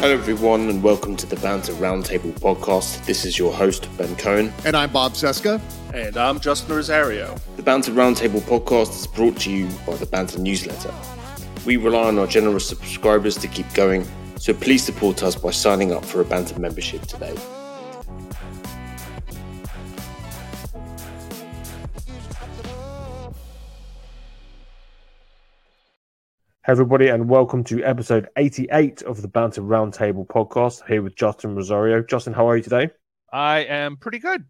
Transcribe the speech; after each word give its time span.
Hello, 0.00 0.14
everyone, 0.14 0.70
and 0.70 0.82
welcome 0.82 1.14
to 1.14 1.26
the 1.26 1.36
Banter 1.36 1.74
Roundtable 1.74 2.32
podcast. 2.40 3.04
This 3.04 3.26
is 3.26 3.38
your 3.38 3.52
host, 3.52 3.86
Ben 3.98 4.16
Cohen. 4.16 4.50
And 4.64 4.74
I'm 4.74 4.90
Bob 4.90 5.12
Cesca. 5.12 5.60
And 5.92 6.16
I'm 6.16 6.40
Justin 6.40 6.74
Rosario. 6.74 7.36
The 7.56 7.62
Banter 7.62 7.92
Roundtable 7.92 8.40
podcast 8.40 8.98
is 8.98 9.06
brought 9.06 9.36
to 9.40 9.50
you 9.50 9.68
by 9.86 9.96
the 9.96 10.06
Banter 10.06 10.38
newsletter. 10.38 10.94
We 11.66 11.76
rely 11.76 12.08
on 12.08 12.18
our 12.18 12.26
generous 12.26 12.66
subscribers 12.66 13.36
to 13.36 13.48
keep 13.48 13.70
going, 13.74 14.06
so 14.36 14.54
please 14.54 14.82
support 14.82 15.22
us 15.22 15.36
by 15.36 15.50
signing 15.50 15.92
up 15.92 16.02
for 16.02 16.22
a 16.22 16.24
Banter 16.24 16.58
membership 16.58 17.02
today. 17.02 17.36
Hey 26.66 26.72
everybody, 26.72 27.08
and 27.08 27.26
welcome 27.26 27.64
to 27.64 27.82
episode 27.82 28.28
88 28.36 29.00
of 29.00 29.22
the 29.22 29.28
Banter 29.28 29.62
Roundtable 29.62 30.26
podcast. 30.26 30.86
Here 30.86 31.00
with 31.00 31.16
Justin 31.16 31.54
Rosario. 31.54 32.02
Justin, 32.02 32.34
how 32.34 32.50
are 32.50 32.56
you 32.58 32.62
today? 32.62 32.90
I 33.32 33.60
am 33.60 33.96
pretty 33.96 34.18
good. 34.18 34.44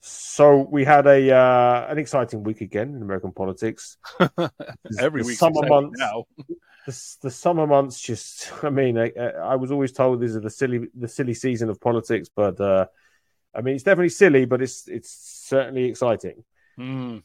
So 0.00 0.66
we 0.68 0.84
had 0.84 1.06
a 1.06 1.32
uh, 1.32 1.86
an 1.88 1.98
exciting 1.98 2.42
week 2.42 2.60
again 2.60 2.96
in 2.96 3.02
American 3.02 3.30
politics. 3.30 3.98
Every 4.98 5.22
week, 5.22 5.38
summer 5.38 5.64
months 5.64 5.96
now. 5.96 6.24
The, 6.84 7.16
the, 7.22 7.30
summer 7.30 7.64
months 7.64 8.00
just 8.00 8.52
i 8.64 8.68
mean 8.68 8.98
I, 8.98 9.12
I, 9.16 9.54
was 9.54 9.70
always 9.70 9.92
told 9.92 10.20
these 10.20 10.34
are 10.34 10.40
the 10.40 10.50
silly 10.50 10.88
the 10.96 11.06
silly 11.06 11.32
season 11.32 11.70
of 11.70 11.80
politics 11.80 12.28
but 12.28 12.60
uh 12.60 12.86
i 13.54 13.60
mean 13.60 13.76
it's 13.76 13.84
definitely 13.84 14.08
silly 14.08 14.46
but 14.46 14.60
it's 14.60 14.88
it's 14.88 15.08
certainly 15.46 15.84
exciting 15.84 16.42
mm, 16.76 17.22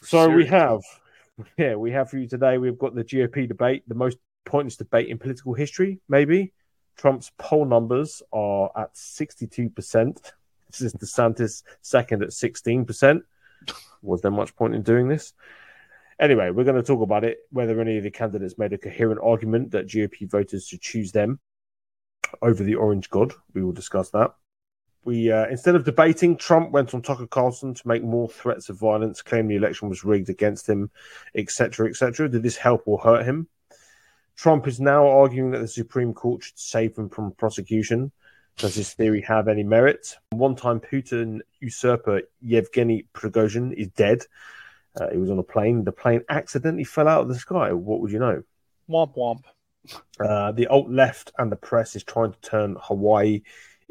so 0.00 0.30
we 0.30 0.46
have 0.46 0.78
yeah 1.58 1.74
we 1.74 1.90
have 1.90 2.10
for 2.10 2.18
you 2.18 2.28
today 2.28 2.58
we've 2.58 2.78
got 2.78 2.94
the 2.94 3.04
gop 3.04 3.48
debate 3.48 3.82
the 3.88 3.94
most 3.94 4.18
pointless 4.44 4.76
debate 4.76 5.08
in 5.08 5.18
political 5.18 5.54
history 5.54 6.00
maybe 6.08 6.52
trump's 6.96 7.32
poll 7.38 7.64
numbers 7.64 8.22
are 8.32 8.70
at 8.76 8.94
62% 8.94 10.32
this 10.70 10.80
is 10.80 10.92
desantis 10.94 11.62
second 11.80 12.22
at 12.22 12.30
16% 12.30 13.22
was 14.02 14.20
there 14.20 14.30
much 14.30 14.54
point 14.54 14.74
in 14.74 14.82
doing 14.82 15.08
this 15.08 15.32
Anyway, 16.20 16.50
we're 16.50 16.64
going 16.64 16.76
to 16.76 16.82
talk 16.82 17.02
about 17.02 17.24
it, 17.24 17.38
whether 17.50 17.80
any 17.80 17.96
of 17.96 18.04
the 18.04 18.10
candidates 18.10 18.56
made 18.56 18.72
a 18.72 18.78
coherent 18.78 19.20
argument 19.22 19.72
that 19.72 19.86
GOP 19.86 20.30
voters 20.30 20.66
should 20.66 20.80
choose 20.80 21.10
them 21.10 21.40
over 22.40 22.62
the 22.62 22.76
Orange 22.76 23.10
God. 23.10 23.32
We 23.52 23.64
will 23.64 23.72
discuss 23.72 24.10
that. 24.10 24.34
We 25.04 25.30
uh, 25.30 25.46
instead 25.48 25.74
of 25.74 25.84
debating, 25.84 26.36
Trump 26.36 26.70
went 26.70 26.94
on 26.94 27.02
Tucker 27.02 27.26
Carlson 27.26 27.74
to 27.74 27.88
make 27.88 28.02
more 28.02 28.28
threats 28.28 28.68
of 28.68 28.78
violence, 28.78 29.22
claim 29.22 29.48
the 29.48 29.56
election 29.56 29.88
was 29.88 30.04
rigged 30.04 30.30
against 30.30 30.68
him, 30.68 30.90
etc., 31.34 31.88
etc. 31.88 32.28
Did 32.28 32.42
this 32.42 32.56
help 32.56 32.82
or 32.86 32.98
hurt 32.98 33.24
him? 33.24 33.48
Trump 34.36 34.66
is 34.66 34.80
now 34.80 35.06
arguing 35.06 35.50
that 35.52 35.60
the 35.60 35.68
Supreme 35.68 36.12
Court 36.12 36.42
should 36.42 36.58
save 36.58 36.96
him 36.96 37.08
from 37.08 37.32
prosecution. 37.32 38.10
Does 38.56 38.74
his 38.74 38.92
theory 38.94 39.20
have 39.22 39.48
any 39.48 39.62
merit? 39.62 40.16
One-time 40.30 40.80
Putin 40.80 41.40
usurper 41.60 42.22
Yevgeny 42.40 43.06
Prigozhin 43.12 43.72
is 43.72 43.88
dead. 43.88 44.22
Uh, 44.98 45.10
he 45.10 45.18
was 45.18 45.30
on 45.30 45.38
a 45.38 45.42
plane. 45.42 45.84
The 45.84 45.92
plane 45.92 46.22
accidentally 46.28 46.84
fell 46.84 47.08
out 47.08 47.22
of 47.22 47.28
the 47.28 47.34
sky. 47.34 47.72
What 47.72 48.00
would 48.00 48.12
you 48.12 48.20
know? 48.20 48.42
Womp 48.88 49.16
womp. 49.16 49.42
Uh, 50.18 50.52
the 50.52 50.66
alt 50.68 50.88
left 50.88 51.32
and 51.38 51.50
the 51.50 51.56
press 51.56 51.94
is 51.94 52.04
trying 52.04 52.32
to 52.32 52.40
turn 52.40 52.76
Hawaii 52.80 53.42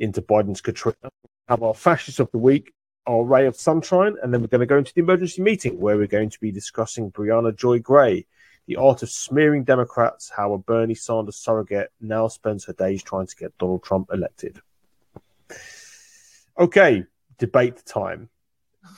into 0.03 0.21
Biden's 0.21 0.61
Katrina. 0.61 1.09
Have 1.47 1.63
our 1.63 1.73
fascists 1.73 2.19
of 2.19 2.29
the 2.31 2.37
week, 2.37 2.73
our 3.07 3.23
ray 3.23 3.47
of 3.47 3.55
sunshine, 3.55 4.15
and 4.21 4.33
then 4.33 4.41
we're 4.41 4.47
going 4.47 4.59
to 4.59 4.65
go 4.65 4.77
into 4.77 4.93
the 4.93 5.01
emergency 5.01 5.41
meeting 5.41 5.79
where 5.79 5.97
we're 5.97 6.07
going 6.07 6.29
to 6.29 6.39
be 6.39 6.51
discussing 6.51 7.11
Briahna 7.11 7.55
Joy 7.55 7.79
Gray, 7.79 8.25
the 8.67 8.75
art 8.75 9.03
of 9.03 9.09
smearing 9.09 9.63
Democrats, 9.63 10.31
how 10.35 10.53
a 10.53 10.57
Bernie 10.57 10.95
Sanders 10.95 11.37
surrogate 11.37 11.89
now 11.99 12.27
spends 12.27 12.65
her 12.65 12.73
days 12.73 13.01
trying 13.01 13.27
to 13.27 13.35
get 13.35 13.57
Donald 13.57 13.83
Trump 13.83 14.09
elected. 14.13 14.61
Okay, 16.57 17.05
debate 17.39 17.83
time. 17.85 18.29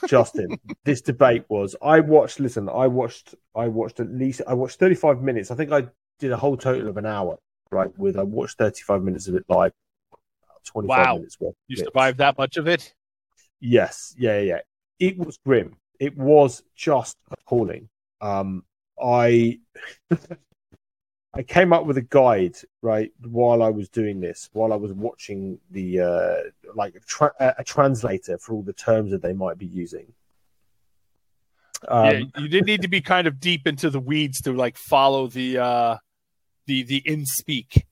Justin, 0.06 0.58
this 0.84 1.00
debate 1.00 1.44
was 1.48 1.74
I 1.80 2.00
watched 2.00 2.40
listen, 2.40 2.68
I 2.68 2.86
watched 2.88 3.34
I 3.54 3.68
watched 3.68 4.00
at 4.00 4.10
least 4.10 4.42
I 4.46 4.54
watched 4.54 4.78
35 4.78 5.22
minutes. 5.22 5.50
I 5.50 5.54
think 5.54 5.72
I 5.72 5.86
did 6.18 6.32
a 6.32 6.36
whole 6.36 6.56
total 6.56 6.88
of 6.88 6.96
an 6.96 7.06
hour, 7.06 7.38
right? 7.70 7.96
With 7.98 8.18
I 8.18 8.22
watched 8.22 8.58
35 8.58 9.02
minutes 9.02 9.28
of 9.28 9.36
it 9.36 9.44
live. 9.48 9.72
25 10.66 11.06
wow. 11.06 11.14
minutes 11.14 11.40
worth. 11.40 11.54
You 11.68 11.76
survived 11.76 12.18
that 12.18 12.36
much 12.38 12.56
of 12.56 12.68
it? 12.68 12.94
Yes, 13.60 14.14
yeah, 14.18 14.40
yeah. 14.40 14.60
It 14.98 15.18
was 15.18 15.38
grim. 15.38 15.76
It 15.98 16.16
was 16.16 16.62
just 16.74 17.16
appalling. 17.30 17.88
Um 18.20 18.64
I 19.02 19.60
I 21.36 21.42
came 21.42 21.74
up 21.74 21.84
with 21.84 21.98
a 21.98 22.02
guide 22.02 22.56
right 22.80 23.12
while 23.20 23.62
I 23.62 23.68
was 23.68 23.90
doing 23.90 24.20
this, 24.20 24.48
while 24.54 24.72
I 24.72 24.76
was 24.76 24.92
watching 24.94 25.58
the 25.70 26.00
uh, 26.00 26.36
like 26.74 26.94
a, 26.94 27.00
tra- 27.00 27.54
a 27.58 27.62
translator 27.62 28.38
for 28.38 28.54
all 28.54 28.62
the 28.62 28.72
terms 28.72 29.10
that 29.10 29.20
they 29.20 29.34
might 29.34 29.58
be 29.58 29.66
using. 29.66 30.14
Um, 31.88 32.06
yeah, 32.06 32.18
you 32.38 32.48
didn't 32.48 32.66
need 32.66 32.82
to 32.82 32.88
be 32.88 33.02
kind 33.02 33.26
of 33.26 33.38
deep 33.38 33.66
into 33.66 33.90
the 33.90 34.00
weeds 34.00 34.40
to 34.42 34.52
like 34.52 34.78
follow 34.78 35.26
the 35.26 35.58
uh, 35.58 35.96
the 36.66 36.84
the 36.84 37.02
in 37.04 37.26
speak, 37.26 37.84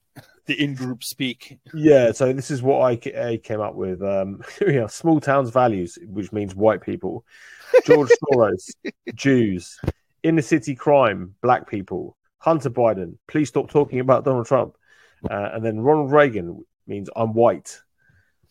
the 0.45 0.61
in 0.61 0.75
group 0.75 1.03
speak. 1.03 1.59
Yeah, 1.73 2.11
so 2.11 2.31
this 2.33 2.51
is 2.51 2.61
what 2.61 2.81
I, 2.81 3.19
I 3.19 3.37
came 3.37 3.61
up 3.61 3.75
with. 3.75 4.01
Um, 4.01 4.41
yeah, 4.67 4.87
small 4.87 5.19
towns 5.19 5.49
values, 5.49 5.97
which 6.07 6.31
means 6.31 6.55
white 6.55 6.81
people. 6.81 7.25
George 7.85 8.09
Soros, 8.23 8.69
Jews, 9.13 9.79
inner 10.23 10.41
city 10.41 10.75
crime, 10.75 11.35
black 11.41 11.69
people. 11.69 12.17
Hunter 12.39 12.69
Biden, 12.69 13.17
please 13.27 13.49
stop 13.49 13.69
talking 13.69 13.99
about 13.99 14.23
Donald 14.23 14.45
Trump. 14.45 14.75
Uh, 15.29 15.49
and 15.53 15.65
then 15.65 15.79
Ronald 15.79 16.11
Reagan 16.11 16.63
means 16.85 17.09
I'm 17.15 17.33
white. 17.33 17.81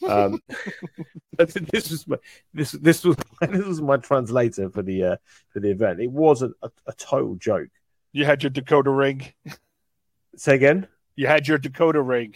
Um, 0.09 0.41
this 1.39 1.91
was 1.91 2.09
my, 2.09 2.17
this 2.53 2.73
this 2.73 3.05
was 3.05 3.17
this 3.41 3.65
was 3.65 3.81
my 3.81 3.97
translator 3.97 4.69
for 4.71 4.83
the 4.83 5.05
uh, 5.05 5.17
for 5.51 5.61
the 5.61 5.71
event. 5.71 6.01
It 6.01 6.11
was 6.11 6.43
a, 6.43 6.51
a, 6.63 6.71
a 6.89 6.93
total 6.95 7.37
joke. 7.37 7.69
You 8.13 8.25
had 8.25 8.43
your 8.43 8.51
Dakota 8.51 8.91
ring. 8.91 9.33
Say 10.37 10.57
again. 10.57 10.89
You 11.17 11.27
had 11.27 11.47
your 11.47 11.59
Dakota 11.59 12.03
ring. 12.03 12.35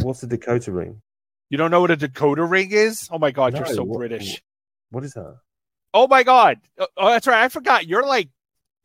What's 0.00 0.22
a 0.22 0.26
Dakota 0.26 0.72
ring? 0.72 1.02
You 1.50 1.58
don't 1.58 1.70
know 1.70 1.80
what 1.80 1.90
a 1.90 1.96
Dakota 1.96 2.44
ring 2.44 2.70
is? 2.72 3.08
Oh 3.12 3.18
my 3.18 3.30
god, 3.30 3.52
No, 3.52 3.60
you're 3.60 3.66
so 3.66 3.84
what- 3.84 3.98
British. 3.98 4.42
What 4.90 5.04
is 5.04 5.12
that? 5.14 5.36
Oh 5.92 6.06
my 6.08 6.22
god. 6.22 6.58
Oh, 6.78 6.86
oh, 6.96 7.08
that's 7.10 7.26
right. 7.26 7.42
I 7.44 7.48
forgot. 7.48 7.86
You're 7.86 8.06
like 8.06 8.28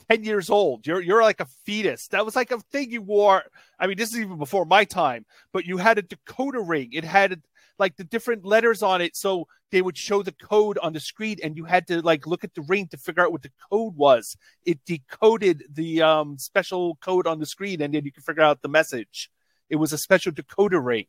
10 0.10 0.24
years 0.24 0.50
old. 0.50 0.86
You're 0.86 1.02
you're 1.02 1.22
like 1.24 1.40
a 1.40 1.48
fetus. 1.66 2.08
That 2.10 2.26
was 2.26 2.36
like 2.36 2.52
a 2.52 2.60
thing 2.72 2.92
you 2.92 3.02
wore. 3.02 3.44
I 3.80 3.88
mean, 3.88 3.98
this 3.98 4.12
is 4.12 4.20
even 4.20 4.38
before 4.38 4.66
my 4.66 4.86
time, 4.86 5.26
but 5.54 5.66
you 5.66 5.78
had 5.78 5.98
a 5.98 6.02
Dakota 6.04 6.62
ring. 6.62 6.90
It 6.94 7.04
had 7.04 7.42
like 7.78 7.96
the 7.96 8.04
different 8.04 8.46
letters 8.46 8.84
on 8.84 9.02
it 9.02 9.16
so 9.16 9.48
they 9.72 9.82
would 9.82 9.98
show 9.98 10.24
the 10.24 10.32
code 10.32 10.78
on 10.80 10.94
the 10.94 11.00
screen 11.00 11.38
and 11.44 11.56
you 11.56 11.66
had 11.66 11.88
to 11.88 12.02
like 12.02 12.26
look 12.26 12.44
at 12.44 12.54
the 12.56 12.62
ring 12.64 12.88
to 12.88 12.98
figure 12.98 13.24
out 13.24 13.32
what 13.32 13.44
the 13.44 13.52
code 13.72 13.96
was. 13.96 14.36
It 14.66 14.80
decoded 14.86 15.64
the 15.72 16.02
um 16.02 16.38
special 16.38 16.96
code 17.02 17.28
on 17.28 17.40
the 17.40 17.46
screen 17.46 17.82
and 17.82 17.94
then 17.94 18.04
you 18.06 18.12
could 18.12 18.24
figure 18.24 18.44
out 18.44 18.62
the 18.62 18.68
message. 18.70 19.30
It 19.70 19.76
was 19.76 19.94
a 19.94 19.98
special 19.98 20.32
Dakota 20.32 20.80
ring. 20.80 21.06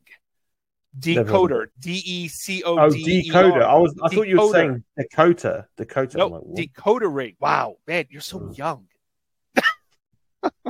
Decoder, 0.99 1.67
D 1.79 2.01
E 2.05 2.27
C 2.27 2.63
O 2.63 2.77
Oh, 2.77 2.89
D 2.89 2.99
E 2.99 3.31
decoder. 3.31 3.63
I 3.63 3.75
was. 3.75 3.95
I 4.03 4.09
thought 4.09 4.27
you 4.27 4.37
were 4.39 4.51
saying 4.51 4.83
Dakota. 4.97 5.65
Dakota. 5.77 6.17
No, 6.17 6.27
like, 6.27 6.43
decoder 6.73 7.13
ring. 7.13 7.35
Wow, 7.39 7.77
man, 7.87 8.05
you're 8.09 8.21
so 8.21 8.39
Mm. 8.39 8.57
young. 8.57 8.87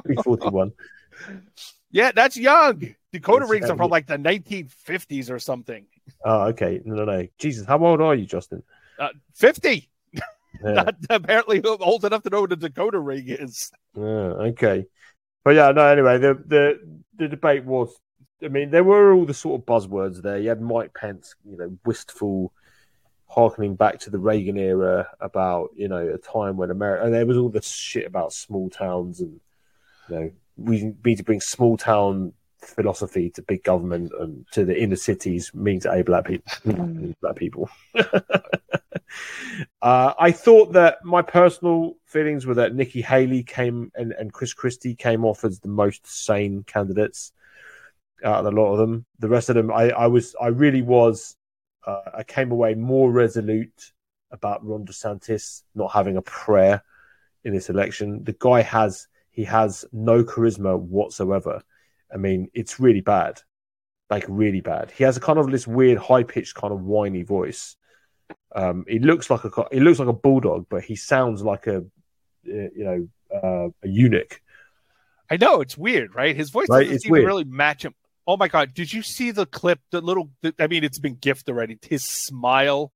341. 0.05 0.71
Yeah, 1.93 2.11
that's 2.15 2.37
young. 2.37 2.95
Dakota 3.11 3.39
That's 3.41 3.51
rings 3.51 3.69
are 3.69 3.75
from 3.75 3.89
like 3.89 4.07
the 4.07 4.15
1950s 4.17 5.29
or 5.29 5.39
something. 5.39 5.85
Oh, 6.23 6.47
okay. 6.49 6.81
No, 6.85 6.95
no, 6.95 7.05
no. 7.05 7.27
Jesus, 7.37 7.65
how 7.65 7.83
old 7.83 8.01
are 8.01 8.15
you, 8.15 8.25
Justin? 8.25 8.63
Uh, 8.99 9.09
50. 9.35 9.89
Yeah. 10.11 10.21
Not 10.63 10.95
apparently 11.09 11.61
old 11.63 12.05
enough 12.05 12.23
to 12.23 12.29
know 12.29 12.41
what 12.41 12.51
a 12.51 12.55
Dakota 12.55 12.99
ring 12.99 13.25
is. 13.27 13.71
Yeah, 13.95 14.03
okay. 14.03 14.85
But 15.43 15.55
yeah, 15.55 15.71
no, 15.71 15.85
anyway, 15.85 16.19
the, 16.19 16.35
the 16.45 16.99
the 17.17 17.27
debate 17.27 17.65
was 17.65 17.95
I 18.43 18.47
mean, 18.47 18.71
there 18.71 18.83
were 18.83 19.13
all 19.13 19.25
the 19.25 19.33
sort 19.33 19.61
of 19.61 19.65
buzzwords 19.65 20.21
there. 20.21 20.37
You 20.37 20.49
had 20.49 20.61
Mike 20.61 20.93
Pence, 20.93 21.35
you 21.45 21.57
know, 21.57 21.77
wistful, 21.85 22.51
harkening 23.27 23.75
back 23.75 23.99
to 23.99 24.09
the 24.09 24.19
Reagan 24.19 24.57
era 24.57 25.07
about, 25.19 25.69
you 25.75 25.87
know, 25.87 26.07
a 26.07 26.17
time 26.17 26.57
when 26.57 26.71
America 26.71 27.05
and 27.05 27.13
there 27.13 27.25
was 27.25 27.37
all 27.37 27.49
this 27.49 27.67
shit 27.67 28.05
about 28.05 28.33
small 28.33 28.69
towns 28.69 29.21
and 29.21 29.39
you 30.09 30.15
know, 30.15 30.31
we 30.57 30.93
need 31.05 31.17
to 31.17 31.23
bring 31.23 31.41
small 31.41 31.77
town 31.77 32.33
philosophy 32.61 33.29
to 33.31 33.41
big 33.41 33.63
government 33.63 34.11
and 34.19 34.45
to 34.51 34.65
the 34.65 34.79
inner 34.79 34.95
cities 34.95 35.51
means 35.53 35.85
a 35.85 36.01
black 36.03 36.25
people 36.25 37.15
black 37.21 37.35
people. 37.37 37.69
uh, 39.81 40.13
I 40.19 40.31
thought 40.31 40.73
that 40.73 41.03
my 41.03 41.21
personal 41.21 41.95
feelings 42.05 42.45
were 42.45 42.55
that 42.55 42.75
Nikki 42.75 43.01
Haley 43.01 43.43
came 43.43 43.91
and, 43.95 44.13
and 44.13 44.31
Chris 44.31 44.53
Christie 44.53 44.95
came 44.95 45.25
off 45.25 45.43
as 45.43 45.59
the 45.59 45.67
most 45.67 46.07
sane 46.07 46.63
candidates 46.63 47.31
out 48.23 48.45
of 48.45 48.53
a 48.53 48.55
lot 48.55 48.71
of 48.73 48.77
them. 48.77 49.05
The 49.19 49.29
rest 49.29 49.49
of 49.49 49.55
them, 49.55 49.71
I, 49.71 49.89
I 49.89 50.07
was, 50.07 50.35
I 50.39 50.47
really 50.47 50.81
was, 50.81 51.35
uh, 51.85 52.01
I 52.13 52.23
came 52.23 52.51
away 52.51 52.75
more 52.75 53.11
resolute 53.11 53.91
about 54.31 54.65
Ron 54.65 54.85
DeSantis 54.85 55.63
not 55.75 55.91
having 55.91 56.17
a 56.17 56.21
prayer 56.21 56.83
in 57.43 57.53
this 57.53 57.69
election. 57.69 58.23
The 58.23 58.35
guy 58.37 58.61
has, 58.61 59.07
he 59.31 59.43
has 59.45 59.85
no 59.91 60.23
charisma 60.23 60.79
whatsoever. 60.79 61.63
I 62.13 62.17
mean, 62.17 62.49
it's 62.53 62.79
really 62.79 63.01
bad, 63.01 63.41
like 64.09 64.25
really 64.27 64.61
bad. 64.61 64.91
He 64.91 65.03
has 65.03 65.17
a 65.17 65.21
kind 65.21 65.39
of 65.39 65.49
this 65.51 65.67
weird, 65.67 65.97
high 65.97 66.23
pitched, 66.23 66.55
kind 66.55 66.73
of 66.73 66.81
whiny 66.81 67.23
voice. 67.23 67.75
Um, 68.53 68.85
he 68.87 68.99
looks 68.99 69.29
like 69.29 69.43
a 69.45 69.65
he 69.71 69.79
looks 69.79 69.99
like 69.99 70.07
a 70.07 70.13
bulldog, 70.13 70.67
but 70.69 70.83
he 70.83 70.95
sounds 70.95 71.41
like 71.41 71.67
a 71.67 71.83
you 72.43 72.71
know 72.75 73.07
uh, 73.33 73.69
a 73.83 73.87
eunuch. 73.87 74.41
I 75.29 75.37
know 75.37 75.61
it's 75.61 75.77
weird, 75.77 76.13
right? 76.15 76.35
His 76.35 76.49
voice 76.49 76.67
Right, 76.69 76.81
doesn't 76.81 76.95
it's 76.95 77.05
even 77.05 77.11
weird. 77.13 77.25
really 77.27 77.43
match 77.45 77.85
him. 77.85 77.93
Oh 78.27 78.37
my 78.37 78.47
god! 78.47 78.73
Did 78.73 78.91
you 78.93 79.01
see 79.01 79.31
the 79.31 79.45
clip? 79.45 79.79
The 79.91 80.01
little, 80.01 80.29
the, 80.41 80.53
I 80.59 80.67
mean, 80.67 80.83
it's 80.83 80.99
been 80.99 81.15
gift 81.15 81.49
already. 81.49 81.79
His 81.81 82.03
smile, 82.03 82.91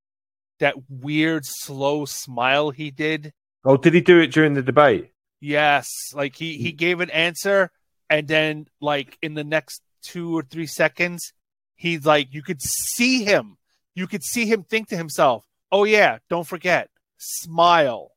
that 0.60 0.74
weird, 0.88 1.44
slow 1.44 2.04
smile 2.04 2.70
he 2.70 2.90
did. 2.90 3.32
Oh, 3.64 3.76
did 3.76 3.94
he 3.94 4.00
do 4.00 4.20
it 4.20 4.28
during 4.28 4.54
the 4.54 4.62
debate? 4.62 5.10
Yes, 5.40 5.88
like 6.14 6.36
he 6.36 6.56
he 6.58 6.72
gave 6.72 7.00
an 7.00 7.10
answer, 7.10 7.70
and 8.08 8.28
then 8.28 8.66
like 8.80 9.18
in 9.22 9.34
the 9.34 9.44
next 9.44 9.82
two 10.02 10.36
or 10.36 10.42
three 10.42 10.66
seconds, 10.66 11.32
he's 11.74 12.06
like, 12.06 12.32
you 12.32 12.42
could 12.42 12.62
see 12.62 13.24
him, 13.24 13.56
you 13.94 14.06
could 14.06 14.22
see 14.22 14.46
him 14.46 14.62
think 14.62 14.88
to 14.88 14.96
himself, 14.96 15.46
"Oh 15.72 15.84
yeah, 15.84 16.18
don't 16.28 16.46
forget, 16.46 16.90
smile," 17.18 18.12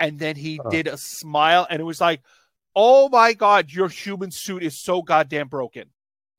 and 0.00 0.18
then 0.18 0.36
he 0.36 0.60
Oh. 0.64 0.70
did 0.70 0.86
a 0.86 0.96
smile, 0.96 1.66
and 1.68 1.80
it 1.80 1.84
was 1.84 2.00
like, 2.00 2.22
"Oh 2.74 3.08
my 3.08 3.32
god, 3.34 3.70
your 3.70 3.88
human 3.88 4.30
suit 4.30 4.62
is 4.62 4.82
so 4.82 5.02
goddamn 5.02 5.48
broken. 5.48 5.90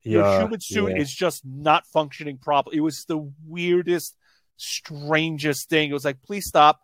Your 0.02 0.40
human 0.40 0.60
suit 0.60 0.90
yeah. 0.90 1.02
is 1.02 1.12
just 1.12 1.44
not 1.44 1.86
functioning 1.86 2.38
properly." 2.38 2.78
It 2.78 2.80
was 2.80 3.04
the 3.04 3.32
weirdest, 3.44 4.16
strangest 4.56 5.68
thing. 5.68 5.90
It 5.90 5.94
was 5.94 6.04
like, 6.04 6.22
"Please 6.22 6.46
stop." 6.46 6.80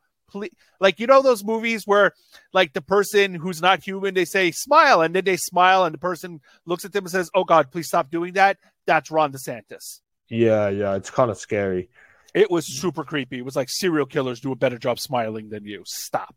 Like 0.81 1.01
you 1.01 1.07
know 1.07 1.23
those 1.23 1.45
movies 1.45 1.87
where 1.87 2.13
like 2.53 2.73
the 2.73 2.83
person 2.83 3.35
who's 3.35 3.61
not 3.63 3.83
human 3.83 4.15
they 4.15 4.25
say 4.25 4.51
smile 4.51 5.03
and 5.03 5.15
then 5.15 5.25
they 5.25 5.37
smile 5.37 5.85
and 5.85 5.95
the 5.95 5.99
person 5.99 6.41
looks 6.67 6.85
at 6.85 6.93
them 6.93 7.05
and 7.05 7.11
says 7.11 7.31
oh 7.35 7.45
god 7.45 7.71
please 7.71 7.89
stop 7.89 8.11
doing 8.11 8.35
that 8.35 8.59
that's 8.87 9.11
ron 9.11 9.33
desantis 9.33 10.01
yeah, 10.29 10.71
yeah. 10.71 10.95
It's 10.95 11.11
kind 11.11 11.31
of 11.31 11.37
scary. 11.37 11.91
it 12.35 12.51
was 12.51 12.67
super 12.67 13.05
creepy 13.05 13.39
it 13.39 13.45
was 13.45 13.57
like 13.57 13.69
serial 13.69 14.07
killers 14.07 14.41
do 14.41 14.53
a 14.53 14.57
better 14.57 14.79
job 14.79 14.99
smiling 14.99 15.51
than 15.51 15.65
you 15.65 15.83
stop 15.87 16.35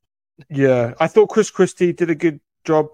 Yeah, 0.50 0.94
I 1.00 1.08
thought 1.08 1.30
Chris 1.30 1.50
Christie 1.50 1.94
did 1.94 2.10
a 2.10 2.16
good 2.16 2.40
job. 2.64 2.88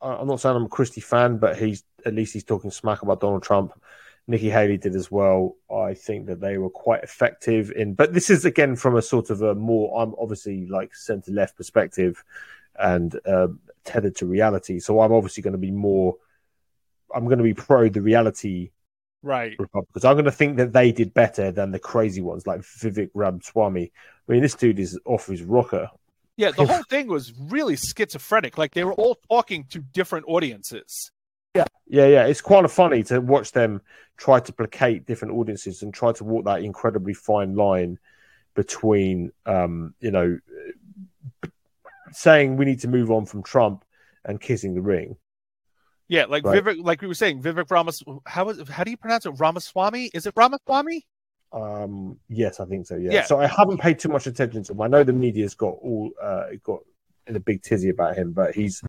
I'm 0.00 0.28
not 0.28 0.40
saying 0.40 0.54
I'm 0.56 0.66
a 0.66 0.68
Christie 0.68 1.00
fan, 1.00 1.38
but 1.38 1.58
he's 1.58 1.82
at 2.06 2.14
least 2.14 2.32
he's 2.32 2.44
talking 2.44 2.70
smack 2.70 3.02
about 3.02 3.20
Donald 3.20 3.42
Trump. 3.42 3.72
Nikki 4.28 4.50
Haley 4.50 4.76
did 4.76 4.94
as 4.94 5.10
well. 5.10 5.56
I 5.74 5.94
think 5.94 6.26
that 6.26 6.40
they 6.40 6.58
were 6.58 6.70
quite 6.70 7.02
effective 7.02 7.72
in, 7.72 7.94
but 7.94 8.12
this 8.12 8.28
is 8.28 8.44
again 8.44 8.76
from 8.76 8.94
a 8.94 9.02
sort 9.02 9.30
of 9.30 9.40
a 9.40 9.54
more. 9.54 10.00
I'm 10.00 10.14
obviously 10.20 10.66
like 10.66 10.94
centre 10.94 11.32
left 11.32 11.56
perspective 11.56 12.22
and 12.78 13.18
uh, 13.26 13.48
tethered 13.84 14.16
to 14.16 14.26
reality, 14.26 14.80
so 14.80 15.00
I'm 15.00 15.12
obviously 15.12 15.42
going 15.42 15.52
to 15.52 15.58
be 15.58 15.70
more. 15.70 16.16
I'm 17.12 17.24
going 17.24 17.38
to 17.38 17.44
be 17.44 17.54
pro 17.54 17.88
the 17.88 18.02
reality 18.02 18.70
right 19.22 19.56
Because 19.56 20.04
I'm 20.04 20.14
going 20.14 20.26
to 20.26 20.30
think 20.30 20.58
that 20.58 20.74
they 20.74 20.92
did 20.92 21.14
better 21.14 21.50
than 21.50 21.70
the 21.70 21.78
crazy 21.78 22.20
ones 22.20 22.46
like 22.46 22.60
Vivek 22.60 23.10
Ramaswamy. 23.14 23.90
I 24.28 24.32
mean, 24.32 24.42
this 24.42 24.54
dude 24.54 24.78
is 24.78 24.98
off 25.06 25.26
his 25.26 25.42
rocker. 25.42 25.90
yeah 26.36 26.50
the 26.50 26.66
whole 26.70 26.82
thing 26.84 27.08
was 27.08 27.32
really 27.38 27.76
schizophrenic 27.76 28.58
like 28.58 28.74
they 28.74 28.84
were 28.84 28.92
all 28.92 29.16
talking 29.30 29.64
to 29.70 29.80
different 29.80 30.26
audiences 30.28 31.10
Yeah, 31.54 31.64
yeah. 31.88 32.06
Yeah. 32.06 32.26
It's 32.26 32.40
of 32.40 32.72
funny 32.72 33.02
to 33.04 33.20
watch 33.20 33.52
them 33.52 33.80
try 34.16 34.40
to 34.40 34.52
placate 34.52 35.06
different 35.06 35.34
audiences 35.34 35.82
and 35.82 35.92
try 35.94 36.12
to 36.12 36.24
walk 36.24 36.44
that 36.44 36.62
incredibly 36.62 37.14
fine 37.14 37.54
line 37.54 37.98
between, 38.54 39.32
um, 39.46 39.94
you 40.00 40.10
know, 40.10 40.38
saying 42.12 42.56
we 42.56 42.64
need 42.64 42.80
to 42.80 42.88
move 42.88 43.10
on 43.10 43.26
from 43.26 43.42
Trump 43.42 43.84
and 44.24 44.40
kissing 44.40 44.74
the 44.74 44.80
ring. 44.80 45.16
yeah 46.08 46.24
like 46.24 46.44
Right. 46.44 46.62
vivek 46.64 46.82
like 46.82 47.02
we 47.02 47.08
were 47.08 47.14
saying 47.14 47.42
vivek 47.42 47.70
ramas 47.70 48.02
how 48.26 48.48
is 48.48 48.66
how 48.68 48.82
do 48.82 48.90
you 48.90 48.96
pronounce 48.96 49.26
it 49.26 49.30
ramaswamy 49.38 50.06
is 50.14 50.26
it 50.26 50.32
ramaswamy 50.36 51.06
Um, 51.52 52.18
yes, 52.28 52.60
I 52.60 52.66
think 52.66 52.86
so. 52.86 52.96
Yeah. 52.96 53.12
Yeah. 53.12 53.24
So 53.24 53.38
I 53.40 53.46
haven't 53.46 53.78
paid 53.78 53.98
too 53.98 54.08
much 54.10 54.26
attention 54.26 54.62
to 54.64 54.72
him. 54.72 54.82
I 54.82 54.86
know 54.88 55.02
the 55.04 55.14
media's 55.14 55.54
got 55.54 55.74
all 55.80 56.10
uh, 56.20 56.44
got 56.62 56.80
in 57.26 57.36
a 57.36 57.40
big 57.40 57.62
tizzy 57.62 57.88
about 57.90 58.16
him, 58.16 58.32
but 58.32 58.54
he's. 58.54 58.82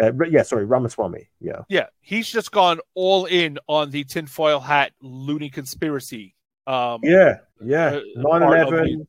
Uh, 0.00 0.12
yeah, 0.30 0.42
sorry, 0.42 0.64
Ramaswamy. 0.64 1.28
Yeah, 1.40 1.62
Yeah, 1.68 1.86
he's 2.00 2.28
just 2.28 2.52
gone 2.52 2.80
all 2.94 3.26
in 3.26 3.58
on 3.66 3.90
the 3.90 4.04
tinfoil 4.04 4.60
hat 4.60 4.92
loony 5.02 5.50
conspiracy. 5.50 6.34
Um, 6.66 7.00
yeah, 7.02 7.38
yeah. 7.64 7.96
Uh, 7.96 8.00
9 8.16 8.40
part 8.42 8.60
of 8.60 8.68
11, 8.68 9.08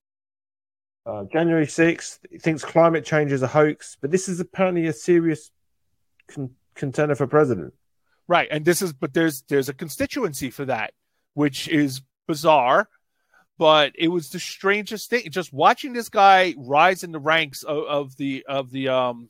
uh, 1.05 1.23
January 1.31 1.65
6th, 1.65 2.19
he 2.31 2.39
thinks 2.39 2.63
climate 2.63 3.05
change 3.05 3.31
is 3.31 3.41
a 3.41 3.47
hoax, 3.47 3.97
but 4.01 4.11
this 4.11 4.29
is 4.29 4.39
apparently 4.39 4.87
a 4.87 4.93
serious 4.93 5.51
con- 6.27 6.51
contender 6.75 7.15
for 7.15 7.27
president. 7.27 7.73
right. 8.27 8.47
And 8.49 8.63
this 8.65 8.81
is, 8.81 8.93
but 8.93 9.13
there's 9.13 9.43
there's 9.49 9.69
a 9.69 9.73
constituency 9.73 10.49
for 10.49 10.65
that, 10.65 10.93
which 11.33 11.67
is 11.67 12.01
bizarre. 12.27 12.89
But 13.57 13.91
it 13.95 14.07
was 14.07 14.29
the 14.29 14.39
strangest 14.39 15.09
thing. 15.09 15.29
Just 15.29 15.51
watching 15.51 15.91
this 15.91 16.07
guy 16.07 16.55
rise 16.57 17.03
in 17.03 17.11
the 17.11 17.19
ranks 17.19 17.63
of, 17.63 17.83
of 17.83 18.15
the 18.15 18.45
of 18.47 18.71
the 18.71 18.87
um 18.87 19.29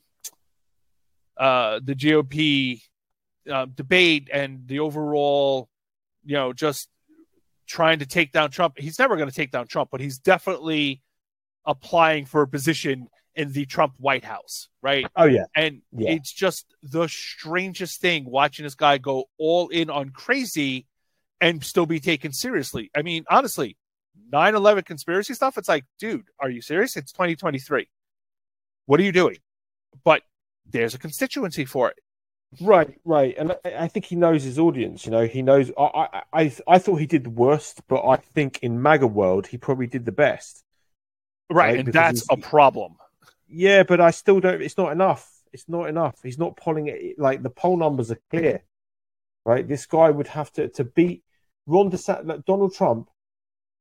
uh 1.40 1.80
the 1.82 1.94
GOP 1.94 2.82
uh, 3.50 3.66
debate 3.74 4.28
and 4.32 4.68
the 4.68 4.78
overall, 4.80 5.68
you 6.24 6.34
know, 6.34 6.52
just 6.52 6.88
trying 7.66 8.00
to 8.00 8.06
take 8.06 8.32
down 8.32 8.50
Trump. 8.50 8.78
He's 8.78 8.98
never 8.98 9.16
going 9.16 9.28
to 9.30 9.34
take 9.34 9.50
down 9.50 9.66
Trump, 9.66 9.90
but 9.90 10.00
he's 10.00 10.18
definitely 10.18 11.02
applying 11.64 12.26
for 12.26 12.42
a 12.42 12.48
position 12.48 13.08
in 13.34 13.52
the 13.52 13.64
Trump 13.64 13.94
White 13.98 14.24
House, 14.24 14.68
right? 14.82 15.06
Oh, 15.16 15.24
yeah. 15.24 15.44
And 15.54 15.82
Yeah. 15.92 16.10
it's 16.12 16.32
just 16.32 16.66
the 16.82 17.06
strangest 17.08 18.00
thing 18.00 18.24
watching 18.24 18.64
this 18.64 18.74
guy 18.74 18.98
go 18.98 19.24
all 19.38 19.68
in 19.68 19.88
on 19.88 20.10
crazy 20.10 20.86
and 21.40 21.64
still 21.64 21.86
be 21.86 22.00
taken 22.00 22.32
seriously. 22.32 22.90
I 22.94 23.02
mean, 23.02 23.24
honestly, 23.30 23.76
9 24.32 24.54
11 24.54 24.84
conspiracy 24.84 25.34
stuff, 25.34 25.56
it's 25.56 25.68
like, 25.68 25.84
dude, 25.98 26.26
are 26.38 26.50
you 26.50 26.60
serious? 26.60 26.96
It's 26.96 27.12
2023. 27.12 27.88
What 28.86 29.00
are 29.00 29.04
you 29.04 29.12
doing? 29.12 29.38
But 30.04 30.22
there's 30.70 30.94
a 30.94 30.98
constituency 30.98 31.64
for 31.64 31.88
it. 31.88 31.96
Right, 32.60 32.98
right, 33.04 33.34
and 33.38 33.52
I, 33.64 33.84
I 33.84 33.88
think 33.88 34.06
he 34.06 34.16
knows 34.16 34.42
his 34.42 34.58
audience. 34.58 35.04
You 35.04 35.12
know, 35.12 35.24
he 35.24 35.40
knows. 35.40 35.70
I, 35.78 35.82
I, 35.82 36.22
I, 36.32 36.52
I 36.66 36.78
thought 36.78 36.96
he 36.96 37.06
did 37.06 37.24
the 37.24 37.30
worst, 37.30 37.80
but 37.86 38.04
I 38.04 38.16
think 38.16 38.58
in 38.60 38.82
MAGA 38.82 39.06
world 39.06 39.46
he 39.46 39.56
probably 39.56 39.86
did 39.86 40.04
the 40.04 40.12
best. 40.12 40.64
Right. 41.48 41.70
Right, 41.70 41.78
and 41.80 41.92
that's 41.92 42.24
a 42.30 42.36
problem. 42.36 42.96
Yeah, 43.48 43.82
but 43.82 44.00
I 44.00 44.10
still 44.10 44.40
don't. 44.40 44.62
It's 44.62 44.78
not 44.78 44.92
enough. 44.92 45.28
It's 45.52 45.68
not 45.68 45.88
enough. 45.88 46.16
He's 46.22 46.38
not 46.38 46.56
polling 46.56 46.88
it. 46.88 47.18
Like 47.18 47.42
the 47.42 47.50
poll 47.50 47.76
numbers 47.76 48.10
are 48.10 48.20
clear, 48.30 48.62
right? 49.44 49.66
This 49.66 49.86
guy 49.86 50.10
would 50.10 50.28
have 50.28 50.52
to 50.54 50.68
to 50.70 50.84
beat 50.84 51.24
Ron 51.66 51.90
DeSantis. 51.90 52.26
Like 52.26 52.44
Donald 52.44 52.74
Trump 52.74 53.10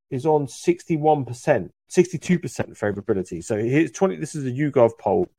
is 0.09 0.25
on 0.25 0.47
sixty 0.47 0.97
one 0.97 1.25
percent, 1.25 1.71
sixty 1.87 2.17
two 2.17 2.39
percent 2.39 2.73
favorability. 2.73 3.43
So 3.43 3.57
here's 3.57 3.91
twenty. 3.91 4.15
This 4.15 4.33
is 4.35 4.45
a 4.45 4.51
YouGov 4.51 4.97
poll 4.99 5.29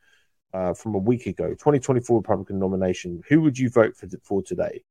uh, 0.52 0.74
from 0.74 0.94
a 0.94 0.98
week 0.98 1.26
ago. 1.26 1.54
Twenty 1.54 1.78
twenty 1.78 2.00
four 2.00 2.18
Republican 2.18 2.58
nomination. 2.58 3.22
Who 3.28 3.40
would 3.42 3.58
you 3.58 3.70
vote 3.70 3.96
for 3.96 4.08
for 4.22 4.42
today? 4.42 4.82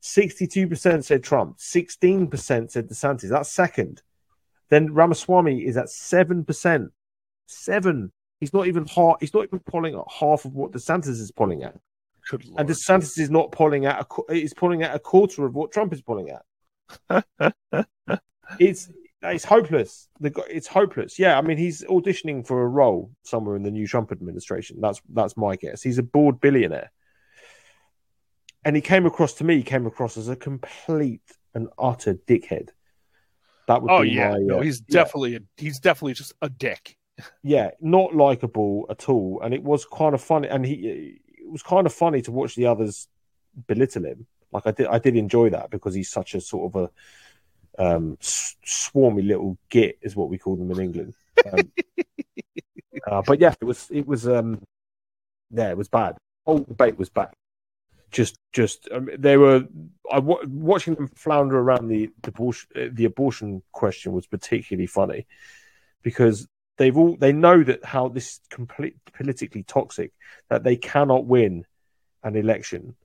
Sixty 0.00 0.46
two 0.46 0.68
percent 0.68 1.04
said 1.04 1.22
Trump. 1.22 1.56
Sixteen 1.58 2.28
percent 2.28 2.72
said 2.72 2.88
DeSantis. 2.88 3.28
That's 3.30 3.50
second. 3.50 4.02
Then 4.68 4.92
Ramaswamy 4.92 5.64
is 5.64 5.76
at 5.76 5.90
seven 5.90 6.44
percent. 6.44 6.92
Seven. 7.46 8.12
He's 8.40 8.52
not 8.52 8.66
even 8.66 8.86
half. 8.86 9.16
He's 9.20 9.34
not 9.34 9.44
even 9.44 9.58
polling 9.60 9.94
at 9.94 10.04
half 10.20 10.44
of 10.44 10.54
what 10.54 10.72
DeSantis 10.72 11.08
is 11.08 11.32
polling 11.32 11.64
at, 11.64 11.74
Good 12.30 12.44
and 12.44 12.52
Lord. 12.52 12.68
DeSantis 12.68 13.18
is 13.18 13.30
not 13.30 13.50
polling 13.50 13.86
at 13.86 14.06
a. 14.06 14.32
Is 14.32 14.54
polling 14.54 14.82
at 14.82 14.94
a 14.94 14.98
quarter 14.98 15.44
of 15.44 15.54
what 15.54 15.72
Trump 15.72 15.92
is 15.92 16.02
polling 16.02 16.30
at. 16.30 17.24
it's 18.58 18.90
it's 19.22 19.44
hopeless. 19.44 20.08
It's 20.20 20.66
hopeless. 20.66 21.18
Yeah, 21.18 21.38
I 21.38 21.42
mean 21.42 21.58
he's 21.58 21.82
auditioning 21.84 22.46
for 22.46 22.62
a 22.62 22.68
role 22.68 23.10
somewhere 23.22 23.56
in 23.56 23.62
the 23.62 23.70
new 23.70 23.86
Trump 23.86 24.12
administration. 24.12 24.78
That's 24.80 25.00
that's 25.08 25.36
my 25.36 25.56
guess. 25.56 25.82
He's 25.82 25.98
a 25.98 26.02
bored 26.02 26.40
billionaire, 26.40 26.90
and 28.64 28.76
he 28.76 28.82
came 28.82 29.06
across 29.06 29.34
to 29.34 29.44
me. 29.44 29.56
He 29.56 29.62
came 29.62 29.86
across 29.86 30.16
as 30.16 30.28
a 30.28 30.36
complete 30.36 31.22
and 31.54 31.68
utter 31.78 32.14
dickhead. 32.14 32.70
That 33.66 33.82
would 33.82 33.90
Oh 33.90 34.02
be 34.02 34.10
yeah, 34.10 34.30
my, 34.32 34.38
no, 34.38 34.58
uh, 34.58 34.60
he's 34.60 34.82
yeah. 34.88 35.02
definitely 35.02 35.36
a, 35.36 35.40
he's 35.56 35.78
definitely 35.80 36.14
just 36.14 36.32
a 36.40 36.48
dick. 36.48 36.96
yeah, 37.42 37.70
not 37.80 38.14
likable 38.14 38.86
at 38.90 39.08
all. 39.08 39.40
And 39.42 39.52
it 39.54 39.62
was 39.62 39.84
kind 39.84 40.14
of 40.14 40.22
funny, 40.22 40.48
and 40.48 40.64
he 40.64 41.18
it 41.26 41.50
was 41.50 41.62
kind 41.62 41.86
of 41.86 41.92
funny 41.92 42.22
to 42.22 42.32
watch 42.32 42.54
the 42.54 42.66
others 42.66 43.08
belittle 43.66 44.04
him. 44.04 44.26
Like 44.52 44.66
I 44.66 44.70
did, 44.72 44.86
I 44.86 44.98
did 44.98 45.16
enjoy 45.16 45.50
that 45.50 45.70
because 45.70 45.94
he's 45.94 46.10
such 46.10 46.34
a 46.34 46.40
sort 46.40 46.74
of 46.74 46.82
a 46.84 46.90
um, 47.78 48.16
swarmy 48.20 49.26
little 49.26 49.56
git, 49.68 49.98
is 50.02 50.16
what 50.16 50.28
we 50.28 50.38
call 50.38 50.56
them 50.56 50.70
in 50.70 50.80
England. 50.80 51.14
Um, 51.52 51.72
uh, 53.06 53.22
but 53.26 53.40
yeah, 53.40 53.54
it 53.60 53.64
was 53.64 53.88
it 53.90 54.06
was 54.06 54.26
um, 54.28 54.60
yeah, 55.50 55.70
it 55.70 55.76
was 55.76 55.88
bad. 55.88 56.16
Whole 56.44 56.60
debate 56.60 56.98
was 56.98 57.08
bad. 57.08 57.30
Just, 58.10 58.38
just 58.52 58.88
um, 58.90 59.10
they 59.18 59.36
were. 59.36 59.64
I 60.10 60.18
wa 60.18 60.38
watching 60.46 60.94
them 60.94 61.08
flounder 61.08 61.58
around 61.58 61.88
the 61.88 62.10
the 62.22 62.28
abortion, 62.28 62.68
the 62.94 63.04
abortion 63.04 63.62
question 63.72 64.12
was 64.12 64.26
particularly 64.26 64.86
funny 64.86 65.26
because 66.02 66.48
they've 66.78 66.96
all 66.96 67.16
they 67.16 67.32
know 67.32 67.62
that 67.62 67.84
how 67.84 68.08
this 68.08 68.32
is 68.32 68.40
complete 68.48 68.96
politically 69.12 69.62
toxic 69.62 70.12
that 70.48 70.64
they 70.64 70.76
cannot 70.76 71.26
win 71.26 71.64
an 72.22 72.36
election 72.36 72.96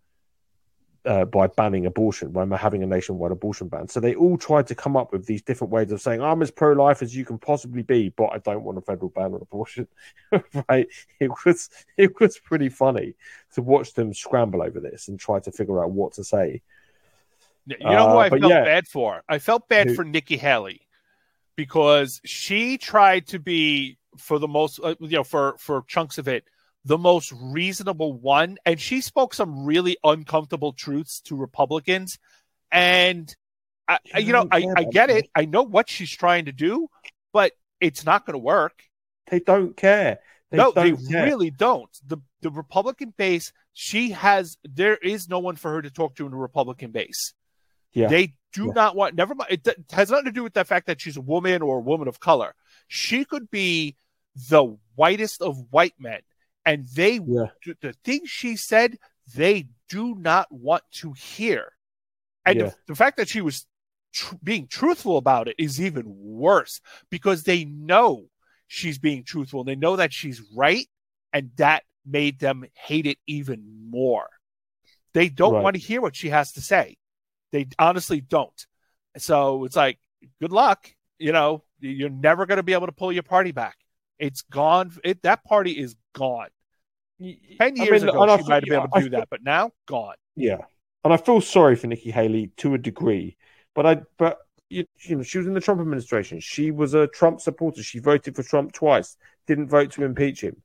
uh, 1.05 1.25
by 1.25 1.47
banning 1.47 1.85
abortion, 1.85 2.31
by 2.31 2.45
having 2.57 2.83
a 2.83 2.85
nationwide 2.85 3.31
abortion 3.31 3.67
ban. 3.67 3.87
So 3.87 3.99
they 3.99 4.15
all 4.15 4.37
tried 4.37 4.67
to 4.67 4.75
come 4.75 4.95
up 4.95 5.11
with 5.11 5.25
these 5.25 5.41
different 5.41 5.71
ways 5.71 5.91
of 5.91 6.01
saying, 6.01 6.21
I'm 6.21 6.41
as 6.41 6.51
pro 6.51 6.73
life 6.73 7.01
as 7.01 7.15
you 7.15 7.25
can 7.25 7.37
possibly 7.37 7.83
be, 7.83 8.09
but 8.09 8.27
I 8.27 8.37
don't 8.37 8.63
want 8.63 8.77
a 8.77 8.81
federal 8.81 9.09
ban 9.09 9.33
on 9.33 9.41
abortion. 9.41 9.87
right? 10.69 10.87
It 11.19 11.31
was 11.45 11.69
it 11.97 12.19
was 12.19 12.37
pretty 12.37 12.69
funny 12.69 13.15
to 13.55 13.61
watch 13.61 13.93
them 13.93 14.13
scramble 14.13 14.61
over 14.61 14.79
this 14.79 15.07
and 15.07 15.19
try 15.19 15.39
to 15.41 15.51
figure 15.51 15.83
out 15.83 15.91
what 15.91 16.13
to 16.13 16.23
say. 16.23 16.61
You 17.65 17.77
know 17.79 18.09
who 18.09 18.17
uh, 18.17 18.17
I 18.17 18.29
felt 18.29 18.43
yeah. 18.43 18.63
bad 18.63 18.87
for? 18.87 19.23
I 19.27 19.39
felt 19.39 19.69
bad 19.69 19.87
who? 19.87 19.95
for 19.95 20.03
Nikki 20.03 20.37
Haley 20.37 20.81
because 21.55 22.21
she 22.25 22.77
tried 22.77 23.27
to 23.27 23.39
be 23.39 23.97
for 24.17 24.39
the 24.39 24.47
most 24.47 24.79
uh, 24.83 24.95
you 24.99 25.17
know 25.17 25.23
for 25.23 25.55
for 25.57 25.83
chunks 25.87 26.17
of 26.17 26.27
it 26.27 26.45
the 26.85 26.97
most 26.97 27.33
reasonable 27.41 28.13
one. 28.13 28.57
And 28.65 28.79
she 28.79 29.01
spoke 29.01 29.33
some 29.33 29.65
really 29.65 29.97
uncomfortable 30.03 30.73
truths 30.73 31.21
to 31.21 31.35
Republicans. 31.35 32.17
And, 32.71 33.33
I, 33.87 33.99
you 34.17 34.33
know, 34.33 34.47
I, 34.51 34.65
I 34.75 34.83
get 34.83 35.09
it. 35.09 35.29
I 35.35 35.45
know 35.45 35.63
what 35.63 35.89
she's 35.89 36.11
trying 36.11 36.45
to 36.45 36.51
do, 36.51 36.87
but 37.31 37.53
it's 37.79 38.05
not 38.05 38.25
going 38.25 38.33
to 38.33 38.39
work. 38.39 38.83
They 39.27 39.39
don't 39.39 39.75
care. 39.75 40.19
They 40.51 40.57
no, 40.57 40.71
don't 40.71 40.97
they 40.97 41.11
care. 41.11 41.25
really 41.25 41.49
don't. 41.49 41.89
The 42.05 42.17
the 42.41 42.51
Republican 42.51 43.13
base, 43.17 43.51
she 43.73 44.11
has 44.11 44.57
there 44.63 44.95
is 44.95 45.27
no 45.27 45.39
one 45.39 45.55
for 45.55 45.71
her 45.71 45.81
to 45.81 45.89
talk 45.89 46.15
to 46.15 46.25
in 46.25 46.31
the 46.31 46.37
Republican 46.37 46.91
base. 46.91 47.33
Yeah. 47.93 48.07
They 48.07 48.35
do 48.53 48.67
yeah. 48.67 48.73
not 48.73 48.95
want 48.95 49.15
never 49.15 49.33
mind 49.33 49.51
it, 49.51 49.67
it 49.67 49.85
has 49.91 50.11
nothing 50.11 50.25
to 50.25 50.31
do 50.31 50.43
with 50.43 50.53
the 50.53 50.63
fact 50.63 50.87
that 50.87 51.01
she's 51.01 51.17
a 51.17 51.21
woman 51.21 51.61
or 51.61 51.77
a 51.77 51.81
woman 51.81 52.07
of 52.07 52.19
color. 52.19 52.53
She 52.87 53.25
could 53.25 53.49
be 53.49 53.95
the 54.49 54.77
whitest 54.95 55.41
of 55.41 55.57
white 55.71 55.95
men 55.99 56.21
and 56.65 56.87
they 56.95 57.19
yeah. 57.25 57.47
the 57.81 57.93
things 58.03 58.29
she 58.29 58.55
said 58.55 58.97
they 59.35 59.67
do 59.89 60.15
not 60.15 60.47
want 60.51 60.83
to 60.91 61.13
hear 61.13 61.73
and 62.45 62.59
yeah. 62.59 62.65
the, 62.65 62.75
the, 62.87 62.95
fact 62.95 63.17
that 63.17 63.29
she 63.29 63.41
was 63.41 63.65
tr- 64.13 64.35
being 64.43 64.67
truthful 64.67 65.17
about 65.17 65.47
it 65.47 65.55
is 65.57 65.81
even 65.81 66.03
worse 66.05 66.81
because 67.09 67.43
they 67.43 67.65
know 67.65 68.25
she's 68.67 68.97
being 68.97 69.23
truthful 69.23 69.61
and 69.61 69.69
they 69.69 69.75
know 69.75 69.95
that 69.95 70.13
she's 70.13 70.41
right 70.55 70.87
and 71.31 71.51
that 71.57 71.83
made 72.05 72.39
them 72.39 72.65
hate 72.73 73.05
it 73.05 73.17
even 73.27 73.63
more 73.89 74.29
they 75.13 75.29
don't 75.29 75.53
right. 75.53 75.63
want 75.63 75.75
to 75.75 75.81
hear 75.81 76.01
what 76.01 76.15
she 76.15 76.29
has 76.29 76.51
to 76.53 76.61
say 76.61 76.97
they 77.51 77.67
honestly 77.79 78.19
don't 78.19 78.65
so 79.17 79.63
it's 79.63 79.75
like 79.75 79.99
good 80.41 80.51
luck 80.51 80.89
you 81.19 81.31
know 81.31 81.63
you're 81.79 82.09
never 82.09 82.45
going 82.45 82.57
to 82.57 82.63
be 82.63 82.73
able 82.73 82.87
to 82.87 82.93
pull 82.93 83.11
your 83.11 83.23
party 83.23 83.51
back 83.51 83.77
it's 84.19 84.41
gone. 84.41 84.91
It, 85.03 85.21
that 85.23 85.43
party 85.43 85.71
is 85.71 85.95
gone. 86.13 86.49
Ten 87.19 87.75
years 87.75 88.03
I 88.03 88.07
mean, 88.07 88.15
ago, 88.15 88.37
she 88.37 88.43
might 88.43 88.53
have 88.53 88.63
been 88.63 88.73
able 88.73 88.87
to 88.89 89.01
do 89.01 89.09
that, 89.11 89.29
but 89.29 89.43
now 89.43 89.71
gone. 89.87 90.15
Yeah, 90.35 90.59
and 91.03 91.13
I 91.13 91.17
feel 91.17 91.41
sorry 91.41 91.75
for 91.75 91.87
Nikki 91.87 92.11
Haley 92.11 92.51
to 92.57 92.73
a 92.73 92.77
degree, 92.77 93.37
but 93.75 93.85
I 93.85 94.01
but 94.17 94.39
you, 94.69 94.85
you, 95.01 95.15
know 95.15 95.23
she 95.23 95.37
was 95.37 95.47
in 95.47 95.53
the 95.53 95.61
Trump 95.61 95.79
administration. 95.79 96.39
She 96.39 96.71
was 96.71 96.93
a 96.93 97.07
Trump 97.07 97.41
supporter. 97.41 97.83
She 97.83 97.99
voted 97.99 98.35
for 98.35 98.43
Trump 98.43 98.73
twice. 98.73 99.17
Didn't 99.47 99.69
vote 99.69 99.91
to 99.91 100.03
impeach 100.03 100.41
him. 100.41 100.61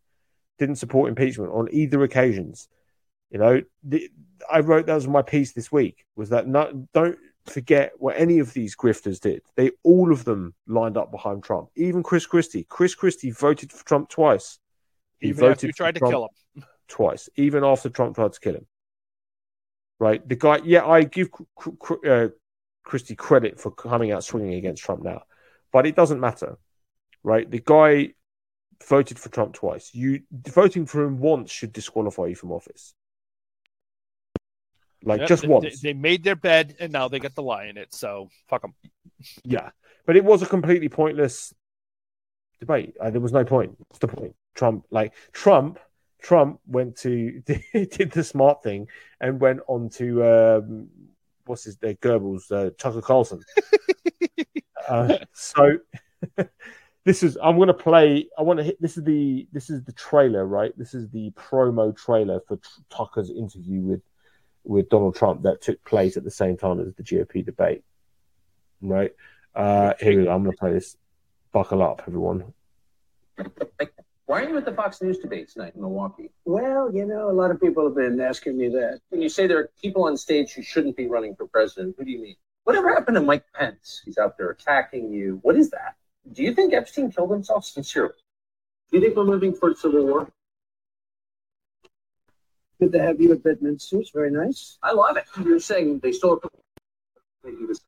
Didn't 0.59 0.76
support 0.76 1.09
impeachment 1.09 1.52
on 1.52 1.69
either 1.71 2.02
occasions. 2.02 2.69
You 3.31 3.38
know, 3.38 3.62
the, 3.85 4.11
I 4.50 4.61
wrote 4.61 4.87
that 4.87 4.95
was 4.95 5.07
my 5.07 5.23
piece 5.23 5.52
this 5.52 5.71
week. 5.71 6.05
Was 6.17 6.31
that 6.31 6.49
not? 6.49 6.93
Don't 6.93 7.19
forget 7.50 7.93
what 7.99 8.17
any 8.19 8.38
of 8.38 8.52
these 8.52 8.76
grifters 8.76 9.21
did. 9.21 9.43
They 9.57 9.73
all 9.83 10.12
of 10.12 10.25
them 10.25 10.55
lined 10.67 10.97
up 10.97 11.11
behind 11.11 11.43
Trump. 11.43 11.69
Even 11.76 12.02
Chris 12.02 12.26
Christie. 12.26 12.67
Chris 12.69 12.95
Christie 12.95 13.31
voted 13.31 13.73
for 13.73 13.85
Trump 13.85 14.09
twice. 14.09 14.59
He 15.19 15.28
even 15.28 15.40
voted 15.40 15.75
tried 15.75 15.95
to 15.95 16.00
Trump 16.00 16.12
kill 16.12 16.25
him 16.55 16.64
twice, 16.88 17.28
even 17.37 17.64
after 17.64 17.88
Trump 17.88 18.14
tried 18.14 18.33
to 18.33 18.40
kill 18.40 18.55
him. 18.55 18.67
Right, 20.00 20.26
the 20.26 20.37
guy. 20.37 20.61
Yeah, 20.64 20.87
I 20.87 21.02
give 21.02 21.28
uh, 22.09 22.28
Christie 22.85 23.17
credit 23.17 23.61
for 23.61 23.71
coming 23.71 24.12
out 24.12 24.25
swinging 24.25 24.55
against 24.55 24.85
Trump 24.85 25.02
now, 25.02 25.23
but 25.73 25.87
it 25.87 25.97
doesn't 25.97 26.21
matter. 26.21 26.59
Right, 27.25 27.50
the 27.50 27.61
guy 27.64 28.14
voted 28.87 29.19
for 29.19 29.28
Trump 29.28 29.55
twice. 29.55 29.93
You 29.93 30.23
voting 30.31 30.87
for 30.87 31.05
him 31.05 31.19
once 31.19 31.50
should 31.50 31.73
disqualify 31.73 32.26
you 32.26 32.37
from 32.37 32.52
office. 32.52 32.95
Like 35.05 35.21
yep, 35.21 35.28
just 35.28 35.43
they, 35.43 35.49
once. 35.49 35.81
They 35.81 35.93
made 35.93 36.25
their 36.25 36.37
bed 36.37 36.76
and 36.81 36.93
now 36.93 37.09
they 37.09 37.21
get 37.21 37.35
to 37.37 37.43
lie 37.43 37.67
in 37.67 37.76
it. 37.76 37.95
So 37.95 38.28
fuck 38.49 38.62
them. 38.62 38.75
Yeah, 39.45 39.71
but 40.07 40.17
it 40.17 40.25
was 40.25 40.43
a 40.43 40.47
completely 40.47 40.88
pointless 40.88 41.55
debate. 42.61 42.95
Uh, 43.00 43.11
there 43.11 43.21
was 43.21 43.33
no 43.33 43.45
point. 43.45 43.76
What's 43.78 43.99
the 43.99 44.09
point? 44.09 44.35
Trump, 44.55 44.85
like 44.90 45.14
Trump, 45.33 45.78
Trump 46.21 46.61
went 46.67 46.97
to 46.99 47.43
did 47.73 48.11
the 48.12 48.25
smart 48.25 48.62
thing 48.62 48.88
and 49.21 49.40
went 49.40 49.61
on 49.69 49.88
to 49.90 50.25
um, 50.25 50.88
what's 51.47 51.64
his 51.64 51.81
name, 51.83 51.97
Goebbels, 52.00 52.50
uh, 52.50 52.71
Tucker 52.78 53.00
Carlson. 53.00 53.40
uh, 54.88 55.19
so 55.33 55.78
this 57.05 57.23
is 57.23 57.38
I'm 57.43 57.57
going 57.57 57.69
to 57.69 57.75
play. 57.75 58.28
I 58.38 58.43
want 58.43 58.59
to 58.59 58.64
hit. 58.64 58.81
This 58.81 58.97
is 58.97 59.05
the 59.05 59.47
this 59.52 59.71
is 59.71 59.83
the 59.85 59.93
trailer, 59.93 60.47
right? 60.47 60.73
This 60.76 60.95
is 60.95 61.09
the 61.11 61.31
promo 61.31 61.97
trailer 61.97 62.40
for 62.47 62.59
Tucker's 62.90 63.31
interview 63.31 63.81
with 63.81 64.02
with 64.69 64.91
Donald 64.91 65.17
Trump 65.17 65.43
that 65.43 65.63
took 65.63 65.83
place 65.83 66.17
at 66.17 66.25
the 66.25 66.31
same 66.31 66.57
time 66.57 66.79
as 66.79 66.95
the 66.95 67.03
GOP 67.03 67.45
debate. 67.45 67.83
Right? 68.81 69.13
Uh, 69.55 69.95
here 69.99 70.19
we 70.19 70.25
go. 70.27 70.31
I'm 70.31 70.45
going 70.45 70.55
to 70.55 70.59
play 70.59 70.73
this. 70.73 70.97
Buckle 71.51 71.83
up, 71.83 72.03
everyone. 72.07 72.53
Why 74.27 74.43
are 74.43 74.49
you 74.49 74.59
at 74.59 74.67
the 74.67 74.75
Fox 74.75 75.01
News 75.01 75.19
debate 75.19 75.49
tonight 75.49 75.73
in 75.75 75.81
Milwaukee? 75.81 76.31
Well, 76.45 76.95
you 76.95 77.07
know, 77.07 77.31
a 77.31 77.33
lot 77.33 77.51
of 77.51 77.59
people 77.59 77.85
have 77.87 77.97
been 77.97 78.21
asking 78.21 78.59
me 78.59 78.69
that. 78.69 79.01
When 79.09 79.23
you 79.23 79.31
say 79.31 79.47
there 79.47 79.59
are 79.59 79.71
people 79.81 80.05
on 80.05 80.19
stage 80.19 80.53
who 80.53 80.61
shouldn't 80.61 80.97
be 80.97 81.07
running 81.07 81.35
for 81.35 81.47
president, 81.47 81.97
who 81.99 82.05
do 82.05 82.11
you 82.11 82.21
mean? 82.21 82.37
Whatever 82.65 82.93
happened 82.95 83.15
to 83.15 83.23
Mike 83.23 83.45
Pence? 83.55 84.03
He's 84.05 84.19
out 84.19 84.37
there 84.37 84.51
attacking 84.51 85.11
you. 85.11 85.39
What 85.41 85.57
is 85.57 85.71
that? 85.71 85.97
Do 86.31 86.43
you 86.43 86.53
think 86.53 86.75
Epstein 86.75 87.11
killed 87.11 87.31
himself 87.31 87.65
sincerely? 87.65 88.13
Do 88.91 88.99
you 88.99 89.03
think 89.03 89.17
we're 89.17 89.25
moving 89.25 89.55
for 89.55 89.75
civil 89.75 90.05
war? 90.05 90.31
Good 92.81 92.93
to 92.93 93.03
have 93.03 93.21
you 93.21 93.33
at 93.33 93.43
Bedminster. 93.43 93.99
It's 93.99 94.11
very 94.11 94.31
nice. 94.31 94.79
I 94.83 94.93
love 94.93 95.17
it. 95.17 95.25
You're 95.45 95.59
saying 95.59 95.99
they 96.01 96.13
stole 96.13 96.41
it. 97.45 97.79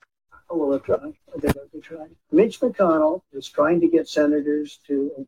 Oh, 0.52 0.56
well, 0.56 0.72
uh, 0.72 0.78
they 0.78 1.48
tried. 1.48 1.54
They 1.72 1.80
tried. 1.80 2.10
Mitch 2.32 2.58
McConnell 2.60 3.22
is 3.32 3.48
trying 3.48 3.80
to 3.80 3.88
get 3.88 4.08
senators 4.08 4.80
to 4.88 5.26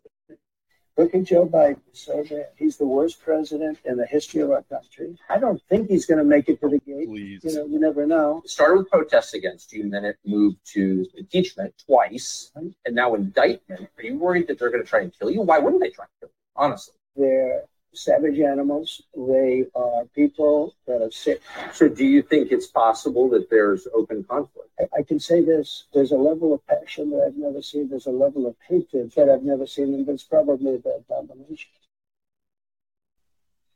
look 0.97 1.14
at 1.14 1.25
Joe 1.25 1.47
Biden 1.47 1.81
so 1.92 2.25
that 2.25 2.54
he's 2.57 2.76
the 2.76 2.87
worst 2.87 3.23
president 3.23 3.78
in 3.85 3.97
the 3.97 4.07
history 4.07 4.40
of 4.40 4.50
our 4.50 4.62
country. 4.62 5.16
I 5.31 5.38
don't 5.38 5.62
think 5.69 5.88
he's 5.88 6.07
going 6.07 6.19
to 6.19 6.25
make 6.25 6.49
it 6.49 6.61
to 6.61 6.69
the 6.69 6.78
gate. 6.81 7.07
Please. 7.07 7.45
You 7.45 7.54
know, 7.54 7.66
you 7.66 7.78
never 7.78 8.04
know. 8.04 8.42
It 8.45 8.50
started 8.50 8.78
with 8.78 8.90
protests 8.90 9.35
against 9.35 9.73
you, 9.73 9.83
and 9.83 9.92
then 9.92 10.04
it 10.04 10.16
moved 10.26 10.59
to 10.73 11.07
impeachment 11.16 11.73
twice, 11.87 12.50
mm-hmm. 12.57 12.69
and 12.85 12.95
now 12.95 13.14
indictment. 13.14 13.88
Are 13.97 14.02
you 14.02 14.19
worried 14.19 14.49
that 14.49 14.59
they're 14.59 14.71
going 14.71 14.83
to 14.83 14.88
try 14.88 15.02
and 15.02 15.16
kill 15.16 15.31
you? 15.31 15.42
Why 15.42 15.61
wouldn't 15.61 15.83
they 15.83 15.90
try 15.90 16.07
and 16.07 16.11
kill 16.21 16.28
you? 16.31 16.35
Honestly. 16.57 16.95
They're 17.14 17.62
savage 17.94 18.38
animals. 18.40 19.02
They 19.16 19.66
are 19.75 20.04
people 20.14 20.75
that 20.87 21.02
are 21.02 21.11
sick. 21.11 21.42
So, 21.72 21.88
do 21.88 22.04
you 22.04 22.22
think 22.22 22.52
it's 22.52 22.66
possible 22.66 23.28
that 23.30 23.50
there's 23.50 23.87
open 23.94 24.25
conflict? 24.25 24.70
I, 24.80 25.00
I, 25.00 25.02
can 25.02 25.20
say 25.20 25.42
this 25.42 25.84
there's 25.92 26.12
a 26.12 26.16
level 26.16 26.54
of 26.54 26.66
passion 26.66 27.11
that 27.11 27.25
I've 27.26 27.37
never 27.37 27.62
seen, 27.62 27.88
there's 27.88 28.06
a 28.06 28.11
level 28.11 28.46
of 28.46 28.56
hatred 28.68 29.12
that 29.16 29.28
I've 29.28 29.42
never 29.42 29.66
seen, 29.66 29.94
and 29.94 30.08
it's 30.08 30.25
probably 30.25 30.76
a 30.76 30.78
bad 30.78 31.04
combination. 31.08 31.70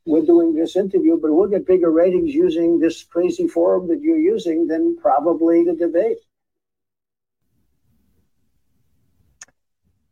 We're 0.05 0.25
doing 0.25 0.55
this 0.55 0.77
interview, 0.77 1.19
but 1.21 1.33
we'll 1.33 1.49
get 1.49 1.67
bigger 1.67 1.91
ratings 1.91 2.33
using 2.33 2.79
this 2.79 3.03
crazy 3.03 3.47
forum 3.47 3.89
that 3.89 4.01
you're 4.01 4.17
using 4.17 4.67
than 4.67 4.97
probably 4.97 5.65
the 5.65 5.73
debate. 5.73 6.19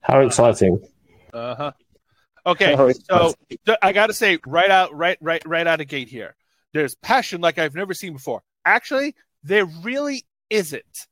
How 0.02 0.20
exciting. 0.20 0.86
Uh 1.34 1.56
huh. 1.56 1.72
Okay, 2.48 2.76
so 3.10 3.34
I 3.82 3.92
got 3.92 4.08
to 4.08 4.14
say 4.14 4.38
right 4.46 4.70
out, 4.70 4.94
right, 4.96 5.18
right, 5.20 5.42
right 5.48 5.66
out 5.66 5.82
of 5.82 5.88
gate 5.88 6.10
here, 6.10 6.36
there's 6.74 6.94
passion 6.94 7.42
like 7.42 7.58
I've 7.58 7.74
never 7.74 7.96
seen 7.96 8.14
before. 8.14 8.44
Actually, 8.66 9.16
there 9.44 9.66
really 9.66 10.26
isn't. 10.50 11.08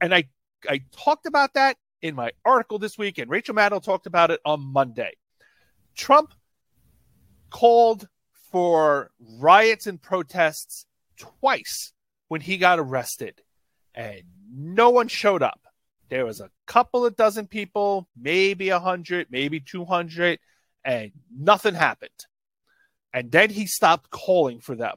And 0.00 0.14
I, 0.14 0.24
I 0.68 0.80
talked 0.96 1.26
about 1.26 1.54
that 1.54 1.76
in 2.00 2.14
my 2.14 2.32
article 2.44 2.78
this 2.78 2.96
week, 2.96 3.18
and 3.18 3.30
Rachel 3.30 3.54
Maddow 3.54 3.82
talked 3.82 4.06
about 4.06 4.30
it 4.30 4.40
on 4.44 4.60
Monday. 4.60 5.12
Trump 5.94 6.32
called 7.50 8.08
for 8.50 9.10
riots 9.38 9.86
and 9.86 10.00
protests 10.00 10.86
twice 11.18 11.92
when 12.28 12.40
he 12.40 12.56
got 12.56 12.78
arrested, 12.78 13.42
and 13.94 14.22
no 14.50 14.90
one 14.90 15.08
showed 15.08 15.42
up. 15.42 15.60
There 16.08 16.24
was 16.24 16.40
a 16.40 16.50
couple 16.66 17.04
of 17.04 17.16
dozen 17.16 17.48
people, 17.48 18.08
maybe 18.16 18.70
a 18.70 18.78
hundred, 18.78 19.26
maybe 19.30 19.60
two 19.60 19.84
hundred 19.84 20.38
and 20.84 21.12
nothing 21.36 21.74
happened. 21.74 22.10
And 23.12 23.30
then 23.30 23.50
he 23.50 23.66
stopped 23.66 24.10
calling 24.10 24.60
for 24.60 24.74
them. 24.74 24.96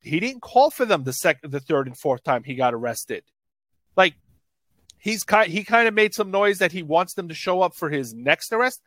He 0.00 0.20
didn't 0.20 0.42
call 0.42 0.70
for 0.70 0.84
them 0.84 1.04
the 1.04 1.12
second, 1.12 1.50
the 1.50 1.60
third, 1.60 1.86
and 1.86 1.98
fourth 1.98 2.22
time 2.22 2.44
he 2.44 2.54
got 2.54 2.74
arrested. 2.74 3.24
Like 3.96 4.14
he's 4.98 5.24
kind, 5.24 5.50
he 5.50 5.64
kind 5.64 5.88
of 5.88 5.94
made 5.94 6.14
some 6.14 6.30
noise 6.30 6.58
that 6.58 6.72
he 6.72 6.82
wants 6.82 7.14
them 7.14 7.28
to 7.28 7.34
show 7.34 7.62
up 7.62 7.74
for 7.74 7.90
his 7.90 8.14
next 8.14 8.52
arrest. 8.52 8.80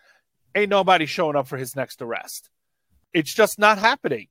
Ain't 0.55 0.69
nobody 0.69 1.05
showing 1.05 1.35
up 1.35 1.47
for 1.47 1.57
his 1.57 1.75
next 1.75 2.01
arrest. 2.01 2.49
It's 3.13 3.33
just 3.33 3.59
not 3.59 3.77
happening 3.77 4.27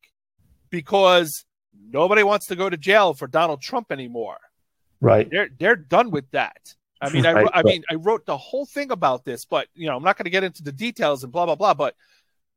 because 0.71 1.45
nobody 1.91 2.23
wants 2.23 2.47
to 2.47 2.57
go 2.57 2.71
to 2.71 2.77
jail 2.77 3.15
for 3.15 3.27
Donald 3.27 3.61
Trump 3.61 3.93
anymore. 3.93 4.39
Right. 5.01 5.29
They're 5.31 5.49
they're 5.59 5.77
done 5.77 6.11
with 6.11 6.31
that. 6.31 6.75
I 7.01 7.11
mean, 7.11 7.25
I, 7.25 7.33
Right, 7.33 7.51
I 7.55 7.63
mean, 7.63 7.83
I 7.91 7.95
wrote 7.95 8.27
the 8.27 8.37
whole 8.37 8.67
thing 8.67 8.91
about 8.91 9.25
this, 9.25 9.45
but 9.45 9.69
you 9.75 9.87
know, 9.87 9.97
I'm 9.97 10.03
not 10.03 10.19
going 10.19 10.25
to 10.25 10.31
get 10.31 10.45
into 10.45 10.63
the 10.63 10.73
details 10.73 11.25
and 11.25 11.33
blah 11.33 11.47
blah 11.47 11.55
blah. 11.55 11.75
But 11.75 11.95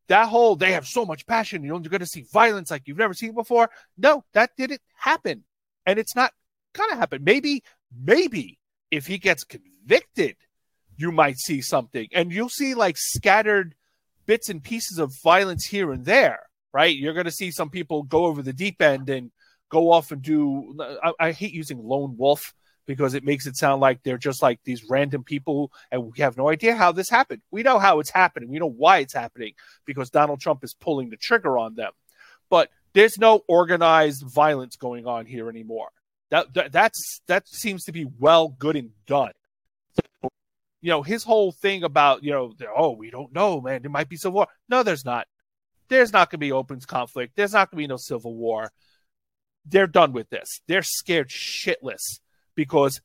that 0.08 0.28
whole 0.28 0.56
they 0.56 0.74
have 0.74 0.86
so 0.86 1.06
much 1.06 1.26
passion, 1.26 1.64
you're 1.64 1.80
going 1.80 2.00
to 2.00 2.06
see 2.06 2.26
violence 2.34 2.70
like 2.70 2.84
you've 2.86 2.98
never 2.98 3.14
seen 3.14 3.34
before. 3.34 3.70
No, 3.98 4.24
that 4.34 4.52
didn't 4.58 4.82
happen, 4.96 5.44
and 5.86 5.98
it's 5.98 6.16
not 6.16 6.34
going 6.74 6.90
to 6.90 6.96
happen. 6.98 7.24
Maybe, 7.24 7.64
maybe 7.98 8.60
if 8.92 9.08
he 9.08 9.18
gets 9.18 9.44
convicted, 9.44 10.36
you 10.98 11.12
might 11.12 11.38
see 11.38 11.62
something, 11.62 12.08
and 12.14 12.32
you'll 12.32 12.50
see 12.50 12.76
like 12.76 12.98
scattered 12.98 13.76
bits 14.26 14.50
and 14.50 14.64
pieces 14.64 15.00
of 15.00 15.14
violence 15.24 15.66
here 15.66 15.92
and 15.92 16.06
there. 16.06 16.40
Right? 16.74 16.96
You're 16.96 17.14
going 17.14 17.26
to 17.26 17.32
see 17.32 17.52
some 17.52 17.70
people 17.70 18.04
go 18.04 18.26
over 18.26 18.42
the 18.42 18.52
deep 18.52 18.82
end 18.82 19.08
and 19.08 19.32
go 19.70 19.92
off 19.92 20.12
and 20.12 20.22
do. 20.22 20.76
I, 21.02 21.14
I 21.20 21.32
hate 21.32 21.54
using 21.54 21.78
lone 21.78 22.16
wolf 22.18 22.54
because 22.86 23.14
it 23.14 23.24
makes 23.24 23.48
it 23.48 23.56
sound 23.56 23.82
like 23.82 24.04
they're 24.04 24.18
just 24.18 24.42
like 24.42 24.60
these 24.64 24.90
random 24.90 25.24
people 25.24 25.72
and 25.92 26.04
we 26.04 26.20
have 26.20 26.38
no 26.38 26.50
idea 26.50 26.76
how 26.76 26.92
this 26.92 27.10
happened. 27.10 27.42
We 27.52 27.64
know 27.64 27.80
how 27.80 28.00
it's 28.00 28.10
happening. 28.10 28.50
We 28.50 28.60
know 28.60 28.70
why 28.70 29.00
it's 29.00 29.14
happening 29.14 29.54
because 29.86 30.10
Donald 30.10 30.42
Trump 30.42 30.64
is 30.64 30.74
pulling 30.74 31.10
the 31.10 31.18
trigger 31.18 31.58
on 31.58 31.76
them. 31.76 31.92
But 32.50 32.70
there's 32.94 33.18
no 33.18 33.42
organized 33.48 34.24
violence 34.24 34.76
going 34.76 35.08
on 35.08 35.26
here 35.26 35.50
anymore. 35.50 35.90
That, 36.30 36.54
that 36.56 36.72
that's 36.72 37.22
that 37.28 37.48
seems 37.48 37.86
to 37.86 37.92
be 37.92 38.08
well 38.20 38.50
good 38.50 38.76
and 38.76 38.90
done. 39.06 39.34
You 40.82 40.90
know, 40.90 41.02
his 41.02 41.24
whole 41.24 41.52
thing 41.54 41.84
about, 41.84 42.24
you 42.24 42.32
know, 42.32 42.54
oh, 42.76 42.92
we 42.92 43.10
don't 43.10 43.34
know, 43.34 43.62
man, 43.62 43.82
there 43.82 43.92
might 43.92 44.10
be 44.10 44.18
civil 44.18 44.36
war. 44.36 44.48
No, 44.68 44.84
there's 44.84 45.06
not. 45.06 45.28
There's 45.88 46.12
not 46.12 46.30
going 46.30 46.40
to 46.40 46.46
be 46.46 46.52
open 46.52 46.80
conflict. 46.82 47.34
There's 47.36 47.54
not 47.54 47.72
going 47.72 47.78
to 47.78 47.84
be 47.84 47.88
no 47.88 47.98
civil 47.98 48.36
war. 48.36 48.72
They're 49.66 49.88
done 49.88 50.12
with 50.12 50.30
this. 50.30 50.62
They're 50.68 50.84
scared 50.84 51.30
shitless 51.30 52.20
because 52.56 53.02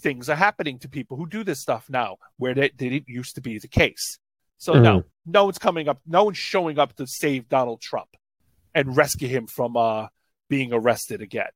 things 0.00 0.28
are 0.28 0.36
happening 0.36 0.78
to 0.80 0.88
people 0.88 1.16
who 1.16 1.26
do 1.26 1.44
this 1.44 1.60
stuff 1.60 1.86
now 1.88 2.16
where 2.36 2.54
that 2.54 2.76
didn't 2.76 3.08
used 3.08 3.34
to 3.34 3.40
be 3.40 3.58
the 3.58 3.68
case. 3.68 4.18
So 4.58 4.74
no, 4.74 5.04
no 5.26 5.44
one's 5.44 5.58
coming 5.58 5.88
up, 5.88 6.00
no 6.06 6.24
one's 6.24 6.38
showing 6.38 6.78
up 6.78 6.94
to 6.96 7.06
save 7.06 7.48
Donald 7.48 7.80
Trump 7.80 8.08
and 8.74 8.96
rescue 8.96 9.28
him 9.28 9.46
from 9.46 9.76
uh, 9.76 10.08
being 10.48 10.72
arrested 10.72 11.20
again. 11.20 11.50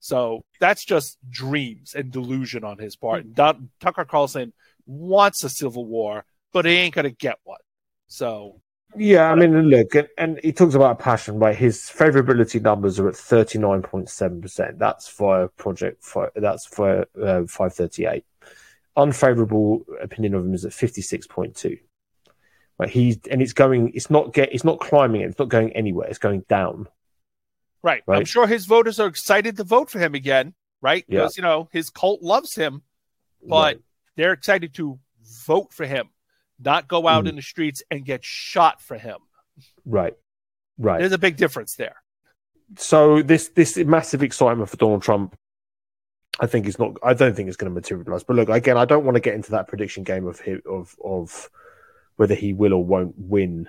So 0.00 0.44
that's 0.60 0.84
just 0.84 1.18
dreams 1.28 1.94
and 1.94 2.12
delusion 2.12 2.62
on 2.64 2.78
his 2.78 2.96
part. 2.96 3.24
And 3.24 3.34
Don, 3.34 3.70
Tucker 3.80 4.04
Carlson 4.04 4.52
wants 4.86 5.42
a 5.42 5.48
civil 5.48 5.84
war, 5.84 6.24
but 6.52 6.64
he 6.64 6.72
ain't 6.72 6.94
gonna 6.94 7.10
get 7.10 7.38
one. 7.44 7.58
So 8.06 8.60
Yeah, 8.96 9.30
I 9.30 9.34
mean, 9.34 9.52
look, 9.68 9.94
and, 9.94 10.08
and 10.16 10.40
he 10.42 10.52
talks 10.52 10.74
about 10.74 10.98
passion, 10.98 11.38
right? 11.38 11.54
His 11.56 11.80
favorability 11.82 12.60
numbers 12.62 12.98
are 12.98 13.08
at 13.08 13.16
thirty 13.16 13.58
nine 13.58 13.82
point 13.82 14.08
seven 14.08 14.40
percent. 14.40 14.78
That's 14.78 15.06
for 15.08 15.48
project. 15.48 16.02
For, 16.02 16.32
that's 16.34 16.66
for 16.66 17.06
uh, 17.22 17.44
five 17.46 17.74
thirty 17.74 18.06
eight. 18.06 18.24
Unfavorable 18.96 19.84
opinion 20.00 20.34
of 20.34 20.44
him 20.46 20.54
is 20.54 20.64
at 20.64 20.72
fifty 20.72 21.02
six 21.02 21.26
point 21.26 21.54
two. 21.56 21.76
Right, 22.78 22.88
he's 22.90 23.18
and 23.30 23.42
it's 23.42 23.52
going. 23.52 23.92
It's 23.94 24.10
not 24.10 24.32
get. 24.32 24.52
It's 24.52 24.64
not 24.64 24.80
climbing. 24.80 25.22
It's 25.22 25.38
not 25.38 25.48
going 25.48 25.72
anywhere. 25.72 26.08
It's 26.08 26.18
going 26.18 26.44
down. 26.48 26.88
right. 27.82 28.02
I'm 28.08 28.24
sure 28.24 28.46
his 28.46 28.66
voters 28.66 28.98
are 29.00 29.06
excited 29.08 29.56
to 29.58 29.64
vote 29.64 29.90
for 29.90 29.98
him 29.98 30.14
again, 30.14 30.54
right? 30.80 31.04
Yeah. 31.08 31.20
Because 31.20 31.36
you 31.36 31.42
know 31.42 31.68
his 31.72 31.90
cult 31.90 32.22
loves 32.22 32.54
him. 32.54 32.82
But 33.46 33.56
Right. 33.76 33.78
they're 34.16 34.32
excited 34.32 34.74
to 34.74 34.98
vote 35.46 35.72
for 35.72 35.86
him, 35.86 36.08
not 36.58 36.88
go 36.88 37.06
out 37.08 37.24
Mhm. 37.24 37.28
in 37.30 37.36
the 37.36 37.42
streets 37.42 37.82
and 37.90 38.04
get 38.04 38.24
shot 38.24 38.80
for 38.80 38.96
him. 38.98 39.18
right, 39.84 40.14
right. 40.78 40.98
There's 41.00 41.12
a 41.12 41.18
big 41.18 41.36
difference 41.36 41.74
there. 41.76 41.96
so 42.78 43.22
this 43.22 43.48
this 43.48 43.76
massive 43.76 44.22
excitement 44.22 44.68
for 44.68 44.76
Donald 44.76 45.02
Trump, 45.02 45.36
I 46.40 46.46
think 46.46 46.66
is 46.66 46.78
not. 46.78 46.96
I 47.02 47.14
don't 47.14 47.34
think 47.34 47.48
it's 47.48 47.56
going 47.56 47.70
to 47.70 47.74
materialize. 47.74 48.24
But 48.24 48.36
look, 48.36 48.48
again, 48.48 48.76
I 48.76 48.84
don't 48.84 49.04
want 49.04 49.14
to 49.16 49.20
get 49.20 49.34
into 49.34 49.52
that 49.52 49.68
prediction 49.68 50.02
game 50.04 50.26
of 50.26 50.40
of 50.68 50.96
of 51.04 51.48
whether 52.16 52.34
he 52.34 52.52
will 52.52 52.72
or 52.72 52.84
won't 52.84 53.14
win 53.18 53.68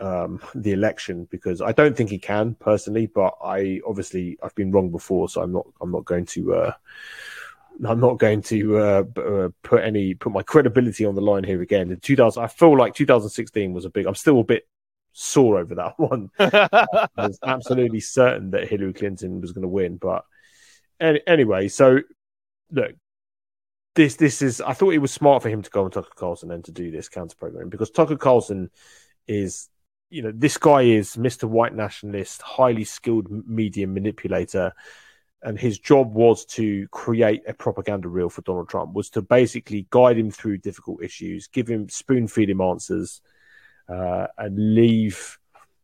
um, 0.00 0.40
the 0.54 0.72
election 0.72 1.28
because 1.30 1.60
I 1.60 1.70
don't 1.72 1.96
think 1.96 2.10
he 2.10 2.18
can 2.18 2.54
personally. 2.56 3.06
But 3.06 3.34
I 3.44 3.80
obviously 3.86 4.36
I've 4.42 4.54
been 4.54 4.72
wrong 4.72 4.90
before, 4.90 5.28
so 5.28 5.42
I'm 5.42 5.52
not 5.52 5.66
I'm 5.80 5.92
not 5.92 6.04
going 6.04 6.26
to. 6.26 6.54
Uh, 6.54 6.72
I'm 7.86 8.00
not 8.00 8.18
going 8.18 8.42
to 8.42 8.78
uh, 8.78 9.04
uh, 9.16 9.48
put 9.62 9.82
any 9.82 10.14
put 10.14 10.32
my 10.32 10.42
credibility 10.42 11.04
on 11.04 11.14
the 11.14 11.20
line 11.20 11.44
here 11.44 11.62
again. 11.62 11.90
In 11.90 12.00
2000, 12.00 12.42
I 12.42 12.46
feel 12.46 12.76
like 12.76 12.94
2016 12.94 13.72
was 13.72 13.84
a 13.84 13.90
big. 13.90 14.06
I'm 14.06 14.14
still 14.14 14.40
a 14.40 14.44
bit 14.44 14.68
sore 15.12 15.58
over 15.58 15.74
that 15.76 15.94
one. 15.98 16.30
I 16.38 17.08
was 17.16 17.38
absolutely 17.44 18.00
certain 18.00 18.50
that 18.50 18.68
Hillary 18.68 18.92
Clinton 18.92 19.40
was 19.40 19.52
going 19.52 19.62
to 19.62 19.68
win. 19.68 19.96
But 19.96 20.24
any, 21.00 21.20
anyway, 21.26 21.68
so 21.68 22.00
look, 22.70 22.92
this 23.94 24.16
this 24.16 24.42
is. 24.42 24.60
I 24.60 24.72
thought 24.72 24.94
it 24.94 24.98
was 24.98 25.12
smart 25.12 25.42
for 25.42 25.48
him 25.48 25.62
to 25.62 25.70
go 25.70 25.84
on 25.84 25.90
Tucker 25.90 26.08
Carlson 26.14 26.50
and 26.50 26.64
to 26.64 26.72
do 26.72 26.90
this 26.90 27.08
counter 27.08 27.36
program 27.36 27.68
because 27.68 27.90
Tucker 27.90 28.16
Carlson 28.16 28.70
is, 29.26 29.68
you 30.10 30.22
know, 30.22 30.32
this 30.34 30.56
guy 30.56 30.82
is 30.82 31.16
Mr. 31.16 31.44
White 31.44 31.74
nationalist, 31.74 32.42
highly 32.42 32.84
skilled 32.84 33.28
media 33.46 33.86
manipulator. 33.86 34.72
And 35.42 35.58
his 35.58 35.78
job 35.78 36.14
was 36.14 36.44
to 36.46 36.86
create 36.88 37.42
a 37.48 37.54
propaganda 37.54 38.08
reel 38.08 38.30
for 38.30 38.42
Donald 38.42 38.68
Trump, 38.68 38.94
was 38.94 39.10
to 39.10 39.22
basically 39.22 39.86
guide 39.90 40.16
him 40.16 40.30
through 40.30 40.58
difficult 40.58 41.02
issues, 41.02 41.48
give 41.48 41.68
him 41.68 41.88
spoon 41.88 42.28
feed 42.28 42.48
him 42.48 42.60
answers, 42.60 43.20
uh, 43.88 44.28
and 44.38 44.74
leave 44.74 45.38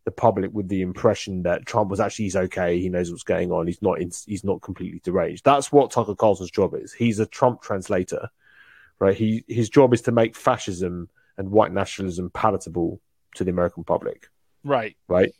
the 0.05 0.13
public 0.13 0.51
with 0.55 0.69
the 0.69 0.81
impression 0.81 1.43
that 1.43 1.67
Trump 1.67 1.91
was 1.91 2.01
actually 2.01 2.25
he's 2.25 2.37
okay, 2.37 2.81
he 2.81 2.89
knows 2.89 3.11
what's 3.11 3.25
going 3.25 3.53
on, 3.53 3.67
he's 3.67 3.83
not 3.83 4.01
in, 4.01 4.11
he's 4.27 4.43
not 4.43 4.63
completely 4.63 5.01
deranged. 5.05 5.45
That's 5.45 5.71
what 5.71 5.91
Tucker 5.91 6.15
Carlson's 6.15 6.51
job 6.51 6.75
is. 6.75 6.95
He's 6.95 7.19
a 7.19 7.27
Trump 7.27 7.61
translator, 7.61 8.31
right? 9.01 9.15
He 9.15 9.45
his 9.49 9.69
job 9.69 9.93
is 9.93 10.01
to 10.03 10.13
make 10.13 10.35
fascism 10.35 11.11
and 11.37 11.51
white 11.51 11.73
nationalism 11.73 12.31
palatable 12.31 13.01
to 13.35 13.45
the 13.45 13.51
American 13.51 13.85
public, 13.85 14.29
right. 14.65 14.97
right? 15.09 15.33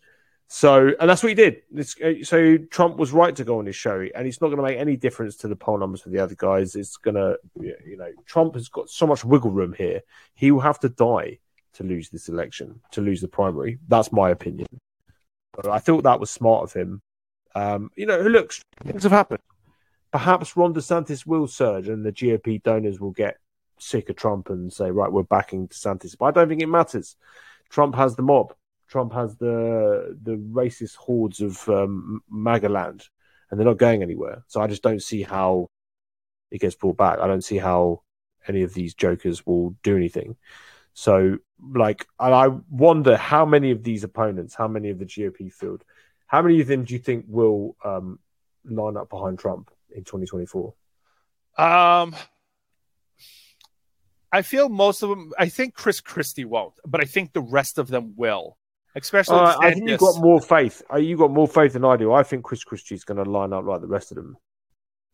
So, 0.51 0.93
and 0.99 1.11
that's 1.11 1.23
what 1.23 1.29
he 1.29 1.35
did. 1.35 1.63
Uh, 1.79 2.25
so 2.25 2.57
Trump 2.57 2.97
was 2.97 3.13
right 3.13 3.37
to 3.37 3.45
go 3.45 3.59
on 3.59 3.67
his 3.67 3.77
show, 3.77 4.07
and 4.15 4.27
it's 4.27 4.41
not 4.41 4.49
going 4.49 4.57
to 4.57 4.63
make 4.63 4.79
any 4.79 4.97
difference 4.97 5.37
to 5.37 5.49
the 5.49 5.55
poll 5.55 5.77
numbers 5.77 6.01
for 6.01 6.09
the 6.09 6.19
other 6.19 6.35
guys. 6.35 6.75
It's 6.75 6.97
going 6.97 7.17
to, 7.17 7.39
you 7.61 7.99
know, 7.99 8.11
Trump 8.25 8.55
has 8.55 8.69
got 8.69 8.89
so 8.89 9.07
much 9.07 9.27
wiggle 9.27 9.51
room 9.51 9.75
here. 9.75 10.01
He 10.35 10.51
will 10.51 10.61
have 10.61 10.81
to 10.81 10.89
die 10.89 11.39
to 11.75 11.85
lose 11.85 12.09
this 12.09 12.31
election, 12.31 12.81
to 12.93 13.03
lose 13.03 13.21
the 13.21 13.29
primary. 13.29 13.79
That's 13.89 14.11
my 14.11 14.31
opinion. 14.31 14.67
So 15.63 15.71
I 15.71 15.81
thought 15.81 16.05
that 16.05 16.19
was 16.19 16.31
smart 16.31 16.65
of 16.65 16.73
him. 16.73 17.03
Um, 17.55 17.91
you 17.95 18.07
know, 18.07 18.19
look, 18.19 18.55
things 18.85 19.03
have 19.03 19.13
happened. 19.13 19.41
Perhaps 20.13 20.57
Ron 20.57 20.73
DeSantis 20.73 21.27
will 21.27 21.47
surge, 21.47 21.89
and 21.89 22.07
the 22.07 22.13
GOP 22.13 22.63
donors 22.63 23.01
will 23.01 23.11
get 23.11 23.37
sick 23.79 24.09
of 24.09 24.17
Trump 24.17 24.49
and 24.49 24.73
say, 24.73 24.91
"Right, 24.91 25.13
we're 25.13 25.25
backing 25.25 25.69
DeSantis." 25.69 26.17
But 26.19 26.27
I 26.27 26.31
don't 26.31 26.49
think 26.49 26.63
it 26.63 26.69
matters. 26.69 27.17
Trump 27.69 27.95
has 27.97 28.17
the 28.17 28.23
mob. 28.23 28.55
Trump 28.89 29.13
has 29.13 29.37
the 29.37 30.17
the 30.23 30.37
racist 30.37 30.97
hordes 30.97 31.41
of 31.41 31.69
um, 31.69 32.23
MAGA 32.31 32.69
land, 32.69 33.05
and 33.51 33.59
they're 33.59 33.67
not 33.67 33.79
going 33.79 34.03
anywhere. 34.03 34.45
So 34.49 34.61
I 34.61 34.67
just 34.67 34.83
don't 34.83 35.03
see 35.03 35.23
how 35.23 35.69
it 36.51 36.61
gets 36.61 36.75
brought 36.75 36.97
back. 36.97 37.19
I 37.21 37.27
don't 37.27 37.45
see 37.45 37.59
how 37.59 38.03
any 38.47 38.63
of 38.63 38.75
these 38.75 38.95
jokers 38.95 39.47
will 39.47 39.77
do 39.83 39.97
anything. 39.97 40.37
So, 40.95 41.39
like, 41.75 42.07
and 42.19 42.35
I 42.35 42.49
wonder 42.71 43.17
how 43.17 43.45
many 43.45 43.71
of 43.71 43.85
these 43.85 44.05
opponents, 44.05 44.55
how 44.55 44.67
many 44.67 44.91
of 44.91 44.99
the 44.99 45.05
GOP 45.05 45.53
field, 45.53 45.85
how 46.27 46.43
many 46.43 46.61
of 46.61 46.67
them 46.67 46.85
do 46.85 46.95
you 46.95 46.99
think 46.99 47.25
will 47.29 47.77
um, 47.85 48.19
line 48.65 48.97
up 48.97 49.09
behind 49.09 49.39
Trump 49.39 49.71
in 49.95 50.05
2024? 50.05 50.75
Um, 51.57 52.17
I 54.33 54.43
feel 54.43 54.69
most 54.69 55.03
of 55.03 55.11
them. 55.11 55.33
I 55.39 55.49
think 55.49 55.75
Chris 55.75 56.01
Christie 56.01 56.45
won't, 56.45 56.75
but 56.87 57.01
I 57.01 57.05
think 57.05 57.33
the 57.33 57.43
rest 57.43 57.79
of 57.79 57.89
them 57.89 58.15
will. 58.17 58.58
Especially, 59.03 59.37
Uh, 59.37 59.57
I 59.61 59.73
think 59.73 59.89
you've 59.89 60.01
got 60.01 60.21
more 60.21 60.41
faith. 60.41 60.83
Uh, 60.93 60.97
You 60.99 61.17
got 61.17 61.31
more 61.31 61.49
faith 61.49 61.73
than 61.75 61.85
I 61.85 61.97
do. 61.97 62.13
I 62.13 62.23
think 62.23 62.45
Chris 62.45 62.65
Christie's 62.65 63.05
going 63.05 63.23
to 63.23 63.31
line 63.31 63.53
up 63.53 63.65
like 63.65 63.81
the 63.81 63.87
rest 63.87 64.11
of 64.11 64.17
them. 64.17 64.37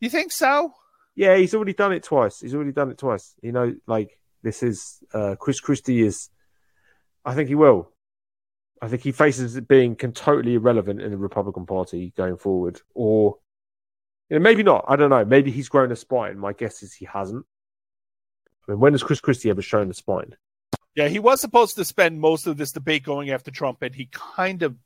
You 0.01 0.11
think 0.11 0.33
so? 0.33 0.73
Yeah, 1.14 1.37
he's 1.37 1.55
already 1.55 1.75
done 1.75 1.92
it 1.92 2.03
twice. 2.03 2.40
He's 2.40 2.55
already 2.55 2.73
done 2.73 2.90
it 2.90 2.99
twice. 2.99 3.35
You 3.42 3.53
know, 3.53 3.75
like 3.87 4.18
this 4.42 4.62
is 4.62 5.03
uh, 5.12 5.37
Chris 5.38 5.61
Christie 5.61 6.03
is. 6.03 6.29
I 7.25 7.35
think 7.35 7.49
he 7.49 7.55
will. 7.55 7.90
I 8.83 8.88
think 8.88 9.03
he 9.03 9.12
faces 9.12 9.57
it 9.57 9.68
being 9.68 9.97
totally 9.97 10.55
irrelevant 10.55 11.01
in 11.01 11.11
the 11.11 11.16
Republican 11.16 11.64
Party 11.64 12.12
going 12.16 12.37
forward, 12.37 12.81
or 12.94 13.38
you 14.29 14.38
know, 14.38 14.42
maybe 14.42 14.62
not. 14.62 14.85
I 14.88 14.97
don't 14.97 15.11
know. 15.11 15.25
Maybe 15.25 15.51
he's 15.51 15.68
grown 15.68 15.92
a 15.92 15.97
spine. 15.97 16.38
My 16.38 16.53
guess 16.53 16.83
is 16.83 16.92
he 16.92 17.07
hasn't. 17.07 17.47
I 18.66 18.73
mean, 18.73 18.81
when 18.81 18.92
has 18.92 19.03
Chris 19.03 19.20
Christie 19.20 19.51
ever 19.51 19.62
shown 19.62 19.88
a 19.90 19.94
spine? 19.94 20.35
Yeah, 20.95 21.09
he 21.09 21.19
was 21.19 21.41
supposed 21.41 21.77
to 21.77 21.85
spend 21.85 22.21
most 22.21 22.47
of 22.47 22.57
this 22.57 22.73
debate 22.73 23.03
going 23.03 23.31
after 23.31 23.51
Trump, 23.51 23.83
and 23.83 23.95
he 23.95 24.09
kind 24.13 24.63
of 24.63 24.77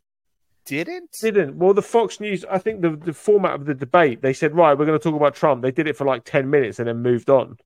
didn't. 0.65 1.11
Didn't. 1.21 1.57
Well, 1.57 1.75
the 1.75 1.83
Fox 1.83 2.21
News. 2.21 2.45
I 2.51 2.59
think 2.59 2.81
the 2.81 2.91
the 2.91 3.13
format 3.13 3.55
of 3.55 3.67
the 3.67 3.75
debate. 3.75 4.23
They 4.23 4.33
said, 4.33 4.55
right, 4.55 4.77
we're 4.79 4.87
going 4.87 4.99
to 4.99 5.03
talk 5.03 5.15
about 5.15 5.35
Trump. 5.35 5.63
They 5.63 5.71
did 5.71 5.87
it 5.87 5.97
for 5.97 6.05
like 6.05 6.25
ten 6.25 6.51
minutes 6.51 6.79
and 6.79 6.89
then 6.89 7.03
moved 7.03 7.31
on. 7.31 7.57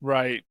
Right. 0.00 0.44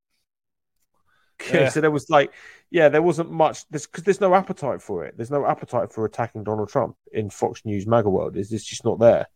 Yeah. 1.51 1.69
so 1.69 1.81
there 1.81 1.91
was 1.91 2.09
like, 2.09 2.31
yeah, 2.69 2.89
there 2.89 3.01
wasn't 3.01 3.31
much 3.31 3.65
because 3.71 4.03
there's 4.03 4.21
no 4.21 4.35
appetite 4.35 4.81
for 4.81 5.05
it. 5.05 5.15
There's 5.17 5.31
no 5.31 5.45
appetite 5.45 5.91
for 5.91 6.05
attacking 6.05 6.43
Donald 6.43 6.69
Trump 6.69 6.95
in 7.11 7.29
Fox 7.29 7.65
News 7.65 7.87
MAGA 7.87 8.09
world. 8.09 8.37
Is 8.37 8.51
it's 8.53 8.63
just 8.63 8.85
not 8.85 8.99
there. 8.99 9.27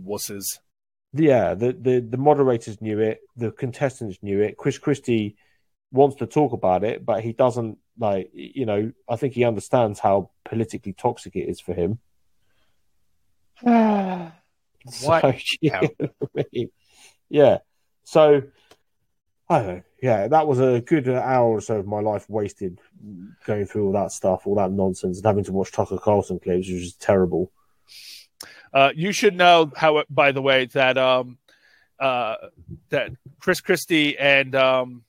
Wusses. 0.00 0.58
Yeah, 1.14 1.54
the, 1.54 1.72
the 1.72 2.00
the 2.00 2.18
moderators 2.18 2.80
knew 2.82 3.00
it, 3.00 3.20
the 3.36 3.50
contestants 3.50 4.18
knew 4.22 4.42
it. 4.42 4.56
Chris 4.58 4.78
Christie 4.78 5.36
wants 5.90 6.16
to 6.16 6.26
talk 6.26 6.52
about 6.52 6.84
it, 6.84 7.04
but 7.04 7.22
he 7.22 7.32
doesn't 7.32 7.78
like 7.98 8.30
you 8.32 8.66
know. 8.66 8.92
I 9.08 9.16
think 9.16 9.34
he 9.34 9.44
understands 9.44 9.98
how 9.98 10.30
politically 10.44 10.92
toxic 10.92 11.36
it 11.36 11.48
is 11.48 11.60
for 11.60 11.74
him. 11.74 11.98
What? 15.02 15.20
So, 15.20 15.34
yeah, 15.60 15.82
I 16.38 16.44
mean, 16.52 16.70
yeah. 17.28 17.58
So 18.04 18.42
I 19.48 19.58
don't 19.58 19.66
know. 19.66 19.82
Yeah, 20.00 20.28
that 20.28 20.46
was 20.46 20.60
a 20.60 20.80
good 20.80 21.08
hour 21.08 21.50
or 21.50 21.60
so 21.60 21.78
of 21.78 21.86
my 21.86 22.00
life 22.00 22.30
wasted 22.30 22.78
going 23.44 23.66
through 23.66 23.86
all 23.86 23.92
that 23.94 24.12
stuff, 24.12 24.46
all 24.46 24.54
that 24.54 24.70
nonsense, 24.70 25.18
and 25.18 25.26
having 25.26 25.44
to 25.44 25.52
watch 25.52 25.72
Tucker 25.72 25.98
Carlson 25.98 26.38
clips, 26.38 26.68
which 26.68 26.82
is 26.82 26.94
terrible. 26.94 27.50
Uh, 28.72 28.90
you 28.94 29.12
should 29.12 29.34
know 29.34 29.72
how, 29.74 30.04
by 30.08 30.30
the 30.30 30.42
way, 30.42 30.66
that 30.66 30.96
um, 30.96 31.38
uh, 31.98 32.36
that 32.90 33.10
Chris 33.40 33.60
Christie 33.60 34.16
and 34.16 34.54
um, 34.54 35.04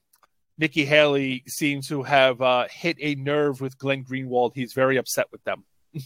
Nikki 0.60 0.84
Haley 0.84 1.42
seems 1.48 1.88
to 1.88 2.02
have 2.02 2.40
uh, 2.42 2.66
hit 2.70 2.98
a 3.00 3.14
nerve 3.14 3.60
with 3.60 3.78
Glenn 3.78 4.04
Greenwald. 4.04 4.52
He's 4.54 4.74
very 4.74 4.98
upset 4.98 5.26
with 5.32 5.42
them. 5.44 5.64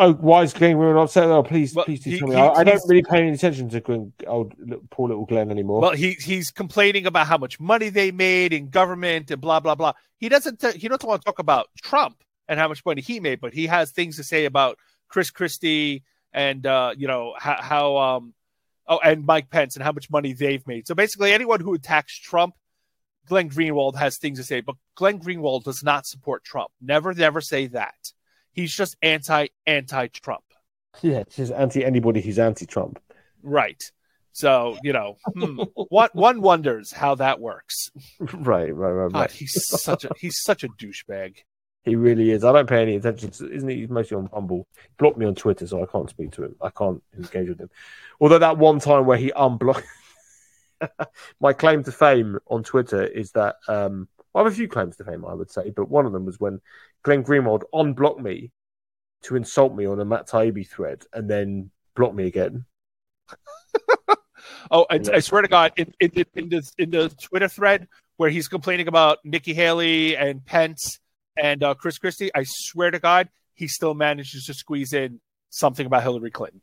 Oh, 0.00 0.12
why 0.12 0.44
is 0.44 0.52
Glenn 0.52 0.76
Greenwald 0.76 1.02
upset? 1.02 1.24
Oh, 1.24 1.42
please, 1.42 1.74
Well, 1.74 1.84
please 1.84 1.98
do 2.04 2.10
he- 2.10 2.18
tell 2.20 2.28
me. 2.28 2.36
he- 2.36 2.40
I, 2.40 2.48
I 2.60 2.62
don't 2.62 2.80
really 2.86 3.02
pay 3.02 3.18
any 3.18 3.32
attention 3.32 3.68
to 3.70 3.80
Glenn, 3.80 4.12
old 4.28 4.54
poor 4.90 5.08
little 5.08 5.24
Glenn 5.26 5.50
anymore. 5.50 5.80
Well, 5.80 5.90
he 5.90 6.12
he's 6.12 6.52
complaining 6.52 7.04
about 7.04 7.26
how 7.26 7.36
much 7.36 7.58
money 7.58 7.88
they 7.88 8.12
made 8.12 8.52
in 8.52 8.68
government 8.70 9.32
and 9.32 9.40
blah 9.40 9.58
blah 9.58 9.74
blah. 9.74 9.94
He 10.18 10.28
doesn't 10.28 10.62
he 10.76 10.86
doesn't 10.86 11.04
want 11.04 11.22
to 11.22 11.26
talk 11.26 11.40
about 11.40 11.66
Trump 11.82 12.22
and 12.46 12.60
how 12.60 12.68
much 12.68 12.86
money 12.86 13.00
he 13.02 13.18
made, 13.18 13.40
but 13.40 13.52
he 13.52 13.66
has 13.66 13.90
things 13.90 14.14
to 14.18 14.22
say 14.22 14.44
about 14.44 14.78
Chris 15.08 15.30
Christie 15.30 16.04
and 16.32 16.64
uh, 16.64 16.94
you 16.96 17.08
know 17.08 17.34
how, 17.36 17.56
how 17.60 17.96
um 17.96 18.34
oh 18.86 19.00
and 19.02 19.26
Mike 19.26 19.50
Pence 19.50 19.74
and 19.74 19.82
how 19.84 19.90
much 19.90 20.08
money 20.10 20.32
they've 20.32 20.64
made. 20.64 20.86
So 20.86 20.94
basically, 20.94 21.32
anyone 21.32 21.58
who 21.58 21.74
attacks 21.74 22.16
Trump, 22.16 22.54
Glenn 23.28 23.50
Greenwald 23.50 23.96
has 23.96 24.18
things 24.18 24.38
to 24.38 24.44
say, 24.44 24.60
but 24.60 24.76
Glenn 24.94 25.20
Greenwald 25.20 25.64
does 25.64 25.82
not 25.82 26.06
support 26.06 26.44
Trump. 26.44 26.70
Never, 26.80 27.14
never 27.14 27.40
say 27.40 27.66
that. 27.68 27.94
He's 28.52 28.74
just 28.74 28.96
anti 29.02 29.48
anti 29.66 30.08
Trump. 30.08 30.44
yeah, 31.02 31.24
just 31.34 31.52
anti 31.52 31.84
anybody 31.84 32.20
who's 32.20 32.38
anti-Trump. 32.38 33.00
Right. 33.42 33.82
So 34.32 34.76
you 34.82 34.92
know, 34.92 35.16
hmm, 35.24 35.62
one 35.74 36.10
one 36.14 36.40
wonders 36.40 36.92
how 36.92 37.16
that 37.16 37.40
works. 37.40 37.90
right, 38.20 38.74
right, 38.74 38.90
right, 38.90 39.12
God, 39.12 39.20
right. 39.20 39.30
he's 39.30 39.66
such 39.68 40.04
a 40.04 40.10
he's 40.18 40.40
such 40.42 40.64
a 40.64 40.68
douchebag. 40.68 41.38
He 41.84 41.96
really 41.96 42.30
is. 42.30 42.44
I 42.44 42.52
don't 42.52 42.68
pay 42.68 42.82
any 42.82 42.96
attention. 42.96 43.30
To, 43.30 43.50
isn't 43.50 43.68
he? 43.68 43.76
He's 43.76 43.88
mostly 43.88 44.16
on 44.16 44.28
Rumble. 44.32 44.66
He 44.74 44.88
blocked 44.98 45.18
me 45.18 45.26
on 45.26 45.34
Twitter, 45.34 45.66
so 45.66 45.82
I 45.82 45.86
can't 45.86 46.10
speak 46.10 46.32
to 46.32 46.44
him. 46.44 46.56
I 46.60 46.70
can't 46.70 47.02
engage 47.16 47.48
with 47.48 47.60
him. 47.60 47.70
Although 48.20 48.38
that 48.38 48.58
one 48.58 48.78
time 48.78 49.06
where 49.06 49.16
he 49.16 49.32
unblocked, 49.34 49.86
my 51.40 51.52
claim 51.52 51.84
to 51.84 51.92
fame 51.92 52.38
on 52.46 52.62
Twitter 52.62 53.04
is 53.04 53.32
that 53.32 53.56
um, 53.68 54.08
I 54.34 54.38
have 54.38 54.52
a 54.52 54.54
few 54.54 54.68
claims 54.68 54.96
to 54.96 55.04
fame, 55.04 55.24
I 55.24 55.34
would 55.34 55.50
say, 55.50 55.70
but 55.70 55.88
one 55.88 56.06
of 56.06 56.12
them 56.12 56.24
was 56.24 56.38
when 56.38 56.60
Glenn 57.02 57.24
Greenwald 57.24 57.62
unblocked 57.72 58.20
me 58.20 58.52
to 59.22 59.36
insult 59.36 59.74
me 59.74 59.86
on 59.86 60.00
a 60.00 60.04
Matt 60.04 60.28
Taibbi 60.28 60.68
thread, 60.68 61.04
and 61.12 61.28
then 61.28 61.70
blocked 61.94 62.14
me 62.14 62.26
again. 62.26 62.64
Oh, 64.70 64.86
I, 64.90 64.96
Yeah. 64.96 65.14
I 65.14 65.18
swear 65.20 65.42
to 65.42 65.48
God, 65.48 65.72
in, 65.76 65.92
in, 66.00 66.10
in, 66.34 66.48
the, 66.48 66.70
in 66.78 66.90
the 66.90 67.08
Twitter 67.08 67.48
thread 67.48 67.88
where 68.16 68.30
he's 68.30 68.48
complaining 68.48 68.88
about 68.88 69.18
Nikki 69.24 69.54
Haley 69.54 70.16
and 70.16 70.44
Pence 70.44 71.00
and 71.36 71.62
uh, 71.62 71.74
Chris 71.74 71.98
Christie, 71.98 72.30
I 72.34 72.44
swear 72.46 72.90
to 72.90 72.98
God, 72.98 73.28
he 73.54 73.68
still 73.68 73.94
manages 73.94 74.44
to 74.44 74.54
squeeze 74.54 74.92
in 74.92 75.20
something 75.50 75.86
about 75.86 76.02
Hillary 76.02 76.30
Clinton. 76.30 76.60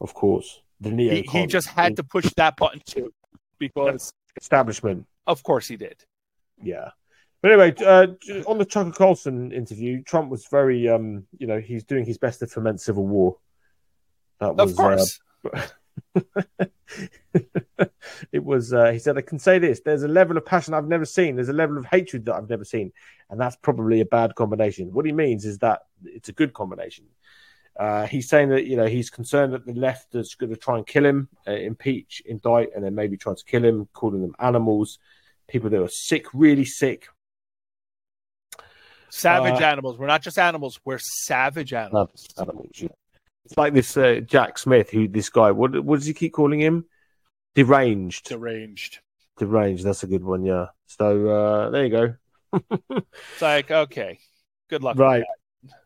Of 0.00 0.14
course, 0.14 0.60
the 0.80 0.90
He, 0.90 0.94
neo 0.96 1.22
he 1.30 1.46
just 1.46 1.68
had 1.68 1.96
to 1.96 2.04
push 2.04 2.32
that 2.36 2.56
button 2.56 2.80
too, 2.84 3.12
because 3.58 4.12
establishment. 4.36 5.06
of 5.26 5.42
course 5.42 5.68
he 5.68 5.76
did. 5.76 6.04
Yeah. 6.62 6.90
But 7.42 7.52
anyway, 7.52 7.74
uh, 7.84 8.06
on 8.46 8.58
the 8.58 8.66
Tucker 8.66 8.90
Carlson 8.92 9.50
interview, 9.52 10.02
Trump 10.02 10.30
was 10.30 10.46
very, 10.50 10.88
um, 10.88 11.26
you 11.38 11.46
know, 11.46 11.58
he's 11.58 11.84
doing 11.84 12.04
his 12.04 12.18
best 12.18 12.40
to 12.40 12.46
foment 12.46 12.80
civil 12.82 13.06
war. 13.06 13.38
That 14.40 14.56
was, 14.56 14.70
Of 14.72 14.76
course. 14.76 15.20
uh, 15.54 15.66
it 18.32 18.44
was. 18.44 18.72
Uh, 18.72 18.90
he 18.92 18.98
said, 18.98 19.16
"I 19.18 19.22
can 19.22 19.38
say 19.38 19.58
this: 19.58 19.80
there's 19.80 20.02
a 20.02 20.08
level 20.08 20.36
of 20.36 20.44
passion 20.44 20.74
I've 20.74 20.88
never 20.88 21.04
seen. 21.04 21.36
There's 21.36 21.48
a 21.48 21.54
level 21.54 21.78
of 21.78 21.84
hatred 21.86 22.26
that 22.26 22.34
I've 22.34 22.48
never 22.48 22.64
seen, 22.64 22.92
and 23.28 23.40
that's 23.40 23.56
probably 23.56 24.00
a 24.00 24.06
bad 24.06 24.34
combination." 24.34 24.92
What 24.92 25.06
he 25.06 25.12
means 25.12 25.44
is 25.44 25.58
that 25.58 25.80
it's 26.04 26.28
a 26.28 26.32
good 26.32 26.52
combination. 26.52 27.06
Uh, 27.80 28.06
he's 28.06 28.28
saying 28.28 28.50
that 28.50 28.66
you 28.66 28.76
know 28.76 28.84
he's 28.84 29.08
concerned 29.08 29.54
that 29.54 29.64
the 29.64 29.72
left 29.72 30.14
is 30.14 30.34
going 30.34 30.52
to 30.52 30.56
try 30.56 30.76
and 30.76 30.86
kill 30.86 31.06
him, 31.06 31.30
uh, 31.48 31.52
impeach, 31.52 32.22
indict, 32.26 32.68
and 32.76 32.84
then 32.84 32.94
maybe 32.94 33.16
try 33.16 33.32
to 33.32 33.44
kill 33.46 33.64
him, 33.64 33.88
calling 33.94 34.20
them 34.20 34.34
animals, 34.38 34.98
people 35.48 35.70
that 35.70 35.82
are 35.82 35.88
sick, 35.88 36.26
really 36.34 36.66
sick, 36.66 37.08
savage 39.08 39.62
uh, 39.62 39.64
animals. 39.64 39.96
We're 39.96 40.08
not 40.08 40.20
just 40.20 40.38
animals, 40.38 40.78
we're 40.84 40.98
savage 40.98 41.72
animals. 41.72 42.28
animals. 42.36 42.68
yeah. 42.74 42.88
It's 43.46 43.56
like 43.56 43.72
this 43.72 43.96
uh, 43.96 44.20
Jack 44.26 44.58
Smith, 44.58 44.90
who 44.90 45.08
this 45.08 45.30
guy. 45.30 45.50
What 45.50 45.82
what 45.82 46.00
does 46.00 46.06
he 46.06 46.12
keep 46.12 46.34
calling 46.34 46.60
him? 46.60 46.84
Deranged. 47.54 48.28
Deranged. 48.28 48.98
Deranged. 49.38 49.84
That's 49.84 50.02
a 50.02 50.06
good 50.06 50.22
one. 50.22 50.44
Yeah. 50.44 50.66
So 50.86 51.28
uh, 51.28 51.70
there 51.70 51.86
you 51.86 51.90
go. 51.90 52.14
It's 53.32 53.40
like, 53.40 53.70
okay, 53.70 54.18
good 54.68 54.82
luck. 54.82 54.98
Right. 54.98 55.24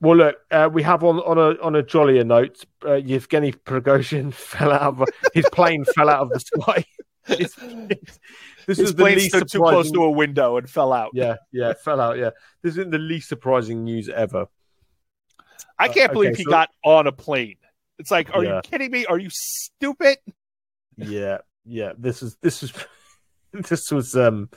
Well, 0.01 0.17
look, 0.17 0.37
uh, 0.51 0.69
we 0.73 0.83
have 0.85 1.03
on 1.03 1.19
on 1.21 1.37
a 1.39 1.61
on 1.61 1.75
a 1.75 1.83
jollier 1.83 2.25
note. 2.25 2.65
Uh, 2.85 2.95
Yevgeny 2.95 3.53
Prigozhin 3.53 4.33
fell 4.35 4.73
out 4.73 5.01
of 5.01 5.09
his 5.33 5.47
plane 5.51 5.85
fell 5.95 6.09
out 6.09 6.21
of 6.21 6.31
the 6.31 6.41
sky. 6.41 6.85
It's- 7.27 7.57
it's- 7.59 8.19
this 8.67 8.79
His 8.79 8.89
is 8.91 8.95
the 8.95 9.03
plane 9.03 9.17
least 9.17 9.29
stood 9.29 9.51
too 9.51 9.59
close 9.59 9.91
to 9.91 10.05
a 10.05 10.11
window 10.11 10.57
and 10.57 10.69
fell 10.71 10.93
out. 10.95 11.11
Yeah, 11.13 11.37
yeah, 11.53 11.73
fell 11.75 12.01
out. 12.01 12.17
Yeah, 12.19 12.31
this 12.63 12.73
isn't 12.75 12.91
the 12.91 12.99
least 12.99 13.29
surprising 13.29 13.85
news 13.85 14.09
ever. 14.09 14.47
I 15.79 15.89
can't 15.89 16.11
Uh, 16.11 16.15
believe 16.15 16.31
okay, 16.33 16.39
he 16.39 16.45
so- 16.45 16.51
got 16.51 16.71
on 16.85 17.07
a 17.07 17.13
plane. 17.13 17.57
It's 17.99 18.11
like, 18.11 18.35
are 18.35 18.43
Yeah. 18.45 18.57
you 18.57 18.61
kidding 18.63 18.91
me? 18.91 19.05
Are 19.07 19.19
you 19.19 19.29
stupid? 19.31 20.17
Yeah, 20.97 21.39
yeah. 21.67 21.93
This 21.99 22.23
is 22.23 22.37
this 22.43 22.63
is 22.63 22.73
this 23.53 23.91
was 23.91 24.17
um 24.17 24.49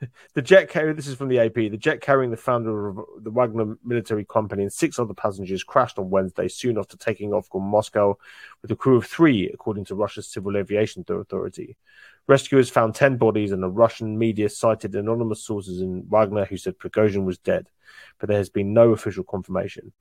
the 0.34 0.42
jet 0.42 0.68
carrier. 0.68 0.92
This 0.92 1.06
is 1.06 1.14
from 1.14 1.28
the 1.28 1.38
AP. 1.38 1.54
The 1.54 1.76
jet 1.76 2.00
carrying 2.00 2.30
the 2.30 2.36
founder 2.36 2.88
of 2.88 3.00
the 3.20 3.30
Wagner 3.30 3.76
military 3.84 4.24
company 4.24 4.62
and 4.62 4.72
six 4.72 4.98
other 4.98 5.14
passengers 5.14 5.64
crashed 5.64 5.98
on 5.98 6.10
Wednesday 6.10 6.48
soon 6.48 6.78
after 6.78 6.96
taking 6.96 7.32
off 7.32 7.48
from 7.48 7.62
Moscow 7.62 8.18
with 8.62 8.70
a 8.70 8.76
crew 8.76 8.96
of 8.96 9.06
three, 9.06 9.48
according 9.52 9.84
to 9.86 9.94
Russia's 9.94 10.28
Civil 10.28 10.56
Aviation 10.56 11.04
Authority. 11.08 11.76
Rescuers 12.26 12.70
found 12.70 12.94
ten 12.94 13.16
bodies, 13.16 13.52
and 13.52 13.62
the 13.62 13.68
Russian 13.68 14.18
media 14.18 14.48
cited 14.48 14.94
anonymous 14.94 15.44
sources 15.44 15.80
in 15.80 16.04
Wagner 16.08 16.44
who 16.44 16.56
said 16.56 16.78
Prigozhin 16.78 17.24
was 17.24 17.38
dead, 17.38 17.68
but 18.18 18.28
there 18.28 18.38
has 18.38 18.50
been 18.50 18.74
no 18.74 18.90
official 18.90 19.24
confirmation. 19.24 19.92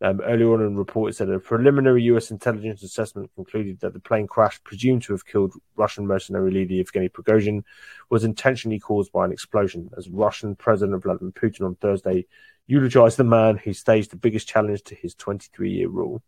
Um, 0.00 0.20
earlier 0.20 0.52
on 0.54 0.60
in 0.60 0.74
the 0.74 0.78
report, 0.78 1.10
it 1.10 1.16
said 1.16 1.28
a 1.28 1.40
preliminary 1.40 2.04
U.S. 2.04 2.30
intelligence 2.30 2.84
assessment 2.84 3.30
concluded 3.34 3.80
that 3.80 3.94
the 3.94 4.00
plane 4.00 4.28
crash, 4.28 4.62
presumed 4.62 5.02
to 5.02 5.12
have 5.12 5.26
killed 5.26 5.54
Russian 5.74 6.06
mercenary 6.06 6.52
leader 6.52 6.74
Yevgeny 6.74 7.08
Prigozhin, 7.08 7.64
was 8.08 8.22
intentionally 8.22 8.78
caused 8.78 9.10
by 9.10 9.24
an 9.24 9.32
explosion. 9.32 9.90
As 9.96 10.08
Russian 10.08 10.54
President 10.54 11.02
Vladimir 11.02 11.32
Putin 11.32 11.66
on 11.66 11.74
Thursday 11.76 12.26
eulogized 12.68 13.16
the 13.16 13.24
man 13.24 13.56
who 13.56 13.72
staged 13.72 14.12
the 14.12 14.16
biggest 14.16 14.46
challenge 14.46 14.82
to 14.84 14.94
his 14.94 15.16
23-year 15.16 15.88
rule. 15.88 16.22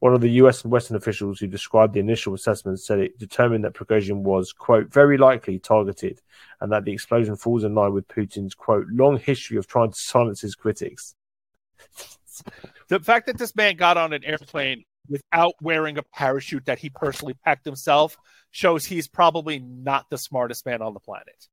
One 0.00 0.14
of 0.14 0.20
the 0.20 0.30
U.S. 0.32 0.62
and 0.62 0.72
Western 0.72 0.96
officials 0.96 1.38
who 1.38 1.46
described 1.46 1.94
the 1.94 2.00
initial 2.00 2.34
assessment 2.34 2.80
said 2.80 2.98
it 2.98 3.18
determined 3.18 3.64
that 3.64 3.74
Prigozhin 3.74 4.22
was, 4.22 4.52
quote, 4.52 4.92
very 4.92 5.16
likely 5.16 5.58
targeted, 5.58 6.20
and 6.60 6.72
that 6.72 6.84
the 6.84 6.92
explosion 6.92 7.36
falls 7.36 7.64
in 7.64 7.74
line 7.74 7.92
with 7.92 8.08
Putin's, 8.08 8.54
quote, 8.54 8.86
long 8.90 9.18
history 9.18 9.56
of 9.56 9.66
trying 9.66 9.90
to 9.90 9.98
silence 9.98 10.40
his 10.40 10.54
critics. 10.54 11.14
The 12.90 13.00
fact 13.00 13.26
that 13.26 13.38
this 13.38 13.54
man 13.56 13.76
got 13.76 13.96
on 13.96 14.12
an 14.12 14.22
airplane 14.24 14.84
without 15.08 15.54
wearing 15.62 15.96
a 15.96 16.02
parachute 16.02 16.66
that 16.66 16.78
he 16.78 16.90
personally 16.90 17.34
packed 17.44 17.64
himself 17.64 18.16
shows 18.50 18.84
he's 18.84 19.08
probably 19.08 19.58
not 19.60 20.10
the 20.10 20.18
smartest 20.18 20.66
man 20.66 20.82
on 20.82 20.92
the 20.94 21.00
planet. 21.00 21.48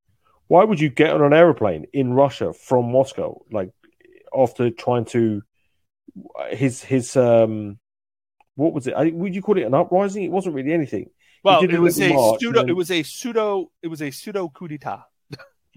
why 0.48 0.64
would 0.64 0.80
you 0.80 0.90
get 0.90 1.12
on 1.12 1.22
an 1.24 1.34
aeroplane 1.34 1.86
in 1.94 2.14
Russia 2.14 2.54
from 2.54 2.92
Moscow, 2.92 3.42
like 3.52 3.70
after 4.38 4.70
trying 4.72 5.06
to 5.06 5.42
his 6.50 6.84
his 6.84 7.16
um 7.16 7.78
what 8.56 8.74
was 8.74 8.88
it? 8.88 8.94
I, 8.96 9.12
would 9.14 9.36
you 9.36 9.42
call 9.44 9.58
it 9.58 9.64
an 9.70 9.74
uprising? 9.76 10.24
It 10.24 10.32
wasn't 10.32 10.56
really 10.56 10.74
anything. 10.74 11.10
Well, 11.44 11.62
it 11.64 11.80
was 11.80 12.00
a 12.02 12.10
pseudo. 12.40 12.62
then- 12.62 12.70
It 12.70 12.74
was 12.74 12.90
a 12.90 13.04
pseudo. 13.04 13.72
It 13.84 13.88
was 13.88 14.02
a 14.02 14.10
pseudo 14.10 14.50
coup 14.50 14.68
d'état. 14.68 15.04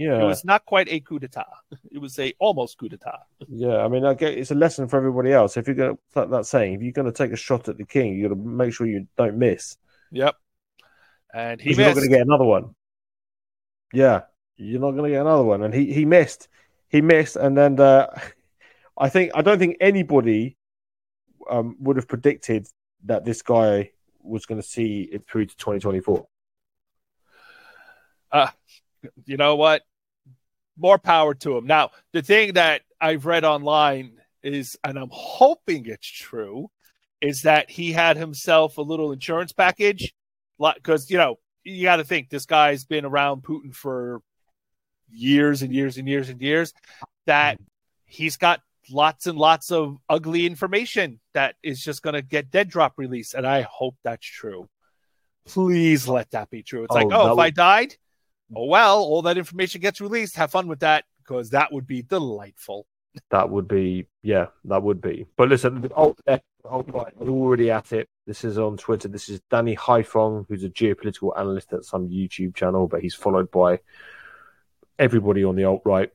Yeah, 0.01 0.23
It 0.23 0.25
was 0.25 0.47
not 0.47 0.65
quite 0.65 0.89
a 0.89 0.99
coup 1.01 1.19
d'état. 1.19 1.45
It 1.93 1.99
was 1.99 2.19
a 2.19 2.33
almost 2.39 2.79
coup 2.79 2.89
d'état. 2.89 3.19
yeah. 3.51 3.85
I 3.85 3.89
mean, 3.89 4.07
I 4.07 4.15
get 4.15 4.33
it's 4.33 4.51
a 4.51 4.55
lesson 4.55 4.89
for 4.89 4.97
everybody 4.97 5.31
else. 5.31 5.59
If 5.59 5.67
you're 5.67 5.77
going 5.77 5.95
to 5.95 5.99
that, 6.15 6.31
that 6.31 6.47
saying, 6.47 6.73
if 6.73 6.81
you're 6.83 6.93
going 6.93 7.13
to 7.13 7.13
take 7.13 7.33
a 7.33 7.37
shot 7.37 7.69
at 7.69 7.77
the 7.77 7.85
king, 7.85 8.15
you 8.15 8.27
got 8.27 8.35
to 8.35 8.41
make 8.41 8.73
sure 8.73 8.87
you 8.87 9.07
don't 9.19 9.37
miss. 9.37 9.77
Yep. 10.11 10.37
And 11.35 11.61
he 11.61 11.75
you're 11.75 11.87
not 11.87 11.97
going 11.97 12.09
to 12.09 12.17
get 12.17 12.23
another 12.23 12.47
one. 12.47 12.75
Yeah, 13.93 14.23
you're 14.57 14.81
not 14.81 14.93
going 14.93 15.05
to 15.05 15.11
get 15.11 15.21
another 15.21 15.45
one. 15.45 15.63
And 15.65 15.75
he, 15.75 15.93
he 15.93 16.07
missed. 16.07 16.49
He 16.89 17.03
missed. 17.03 17.37
And 17.37 17.55
then 17.55 17.79
uh, 17.79 18.07
I 18.99 19.11
think, 19.11 19.33
I 19.35 19.43
don't 19.43 19.59
think 19.59 19.77
anybody 19.83 20.57
um, 21.51 21.77
would 21.79 21.97
have 21.97 22.09
predicted 22.09 22.67
that 23.05 23.27
this 23.27 23.43
guy 23.43 23.91
was 24.23 24.47
going 24.47 24.63
to 24.63 24.67
see 24.67 25.03
it 25.13 25.27
through 25.29 25.45
to 25.45 25.57
2024. 25.59 26.27
Uh, 28.33 28.49
you 29.27 29.37
know 29.37 29.57
what? 29.57 29.83
More 30.77 30.99
power 30.99 31.35
to 31.35 31.57
him. 31.57 31.67
Now, 31.67 31.91
the 32.13 32.23
thing 32.23 32.55
that 32.55 32.83
I've 33.01 33.27
read 33.27 33.45
online 33.45 34.13
is, 34.43 34.77
and 34.85 34.99
I'm 34.99 35.11
hoping 35.11 35.87
it's 35.87 36.07
true, 36.07 36.71
is 37.21 37.43
that 37.43 37.71
he 37.71 37.93
had 37.93 38.17
himself 38.17 38.79
a 38.79 38.83
little 38.83 39.13
insurance 39.13 39.53
package. 39.53 40.15
Because, 40.59 41.11
you 41.11 41.17
know, 41.17 41.39
you 41.65 41.85
got 41.85 41.97
to 41.97 42.05
think 42.05 42.29
this 42.29 42.45
guy's 42.45 42.85
been 42.85 43.07
around 43.07 43.43
Putin 43.43 43.75
for 43.75 44.21
years 45.09 45.63
and 45.63 45.73
years 45.73 45.97
and 45.97 46.07
years 46.07 46.29
and 46.29 46.41
years, 46.41 46.75
that 47.25 47.59
he's 48.05 48.37
got 48.37 48.61
lots 48.91 49.27
and 49.27 49.39
lots 49.39 49.71
of 49.71 49.97
ugly 50.09 50.45
information 50.45 51.19
that 51.33 51.55
is 51.63 51.83
just 51.83 52.03
going 52.03 52.15
to 52.15 52.23
get 52.23 52.51
dead 52.51 52.69
drop 52.69 52.95
release. 52.99 53.33
And 53.33 53.47
I 53.47 53.63
hope 53.63 53.97
that's 54.05 54.27
true. 54.27 54.69
Please 55.47 56.07
let 56.07 56.31
that 56.33 56.51
be 56.51 56.63
true. 56.63 56.85
It's 56.85 56.95
oh, 56.95 56.99
like, 56.99 57.09
oh, 57.11 57.31
if 57.31 57.37
would... 57.37 57.43
I 57.43 57.51
died, 57.51 57.97
oh, 58.55 58.67
well, 58.67 58.99
all 58.99 59.23
that 59.23 59.39
information 59.39 59.81
gets 59.81 60.01
released. 60.01 60.37
Have 60.37 60.51
fun 60.51 60.69
with 60.69 60.81
that 60.81 61.05
because 61.19 61.51
that 61.51 61.73
would 61.73 61.87
be 61.87 62.03
delightful. 62.03 62.87
That 63.31 63.51
would 63.51 63.67
be, 63.67 64.07
yeah, 64.23 64.47
that 64.67 64.83
would 64.83 65.01
be. 65.01 65.27
But 65.37 65.49
listen, 65.49 65.91
oh, 65.97 66.15
oh, 66.29 66.85
right, 66.89 67.13
we're 67.17 67.31
already 67.31 67.71
at 67.71 67.93
it. 67.93 68.09
This 68.27 68.45
is 68.45 68.59
on 68.59 68.77
Twitter. 68.77 69.09
This 69.09 69.29
is 69.29 69.41
Danny 69.51 69.75
Haiphong, 69.75 70.47
who's 70.49 70.63
a 70.63 70.69
geopolitical 70.69 71.37
analyst 71.37 71.73
at 71.73 71.85
some 71.85 72.09
YouTube 72.09 72.55
channel, 72.55 72.87
but 72.87 73.01
he's 73.01 73.15
followed 73.15 73.51
by 73.51 73.81
everybody 74.99 75.43
on 75.43 75.57
the 75.57 75.65
alt 75.65 75.83
right. 75.85 76.11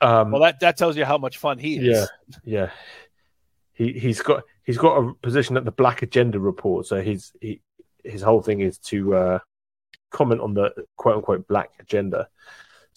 Um, 0.00 0.30
well, 0.30 0.42
that 0.42 0.60
that 0.60 0.76
tells 0.76 0.96
you 0.96 1.04
how 1.04 1.18
much 1.18 1.38
fun 1.38 1.58
he 1.58 1.76
is. 1.78 1.82
Yeah, 1.84 2.06
yeah. 2.44 2.70
He 3.72 3.92
he's 3.92 4.22
got 4.22 4.44
he's 4.64 4.78
got 4.78 4.96
a 4.98 5.14
position 5.14 5.56
at 5.56 5.64
the 5.64 5.72
Black 5.72 6.02
Agenda 6.02 6.38
report, 6.38 6.86
so 6.86 7.00
he's 7.00 7.32
he 7.40 7.60
his 8.04 8.22
whole 8.22 8.42
thing 8.42 8.60
is 8.60 8.78
to 8.78 9.14
uh, 9.14 9.38
comment 10.10 10.40
on 10.40 10.54
the 10.54 10.72
quote 10.96 11.16
unquote 11.16 11.48
Black 11.48 11.70
Agenda. 11.80 12.28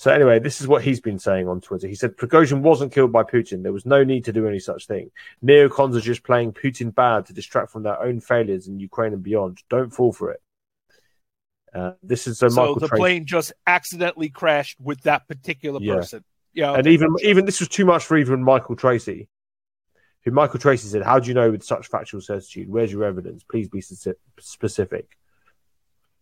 So 0.01 0.11
anyway, 0.11 0.39
this 0.39 0.61
is 0.61 0.67
what 0.67 0.83
he's 0.83 0.99
been 0.99 1.19
saying 1.19 1.47
on 1.47 1.61
Twitter. 1.61 1.87
He 1.87 1.93
said 1.93 2.17
Prigozhin 2.17 2.61
wasn't 2.61 2.91
killed 2.91 3.11
by 3.11 3.21
Putin. 3.21 3.61
There 3.61 3.71
was 3.71 3.85
no 3.85 4.03
need 4.03 4.25
to 4.25 4.33
do 4.33 4.47
any 4.47 4.57
such 4.57 4.87
thing. 4.87 5.11
Neocons 5.45 5.95
are 5.95 6.01
just 6.01 6.23
playing 6.23 6.53
Putin 6.53 6.93
bad 6.93 7.27
to 7.27 7.33
distract 7.33 7.71
from 7.71 7.83
their 7.83 8.01
own 8.01 8.19
failures 8.19 8.67
in 8.67 8.79
Ukraine 8.79 9.13
and 9.13 9.21
beyond. 9.21 9.59
Don't 9.69 9.91
fall 9.91 10.11
for 10.11 10.31
it. 10.31 10.41
Uh, 11.73 11.91
this 12.01 12.27
is 12.27 12.39
so. 12.39 12.49
Michael 12.49 12.79
the 12.79 12.87
Tracey. 12.87 12.99
plane 12.99 13.25
just 13.25 13.53
accidentally 13.67 14.29
crashed 14.29 14.79
with 14.81 15.01
that 15.03 15.27
particular 15.27 15.79
yeah. 15.81 15.95
person. 15.95 16.23
Yeah, 16.53 16.73
and 16.73 16.87
even 16.87 17.15
even 17.23 17.45
this 17.45 17.59
was 17.59 17.69
too 17.69 17.85
much 17.85 18.03
for 18.03 18.17
even 18.17 18.43
Michael 18.43 18.75
Tracey, 18.75 19.29
who 20.25 20.31
Michael 20.31 20.59
Tracey 20.59 20.87
said, 20.87 21.03
"How 21.03 21.19
do 21.19 21.29
you 21.29 21.33
know 21.33 21.51
with 21.51 21.63
such 21.63 21.87
factual 21.87 22.19
certitude? 22.19 22.67
Where's 22.67 22.91
your 22.91 23.05
evidence? 23.05 23.43
Please 23.43 23.69
be 23.69 23.81
specific." 24.39 25.17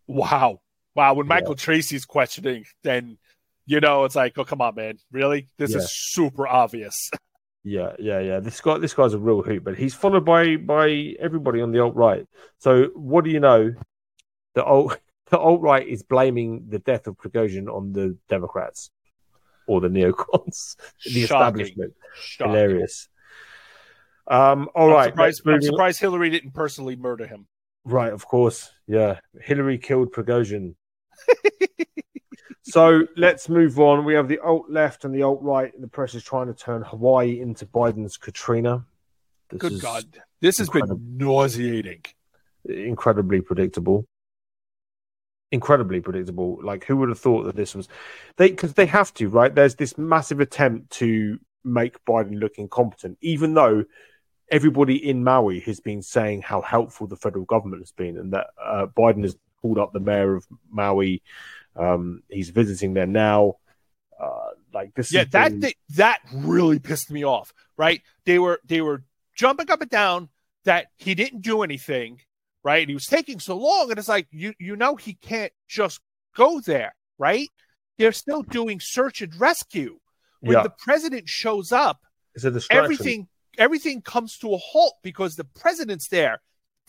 Wow, 0.06 0.62
wow! 1.00 1.14
When 1.14 1.28
Michael 1.28 1.52
yeah. 1.52 1.64
Tracey's 1.64 2.06
questioning, 2.06 2.66
then 2.84 3.18
you 3.66 3.80
know 3.80 4.04
it's 4.04 4.16
like, 4.16 4.38
"Oh, 4.38 4.44
come 4.44 4.62
on, 4.62 4.76
man! 4.76 4.98
Really? 5.12 5.50
This 5.58 5.72
yeah. 5.72 5.78
is 5.78 5.92
super 5.92 6.48
obvious." 6.48 7.10
Yeah, 7.62 7.92
yeah, 8.00 8.22
yeah. 8.22 8.40
This 8.40 8.62
guy, 8.62 8.78
this 8.78 8.94
guy's 8.94 9.14
a 9.14 9.20
real 9.20 9.42
hoot, 9.42 9.66
but 9.66 9.78
he's 9.78 9.94
followed 9.94 10.24
by 10.24 10.56
by 10.56 11.14
everybody 11.20 11.60
on 11.62 11.74
the 11.74 11.82
alt 11.82 11.94
right. 11.94 12.26
So, 12.58 12.86
what 12.96 13.26
do 13.26 13.32
you 13.32 13.42
know? 13.42 13.74
The 14.56 14.64
alt 14.64 14.98
the 15.30 15.38
alt 15.38 15.62
right 15.62 15.86
is 15.86 16.02
blaming 16.02 16.68
the 16.70 16.80
death 16.80 17.06
of 17.06 17.18
Prigozhin 17.18 17.68
on 17.68 17.92
the 17.92 18.18
Democrats 18.30 18.92
or 19.68 19.82
the 19.82 19.90
neocons, 19.90 20.78
the 21.06 21.24
establishment. 21.24 21.94
Shocking. 22.16 22.54
Hilarious. 22.54 23.10
Um, 24.26 24.70
all 24.74 24.90
I'm 24.90 24.94
right, 24.94 25.10
surprised, 25.10 25.42
I'm 25.46 25.62
surprised 25.62 26.00
Hillary 26.00 26.30
didn't 26.30 26.54
personally 26.54 26.96
murder 26.96 27.28
him. 27.28 27.46
Right, 27.84 28.14
of 28.14 28.26
course. 28.26 28.70
Yeah, 28.88 29.20
Hillary 29.42 29.78
killed 29.78 30.12
Prigozhin. 30.12 30.76
so 32.64 33.04
let's 33.16 33.50
move 33.50 33.80
on. 33.80 34.06
We 34.06 34.14
have 34.14 34.28
the 34.28 34.40
alt 34.40 34.70
left 34.70 35.06
and 35.06 35.14
the 35.14 35.24
alt 35.24 35.42
right. 35.42 35.74
And 35.74 35.84
the 35.84 35.88
press 35.88 36.16
is 36.16 36.24
trying 36.24 36.48
to 36.48 36.54
turn 36.54 36.82
Hawaii 36.82 37.40
into 37.40 37.66
Biden's 37.66 38.18
Katrina. 38.18 38.86
This 39.50 39.60
Good 39.60 39.82
God, 39.82 40.04
this 40.42 40.58
has 40.60 40.70
been 40.70 40.84
nauseating. 41.18 42.04
Incredibly 42.66 43.42
predictable 43.42 44.06
incredibly 45.52 46.00
predictable. 46.00 46.60
Like, 46.64 46.86
who 46.86 46.98
would 46.98 47.10
have 47.10 47.20
thought 47.20 47.44
that 47.44 47.56
this 47.56 47.76
was 47.76 47.88
they 48.38 48.50
because 48.50 48.74
they 48.74 48.86
have 48.86 49.14
to, 49.16 49.30
right? 49.30 49.54
There's 49.54 49.76
this 49.76 49.98
massive 49.98 50.40
attempt 50.40 50.92
to 50.92 51.40
make 51.64 52.04
Biden 52.06 52.40
look 52.40 52.58
incompetent, 52.58 53.18
even 53.22 53.54
though 53.54 53.86
everybody 54.52 54.96
in 55.08 55.24
Maui 55.24 55.60
has 55.62 55.80
been 55.80 56.02
saying 56.02 56.42
how 56.42 56.62
helpful 56.62 57.08
the 57.08 57.16
federal 57.16 57.46
government 57.46 57.82
has 57.82 57.92
been, 57.92 58.18
and 58.18 58.34
that 58.34 58.48
uh, 58.62 58.88
Biden 58.98 59.24
has 59.24 59.36
called 59.62 59.78
up 59.78 59.93
the 59.93 60.00
mayor 60.00 60.36
of 60.36 60.48
Maui. 60.69 61.22
Um, 61.76 62.24
he's 62.30 62.50
visiting 62.50 62.93
there 62.93 63.08
now. 63.08 63.56
Uh, 64.19 64.50
like 64.74 64.93
this, 64.95 65.13
yeah, 65.13 65.24
that 65.32 65.60
been... 65.60 65.72
that 65.95 66.19
really 66.34 66.80
pissed 66.80 67.10
me 67.10 67.24
off. 67.24 67.54
Right? 67.78 68.02
They 68.26 68.39
were 68.39 68.60
they 68.65 68.82
were 68.82 69.04
jumping 69.36 69.72
up 69.72 69.82
and 69.82 69.89
down 69.89 70.30
that 70.65 70.88
he 70.98 71.15
didn't 71.15 71.41
do 71.41 71.63
anything 71.63 72.19
right? 72.63 72.82
And 72.82 72.89
he 72.89 72.93
was 72.95 73.06
taking 73.06 73.39
so 73.39 73.58
long, 73.58 73.89
and 73.89 73.98
it's 73.98 74.10
like 74.10 74.28
you 74.32 74.54
you 74.60 74.76
know 74.76 74.95
he 74.95 75.13
can't 75.13 75.54
just 75.67 76.02
go 76.36 76.60
there, 76.60 76.95
right? 77.17 77.50
They're 77.98 78.12
still 78.12 78.43
doing 78.43 78.80
search 78.82 79.22
and 79.22 79.36
rescue. 79.39 80.00
When 80.41 80.54
yeah. 80.54 80.63
the 80.63 80.69
president 80.69 81.28
shows 81.28 81.72
up, 81.72 82.00
everything 82.69 83.28
everything 83.58 84.02
comes 84.02 84.38
to 84.38 84.54
a 84.54 84.58
halt 84.58 84.95
because 85.04 85.36
the 85.36 85.43
president's 85.43 86.08
there. 86.08 86.41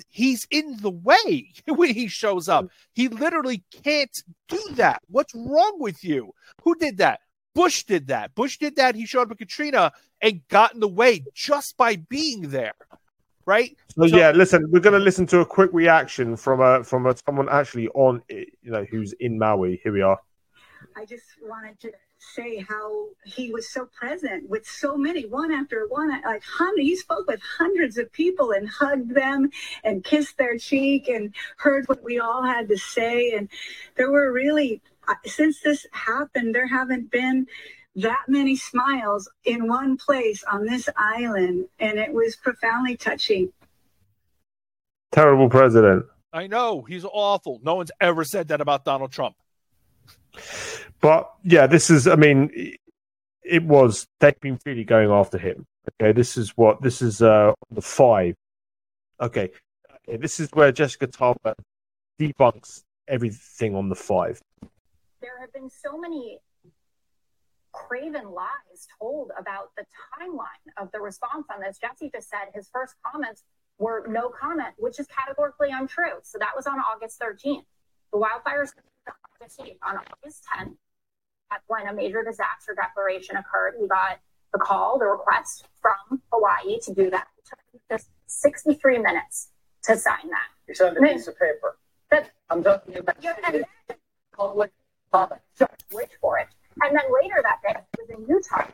He's 0.08 0.46
in 0.50 0.76
the 0.80 0.90
way 0.90 1.52
when 1.66 1.94
he 1.94 2.08
shows 2.08 2.48
up. 2.48 2.68
He 2.92 3.08
literally 3.08 3.62
can't 3.84 4.22
do 4.48 4.60
that. 4.72 5.02
What's 5.08 5.34
wrong 5.34 5.76
with 5.78 6.04
you? 6.04 6.32
Who 6.62 6.74
did 6.74 6.98
that? 6.98 7.20
Bush 7.54 7.84
did 7.84 8.06
that. 8.08 8.34
Bush 8.34 8.58
did 8.58 8.76
that. 8.76 8.94
He 8.94 9.06
showed 9.06 9.22
up 9.22 9.32
at 9.32 9.38
Katrina 9.38 9.92
and 10.20 10.46
got 10.48 10.74
in 10.74 10.80
the 10.80 10.88
way 10.88 11.24
just 11.34 11.76
by 11.76 11.96
being 11.96 12.50
there 12.50 12.74
right? 13.46 13.76
So, 13.96 14.06
so 14.06 14.16
yeah, 14.16 14.30
listen, 14.30 14.70
we're 14.70 14.80
going 14.80 14.98
to 14.98 15.00
listen 15.00 15.26
to 15.26 15.40
a 15.40 15.46
quick 15.46 15.70
reaction 15.72 16.36
from 16.36 16.60
a 16.60 16.84
from 16.84 17.06
a, 17.06 17.16
someone 17.26 17.48
actually 17.50 17.88
on, 17.88 18.22
you 18.28 18.46
know, 18.62 18.84
who's 18.84 19.12
in 19.14 19.38
Maui. 19.38 19.80
Here 19.82 19.92
we 19.92 20.02
are. 20.02 20.20
I 20.96 21.04
just 21.04 21.24
wanted 21.42 21.80
to 21.80 21.92
say 22.20 22.58
how 22.68 23.06
he 23.24 23.50
was 23.50 23.72
so 23.72 23.86
present 23.86 24.48
with 24.48 24.66
so 24.66 24.96
many, 24.96 25.26
one 25.26 25.50
after 25.52 25.86
one, 25.88 26.10
like 26.10 26.42
hundred. 26.42 26.82
He 26.82 26.96
spoke 26.96 27.26
with 27.26 27.40
hundreds 27.58 27.98
of 27.98 28.12
people 28.12 28.52
and 28.52 28.68
hugged 28.68 29.14
them 29.14 29.50
and 29.84 30.04
kissed 30.04 30.36
their 30.36 30.58
cheek 30.58 31.08
and 31.08 31.34
heard 31.56 31.88
what 31.88 32.02
we 32.04 32.20
all 32.20 32.42
had 32.42 32.68
to 32.68 32.76
say. 32.76 33.32
And 33.32 33.48
there 33.96 34.10
were 34.10 34.32
really, 34.32 34.82
uh, 35.08 35.14
since 35.24 35.60
this 35.60 35.86
happened, 35.92 36.54
there 36.54 36.66
haven't 36.66 37.10
been 37.10 37.46
that 37.96 38.24
many 38.28 38.54
smiles 38.54 39.28
in 39.44 39.66
one 39.66 39.96
place 39.96 40.44
on 40.44 40.64
this 40.64 40.88
island, 40.96 41.66
and 41.80 41.98
it 41.98 42.12
was 42.12 42.36
profoundly 42.36 42.96
touching. 42.96 43.52
Terrible 45.10 45.48
president. 45.48 46.06
I 46.32 46.46
know 46.46 46.82
he's 46.82 47.04
awful. 47.04 47.60
No 47.64 47.74
one's 47.74 47.90
ever 48.00 48.22
said 48.24 48.48
that 48.48 48.60
about 48.60 48.84
Donald 48.84 49.10
Trump. 49.10 49.34
But 51.00 51.30
yeah, 51.42 51.66
this 51.66 51.90
is. 51.90 52.06
I 52.06 52.16
mean, 52.16 52.50
it 53.42 53.64
was. 53.64 54.06
They've 54.20 54.38
been 54.40 54.58
really 54.64 54.84
going 54.84 55.10
after 55.10 55.38
him. 55.38 55.66
Okay, 56.00 56.12
this 56.12 56.36
is 56.36 56.50
what 56.56 56.82
this 56.82 57.02
is. 57.02 57.22
Uh, 57.22 57.52
the 57.70 57.82
five. 57.82 58.34
Okay, 59.20 59.50
this 60.18 60.40
is 60.40 60.50
where 60.52 60.72
Jessica 60.72 61.06
Tarlov 61.06 61.54
debunks 62.18 62.82
everything 63.08 63.74
on 63.74 63.88
the 63.88 63.94
five. 63.94 64.40
There 65.20 65.38
have 65.40 65.52
been 65.52 65.70
so 65.70 65.98
many 65.98 66.38
craven 67.72 68.30
lies 68.30 68.88
told 68.98 69.30
about 69.38 69.70
the 69.76 69.84
timeline 70.18 70.82
of 70.82 70.90
the 70.92 71.00
response 71.00 71.46
on 71.54 71.60
this. 71.60 71.78
Jesse 71.78 72.10
just 72.12 72.28
said 72.28 72.50
his 72.54 72.68
first 72.72 72.94
comments 73.04 73.44
were 73.78 74.06
no 74.08 74.28
comment, 74.28 74.74
which 74.78 74.98
is 75.00 75.06
categorically 75.06 75.70
untrue. 75.70 76.18
So 76.22 76.38
that 76.38 76.50
was 76.54 76.66
on 76.66 76.78
August 76.78 77.20
13th. 77.20 77.64
The 78.12 78.18
wildfires 78.18 78.70
on 79.82 79.96
August 79.96 80.44
10th. 80.54 80.76
When 81.66 81.88
a 81.88 81.92
major 81.92 82.22
disaster 82.22 82.74
declaration 82.76 83.36
occurred. 83.36 83.74
We 83.80 83.88
got 83.88 84.20
the 84.52 84.58
call, 84.58 84.98
the 84.98 85.06
request 85.06 85.66
from 85.80 86.22
Hawaii 86.32 86.78
to 86.82 86.94
do 86.94 87.10
that. 87.10 87.26
It 87.38 87.44
took 87.48 87.58
just 87.90 88.08
63 88.26 88.98
minutes 88.98 89.48
to 89.84 89.96
sign 89.96 90.28
that. 90.30 90.48
You 90.68 90.74
signed 90.74 90.96
a 90.96 91.00
piece 91.00 91.26
of 91.26 91.34
paper. 91.34 91.76
That, 92.10 92.30
I'm 92.50 92.62
talking 92.62 92.96
about 92.98 93.16
public 94.36 94.72
comment. 95.12 95.40
Wait 95.92 96.08
for 96.20 96.38
it. 96.38 96.48
And 96.82 96.96
then 96.96 97.04
later 97.20 97.42
that 97.42 97.58
day, 97.62 97.80
he 97.96 98.02
was 98.02 98.10
in 98.10 98.32
Utah. 98.32 98.68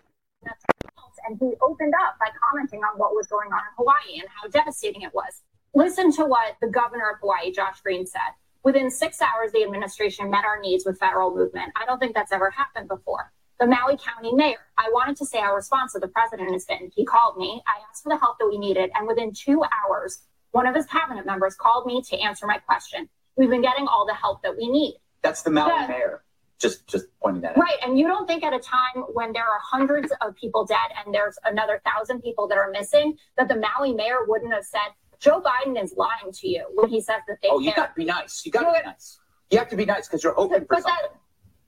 And 1.29 1.38
he 1.40 1.55
opened 1.61 1.94
up 2.07 2.18
by 2.20 2.29
commenting 2.40 2.81
on 2.81 2.98
what 2.98 3.12
was 3.12 3.26
going 3.26 3.48
on 3.52 3.59
in 3.59 3.72
Hawaii 3.76 4.20
and 4.20 4.29
how 4.29 4.48
devastating 4.48 5.02
it 5.02 5.12
was. 5.12 5.42
Listen 5.74 6.12
to 6.12 6.24
what 6.24 6.57
the 6.61 6.68
governor 6.68 7.11
of 7.11 7.20
Hawaii, 7.20 7.50
Josh 7.52 7.81
Green, 7.81 8.07
said. 8.07 8.20
Within 8.66 8.90
six 8.90 9.22
hours, 9.22 9.52
the 9.52 9.62
administration 9.62 10.29
met 10.29 10.44
our 10.44 10.59
needs 10.61 10.85
with 10.85 10.98
federal 10.98 11.33
movement. 11.33 11.70
I 11.81 11.87
don't 11.87 12.00
think 12.00 12.16
that's 12.16 12.33
ever 12.33 12.50
happened 12.50 12.88
before. 12.88 13.33
The 13.61 13.66
Maui 13.66 13.96
County 13.96 14.35
mayor, 14.35 14.59
I 14.76 14.90
wanted 14.92 15.14
to 15.18 15.24
say 15.24 15.38
our 15.38 15.55
response 15.55 15.92
to 15.92 16.00
the 16.00 16.09
president 16.09 16.50
has 16.50 16.64
been 16.64 16.90
he 16.92 17.05
called 17.05 17.37
me, 17.37 17.62
I 17.68 17.74
asked 17.88 18.02
for 18.02 18.09
the 18.09 18.18
help 18.18 18.40
that 18.40 18.48
we 18.48 18.59
needed, 18.59 18.90
and 18.96 19.07
within 19.07 19.33
two 19.33 19.62
hours, 19.62 20.24
one 20.50 20.66
of 20.66 20.74
his 20.74 20.85
cabinet 20.87 21.24
members 21.24 21.55
called 21.55 21.87
me 21.87 22.02
to 22.09 22.18
answer 22.18 22.44
my 22.44 22.59
question. 22.59 23.09
We've 23.37 23.48
been 23.48 23.62
getting 23.62 23.87
all 23.87 24.05
the 24.05 24.14
help 24.14 24.42
that 24.42 24.57
we 24.57 24.68
need. 24.68 24.96
That's 25.22 25.42
the 25.42 25.50
Maui 25.50 25.70
Yeah. 25.70 25.87
mayor. 25.87 26.24
Just 26.59 26.88
just 26.88 27.07
pointing 27.20 27.42
that 27.42 27.52
out. 27.52 27.59
Right. 27.59 27.79
And 27.85 27.96
you 27.96 28.09
don't 28.09 28.26
think 28.26 28.42
at 28.42 28.52
a 28.52 28.59
time 28.59 29.05
when 29.12 29.33
there 29.33 29.44
are 29.44 29.61
hundreds 29.62 30.11
of 30.22 30.35
people 30.35 30.64
dead 30.64 30.90
and 31.05 31.14
there's 31.14 31.38
another 31.44 31.81
thousand 31.85 32.20
people 32.20 32.48
that 32.48 32.59
are 32.59 32.70
missing 32.70 33.16
that 33.37 33.46
the 33.46 33.55
Maui 33.55 33.94
mayor 33.94 34.24
wouldn't 34.26 34.52
have 34.52 34.64
said, 34.64 34.88
Joe 35.20 35.40
Biden 35.40 35.83
is 35.83 35.94
lying 35.96 36.33
to 36.33 36.48
you 36.48 36.64
when 36.74 36.88
he 36.90 37.00
says 37.00 37.20
that 37.29 37.38
they 37.42 37.48
Oh, 37.50 37.59
you 37.59 37.72
got 37.74 37.88
to 37.88 37.92
be 37.96 38.05
nice. 38.05 38.44
You 38.44 38.52
got 38.52 38.61
to 38.72 38.81
be 38.81 38.87
nice. 38.87 39.18
You 39.50 39.59
have 39.59 39.68
to 39.68 39.76
be 39.76 39.85
nice 39.85 40.09
because 40.09 40.22
you're 40.24 40.35
hoping 40.35 40.61
for 40.61 40.66
But 40.76 40.85
that- 40.85 40.98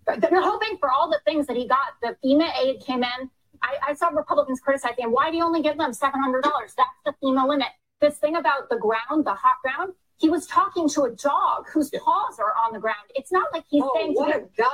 something. 0.07 0.21
that 0.21 0.31
you're 0.31 0.43
hoping 0.43 0.79
for 0.79 0.91
all 0.91 1.09
the 1.09 1.21
things 1.25 1.47
that 1.47 1.57
he 1.57 1.67
got. 1.69 1.89
The 2.03 2.17
FEMA 2.25 2.51
aid 2.63 2.81
came 2.81 3.03
in. 3.03 3.31
I, 3.63 3.77
I 3.89 3.95
saw 3.95 4.09
Republicans 4.09 4.61
criticizing 4.61 5.05
him. 5.05 5.13
Why 5.13 5.31
do 5.31 5.37
you 5.37 5.45
only 5.45 5.63
give 5.63 5.77
them 5.79 5.93
seven 5.93 6.21
hundred 6.23 6.43
dollars? 6.45 6.75
That's 6.77 6.91
the 7.05 7.13
FEMA 7.27 7.47
limit. 7.49 7.69
This 8.01 8.17
thing 8.19 8.37
about 8.37 8.69
the 8.71 8.77
ground, 8.77 9.25
the 9.27 9.35
hot 9.35 9.57
ground. 9.63 9.95
He 10.17 10.29
was 10.31 10.47
talking 10.47 10.89
to 10.91 11.03
a 11.03 11.11
dog 11.11 11.69
whose 11.73 11.91
Yeah. 11.93 12.01
paws 12.05 12.39
are 12.39 12.55
on 12.65 12.73
the 12.73 12.79
ground. 12.81 13.07
It's 13.15 13.31
not 13.33 13.53
like 13.53 13.65
he's 13.69 13.83
Oh, 13.85 13.93
saying 13.95 14.15
what 14.15 14.35
a 14.35 14.41
guy 14.57 14.65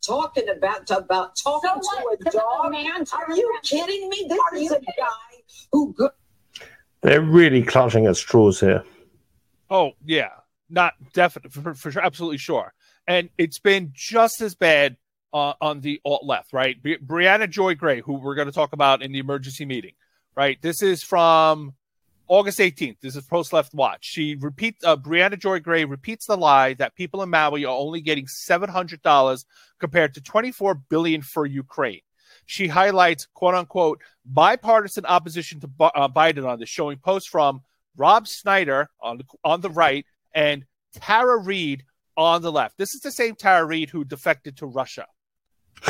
talking 0.00 0.48
about 0.48 0.90
about 0.90 1.34
talking 1.36 1.70
what? 1.80 2.20
to 2.20 2.28
a 2.28 2.30
dog. 2.32 2.70
man 2.72 3.04
Are 3.12 3.32
you 3.34 3.48
around- 3.50 3.62
kidding 3.62 4.08
me? 4.08 4.26
This 4.28 4.38
Are 4.52 4.56
is 4.56 4.70
a 4.72 4.80
guy 4.80 5.42
who 5.72 5.92
go- 5.94 6.10
They're 7.04 7.20
really 7.20 7.62
clutching 7.62 8.06
at 8.06 8.16
straws 8.16 8.60
here. 8.60 8.82
Oh 9.68 9.92
yeah, 10.06 10.30
not 10.70 10.94
definite 11.12 11.52
for, 11.52 11.74
for 11.74 11.92
sure, 11.92 12.02
absolutely 12.02 12.38
sure. 12.38 12.72
And 13.06 13.28
it's 13.36 13.58
been 13.58 13.90
just 13.92 14.40
as 14.40 14.54
bad 14.54 14.96
uh, 15.34 15.52
on 15.60 15.82
the 15.82 16.00
alt 16.06 16.24
left, 16.24 16.54
right? 16.54 16.82
Bri- 16.82 16.96
Briahna 16.96 17.50
Joy 17.50 17.74
Gray, 17.74 18.00
who 18.00 18.14
we're 18.14 18.34
going 18.34 18.48
to 18.48 18.52
talk 18.52 18.72
about 18.72 19.02
in 19.02 19.12
the 19.12 19.18
emergency 19.18 19.66
meeting, 19.66 19.92
right? 20.34 20.56
This 20.62 20.80
is 20.80 21.02
from 21.02 21.74
August 22.26 22.58
18th. 22.58 22.96
This 23.02 23.16
is 23.16 23.24
Post 23.26 23.52
Left 23.52 23.74
Watch. 23.74 24.06
She 24.06 24.36
repeats, 24.36 24.82
uh, 24.82 24.96
Briahna 24.96 25.38
Joy 25.38 25.60
Gray 25.60 25.84
repeats 25.84 26.24
the 26.24 26.38
lie 26.38 26.72
that 26.74 26.94
people 26.94 27.22
in 27.22 27.28
Maui 27.28 27.66
are 27.66 27.76
only 27.76 28.00
getting 28.00 28.24
$700 28.24 29.44
compared 29.78 30.14
to 30.14 30.22
24 30.22 30.76
billion 30.88 31.20
for 31.20 31.44
Ukraine. 31.44 32.00
She 32.46 32.68
highlights 32.68 33.26
quote 33.34 33.54
unquote 33.54 34.00
bipartisan 34.24 35.06
opposition 35.06 35.60
to 35.60 35.70
uh, 35.80 36.08
Biden 36.08 36.46
on 36.48 36.58
this, 36.58 36.68
showing 36.68 36.98
posts 36.98 37.28
from 37.28 37.62
Rob 37.96 38.26
Schneider 38.26 38.90
on 39.00 39.18
the, 39.18 39.24
on 39.44 39.60
the 39.60 39.70
right 39.70 40.04
and 40.34 40.64
Tara 40.94 41.38
Reade 41.38 41.84
on 42.16 42.42
the 42.42 42.52
left. 42.52 42.78
This 42.78 42.94
is 42.94 43.00
the 43.00 43.10
same 43.10 43.34
Tara 43.34 43.64
Reade 43.64 43.90
who 43.90 44.04
defected 44.04 44.56
to 44.58 44.66
Russia 44.66 45.06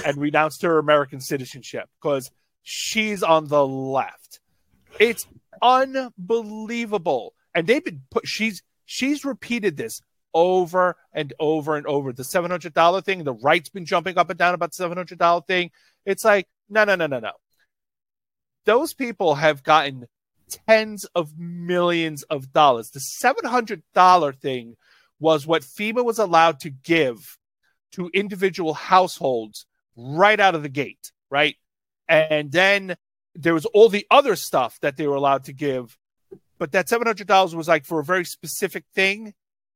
and 0.05 0.17
renounced 0.17 0.63
her 0.63 0.79
American 0.79 1.21
citizenship 1.21 1.89
because 2.01 2.31
she's 2.63 3.23
on 3.23 3.49
the 3.49 3.67
left. 3.67 4.41
It's 4.99 5.27
unbelievable. 5.63 7.35
And 7.55 7.67
they've 7.67 7.85
been 7.85 8.03
put 8.11 8.27
she's 8.27 8.63
she's 8.85 9.25
repeated 9.25 9.77
this 9.77 10.01
over 10.35 10.97
and 11.13 11.33
over 11.39 11.77
and 11.77 11.87
over. 11.87 12.13
The 12.13 12.25
seven 12.25 12.51
hundred 12.51 12.75
dollar 12.75 13.01
thing, 13.01 13.25
the 13.25 13.33
right's 13.35 13.69
been 13.71 13.87
jumping 13.87 14.19
up 14.19 14.31
and 14.31 14.39
down 14.39 14.55
about 14.55 14.73
the 14.73 14.77
seven 14.77 14.97
hundred 14.97 15.19
dollar 15.19 15.43
thing. 15.43 15.71
It's 16.05 16.25
like, 16.25 16.49
no, 16.69 16.85
no, 16.85 16.97
no, 16.97 17.07
no, 17.07 17.21
no. 17.21 17.33
Those 18.67 18.93
people 18.93 19.37
have 19.37 19.63
gotten 19.63 20.07
tens 20.67 21.05
of 21.15 21.39
millions 21.39 22.23
of 22.25 22.53
dollars. 22.53 22.91
The 22.91 23.01
seven 23.01 23.45
hundred 23.45 23.83
dollar 23.95 24.33
thing 24.33 24.77
was 25.21 25.47
what 25.47 25.63
FEMA 25.63 26.05
was 26.05 26.19
allowed 26.19 26.61
to 26.61 26.71
give 26.71 27.39
to 27.93 28.11
individual 28.13 28.75
households 28.75 29.67
right 29.97 30.41
out 30.41 30.55
of 30.55 30.63
the 30.63 30.69
gate, 30.69 31.13
right? 31.31 31.57
And 32.09 32.51
then 32.51 32.97
there 33.35 33.55
was 33.55 33.67
all 33.67 33.89
the 33.89 34.07
other 34.11 34.37
stuff 34.37 34.79
that 34.81 34.97
they 34.97 35.07
were 35.07 35.15
allowed 35.15 35.45
to 35.45 35.53
give, 35.53 35.97
but 36.59 36.73
that 36.73 36.89
seven 36.89 37.07
hundred 37.07 37.27
dollars 37.27 37.55
was 37.55 37.69
like 37.69 37.85
for 37.85 38.01
a 38.01 38.05
very 38.05 38.25
specific 38.25 38.85
thing. 38.95 39.35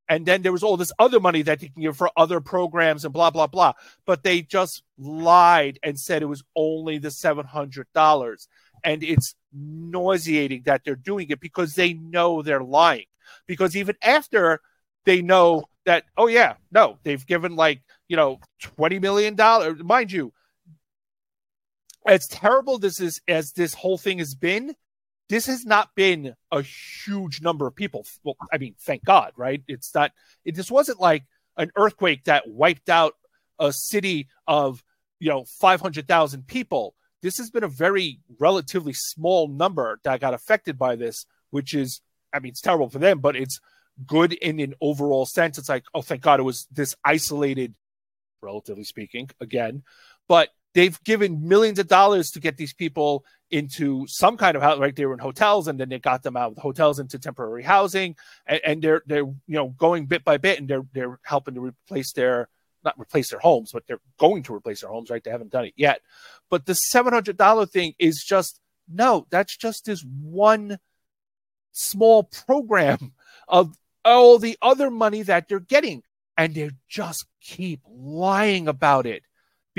And 0.08 0.24
then 0.24 0.42
there 0.42 0.52
was 0.52 0.62
all 0.62 0.76
this 0.76 0.92
other 0.98 1.20
money 1.20 1.42
that 1.42 1.62
you 1.62 1.70
can 1.70 1.82
give 1.82 1.96
for 1.96 2.10
other 2.16 2.40
programs 2.40 3.04
and 3.04 3.12
blah 3.12 3.30
blah 3.30 3.46
blah. 3.46 3.74
But 4.06 4.22
they 4.22 4.42
just 4.42 4.82
lied 4.98 5.78
and 5.82 5.98
said 5.98 6.22
it 6.22 6.26
was 6.26 6.42
only 6.56 6.98
the 6.98 7.10
seven 7.10 7.46
hundred 7.46 7.86
dollars, 7.94 8.48
and 8.82 9.02
it's 9.02 9.34
nauseating 9.52 10.62
that 10.64 10.82
they're 10.84 10.96
doing 10.96 11.28
it 11.30 11.40
because 11.40 11.74
they 11.74 11.92
know 11.92 12.42
they're 12.42 12.62
lying. 12.62 13.06
Because 13.46 13.76
even 13.76 13.96
after 14.02 14.60
they 15.04 15.20
know 15.22 15.64
that, 15.84 16.04
oh 16.16 16.26
yeah, 16.26 16.54
no, 16.70 16.98
they've 17.02 17.26
given 17.26 17.56
like 17.56 17.82
you 18.08 18.16
know 18.16 18.40
twenty 18.62 18.98
million 18.98 19.34
dollars. 19.34 19.82
Mind 19.82 20.10
you, 20.10 20.32
as 22.06 22.26
terrible 22.26 22.78
this 22.78 23.00
is 23.00 23.20
as 23.28 23.52
this 23.52 23.74
whole 23.74 23.98
thing 23.98 24.18
has 24.18 24.34
been, 24.34 24.74
this 25.28 25.46
has 25.46 25.64
not 25.64 25.94
been 25.94 26.34
a 26.50 26.62
huge 26.62 27.42
number 27.42 27.66
of 27.66 27.74
people. 27.74 28.06
Well, 28.24 28.36
I 28.52 28.58
mean, 28.58 28.74
thank 28.80 29.04
God, 29.04 29.32
right? 29.36 29.62
It's 29.68 29.94
not. 29.94 30.12
It 30.44 30.54
this 30.54 30.70
wasn't 30.70 31.00
like 31.00 31.24
an 31.56 31.70
earthquake 31.76 32.24
that 32.24 32.48
wiped 32.48 32.88
out 32.88 33.14
a 33.58 33.72
city 33.72 34.28
of 34.46 34.82
you 35.20 35.28
know 35.28 35.44
five 35.60 35.80
hundred 35.80 36.08
thousand 36.08 36.46
people. 36.46 36.94
This 37.20 37.38
has 37.38 37.50
been 37.50 37.64
a 37.64 37.68
very 37.68 38.20
relatively 38.38 38.92
small 38.92 39.48
number 39.48 39.98
that 40.04 40.20
got 40.20 40.34
affected 40.34 40.78
by 40.78 40.94
this, 40.94 41.26
which 41.50 41.74
is, 41.74 42.00
I 42.32 42.38
mean, 42.38 42.50
it's 42.50 42.60
terrible 42.60 42.88
for 42.88 43.00
them, 43.00 43.18
but 43.18 43.34
it's 43.34 43.58
good 44.06 44.32
in 44.34 44.60
an 44.60 44.74
overall 44.80 45.26
sense. 45.26 45.58
It's 45.58 45.68
like, 45.68 45.84
oh, 45.92 46.02
thank 46.02 46.22
God 46.22 46.38
it 46.38 46.44
was 46.44 46.68
this 46.70 46.94
isolated, 47.04 47.74
relatively 48.40 48.84
speaking, 48.84 49.30
again. 49.40 49.82
But 50.28 50.50
they've 50.74 51.02
given 51.04 51.46
millions 51.48 51.78
of 51.78 51.88
dollars 51.88 52.30
to 52.30 52.40
get 52.40 52.56
these 52.56 52.74
people 52.74 53.24
into 53.50 54.06
some 54.06 54.36
kind 54.36 54.56
of 54.56 54.62
house. 54.62 54.78
Right, 54.78 54.94
they 54.94 55.06
were 55.06 55.14
in 55.14 55.18
hotels, 55.18 55.68
and 55.68 55.78
then 55.78 55.88
they 55.88 55.98
got 55.98 56.22
them 56.22 56.36
out 56.36 56.50
of 56.50 56.54
the 56.56 56.60
hotels 56.60 56.98
into 56.98 57.18
temporary 57.18 57.62
housing, 57.62 58.16
and, 58.46 58.60
and 58.64 58.82
they're 58.82 59.02
they're 59.06 59.24
you 59.26 59.36
know 59.46 59.68
going 59.68 60.06
bit 60.06 60.24
by 60.24 60.36
bit, 60.36 60.58
and 60.58 60.68
they're 60.68 60.86
they're 60.92 61.18
helping 61.22 61.54
to 61.54 61.60
replace 61.60 62.12
their 62.12 62.48
not 62.84 62.98
replace 62.98 63.30
their 63.30 63.40
homes, 63.40 63.70
but 63.72 63.86
they're 63.86 64.00
going 64.18 64.42
to 64.44 64.54
replace 64.54 64.82
their 64.82 64.90
homes. 64.90 65.10
Right, 65.10 65.22
they 65.22 65.30
haven't 65.30 65.52
done 65.52 65.66
it 65.66 65.74
yet. 65.76 66.00
But 66.50 66.66
the 66.66 66.74
seven 66.74 67.12
hundred 67.12 67.36
dollar 67.36 67.66
thing 67.66 67.94
is 67.98 68.24
just 68.26 68.60
no. 68.88 69.26
That's 69.30 69.56
just 69.56 69.86
this 69.86 70.04
one 70.22 70.78
small 71.72 72.24
program 72.24 73.12
of 73.48 73.76
all 74.04 74.38
the 74.38 74.56
other 74.62 74.90
money 74.90 75.22
that 75.22 75.48
they're 75.48 75.60
getting, 75.60 76.02
and 76.36 76.54
they 76.54 76.70
just 76.88 77.26
keep 77.40 77.80
lying 77.88 78.68
about 78.68 79.06
it 79.06 79.22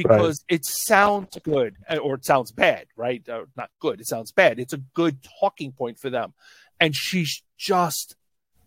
because 0.03 0.43
it 0.47 0.65
sounds 0.65 1.37
good 1.43 1.75
uh, 1.89 1.97
or 1.97 2.15
it 2.15 2.25
sounds 2.25 2.51
bad, 2.51 2.87
right? 2.95 3.23
Or 3.29 3.47
not 3.55 3.69
good. 3.79 3.99
It 3.99 4.07
sounds 4.07 4.31
bad. 4.31 4.59
It's 4.59 4.73
a 4.73 4.77
good 4.93 5.19
talking 5.39 5.71
point 5.71 5.99
for 5.99 6.09
them, 6.09 6.33
and 6.79 6.95
she's 6.95 7.43
just 7.57 8.15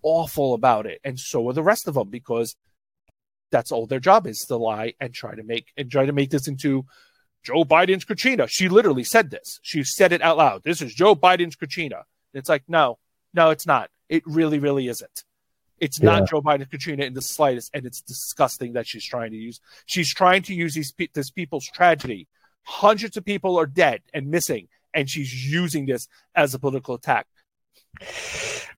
awful 0.03 0.55
about 0.55 0.87
it, 0.87 1.01
and 1.05 1.19
so 1.19 1.49
are 1.49 1.53
the 1.53 1.63
rest 1.63 1.89
of 1.89 1.95
them 1.95 2.11
because 2.11 2.57
that's 3.51 3.71
all 3.71 3.87
their 3.87 4.01
job 4.01 4.27
is 4.27 4.39
to 4.49 4.57
lie 4.57 4.95
and 5.01 5.15
try 5.15 5.35
to 5.35 5.43
make 5.43 5.69
and 5.77 5.91
try 5.91 6.07
to 6.07 6.13
make 6.13 6.31
this 6.31 6.49
into 6.49 6.87
Joe 7.43 7.65
Biden's 7.65 8.05
Katrina. 8.05 8.49
She 8.49 8.69
literally 8.69 9.05
said 9.05 9.31
this. 9.31 9.61
She 9.63 9.85
said 9.85 10.13
it 10.13 10.23
out 10.23 10.39
loud. 10.39 10.63
This 10.65 10.83
is 10.83 10.95
Joe 10.95 11.15
Biden's 11.15 11.57
Katrina. 11.57 12.05
It's 12.35 12.49
like 12.49 12.65
no, 12.69 12.99
no, 13.35 13.51
it's 13.51 13.67
not. 13.67 13.91
It 14.09 14.23
really, 14.27 14.59
really 14.59 14.89
isn't. 14.89 15.25
It's 15.83 16.01
Yeah. 16.01 16.21
not 16.21 16.29
Joe 16.29 16.41
Biden's 16.41 16.69
Katrina 16.69 17.05
in 17.05 17.13
the 17.13 17.21
slightest, 17.21 17.73
and 17.75 17.85
it's 17.85 18.01
disgusting 18.01 18.75
that 18.75 18.87
she's 18.87 19.05
trying 19.05 19.33
to 19.33 19.37
use. 19.37 19.61
She's 19.87 20.15
trying 20.15 20.43
to 20.43 20.55
use 20.55 20.75
these 20.75 20.95
this 21.13 21.31
people's 21.31 21.67
tragedy. 21.67 22.29
Hundreds 22.63 23.17
of 23.17 23.25
people 23.25 23.59
are 23.59 23.67
dead 23.67 24.03
and 24.15 24.29
missing, 24.29 24.69
and 24.95 25.11
she's 25.11 25.33
using 25.53 25.87
this 25.87 26.07
as 26.37 26.55
a 26.55 26.61
political 26.61 26.95
attack. 26.95 27.27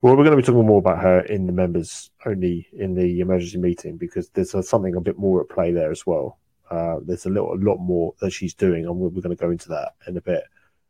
Well, 0.01 0.16
we're 0.16 0.24
going 0.24 0.37
to 0.37 0.43
be 0.43 0.43
talking 0.43 0.66
more 0.66 0.78
about 0.78 1.03
her 1.03 1.20
in 1.20 1.45
the 1.47 1.53
members 1.53 2.11
only 2.24 2.68
in 2.72 2.95
the 2.95 3.20
emergency 3.20 3.59
meeting 3.59 3.99
because 3.99 4.31
there's 4.31 4.53
something 4.66 4.95
a 4.97 5.01
bit 5.03 5.18
more 5.18 5.43
at 5.43 5.51
play 5.51 5.72
there 5.72 5.91
as 5.91 6.07
well. 6.07 6.39
Uh, 6.70 7.01
there's 7.05 7.26
a 7.26 7.31
little, 7.31 7.53
a 7.53 7.61
lot 7.61 7.76
more 7.76 8.14
that 8.22 8.33
she's 8.33 8.55
doing, 8.55 8.87
and 8.87 8.97
we're, 8.97 9.09
we're 9.09 9.20
going 9.20 9.37
to 9.37 9.41
go 9.41 9.51
into 9.51 9.68
that 9.68 9.93
in 10.07 10.16
a 10.16 10.22
bit. 10.22 10.45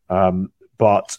Um, 0.08 0.52
but 0.78 1.18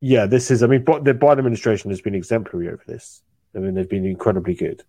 yeah, 0.00 0.26
this 0.26 0.50
is. 0.50 0.64
I 0.64 0.66
mean, 0.66 0.84
the 0.84 1.14
Biden 1.14 1.38
administration 1.38 1.90
has 1.90 2.00
been 2.00 2.16
exemplary 2.16 2.68
over 2.68 2.82
this. 2.86 3.22
I 3.54 3.58
mean, 3.58 3.74
they've 3.74 3.88
been 3.88 4.04
incredibly 4.04 4.54
good. 4.54 4.82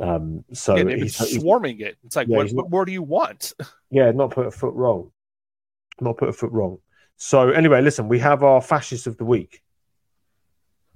Um, 0.00 0.44
so 0.52 0.76
yeah, 0.76 0.84
they've 0.84 0.98
been 1.00 1.08
swarming 1.08 1.80
it. 1.80 1.96
It's 2.04 2.16
like, 2.16 2.28
Yeah, 2.28 2.36
what, 2.36 2.46
he's 2.46 2.54
what 2.54 2.70
more 2.70 2.84
do 2.84 2.92
you 2.92 3.02
want? 3.02 3.52
yeah, 3.90 4.10
not 4.12 4.30
put 4.30 4.46
a 4.46 4.50
foot 4.50 4.74
wrong. 4.74 5.10
Not 6.00 6.16
put 6.16 6.28
a 6.28 6.32
foot 6.32 6.52
wrong. 6.52 6.78
So 7.16 7.50
anyway, 7.50 7.82
listen, 7.82 8.08
we 8.08 8.20
have 8.20 8.44
our 8.44 8.60
fascist 8.60 9.06
of 9.06 9.16
the 9.16 9.24
week. 9.24 9.60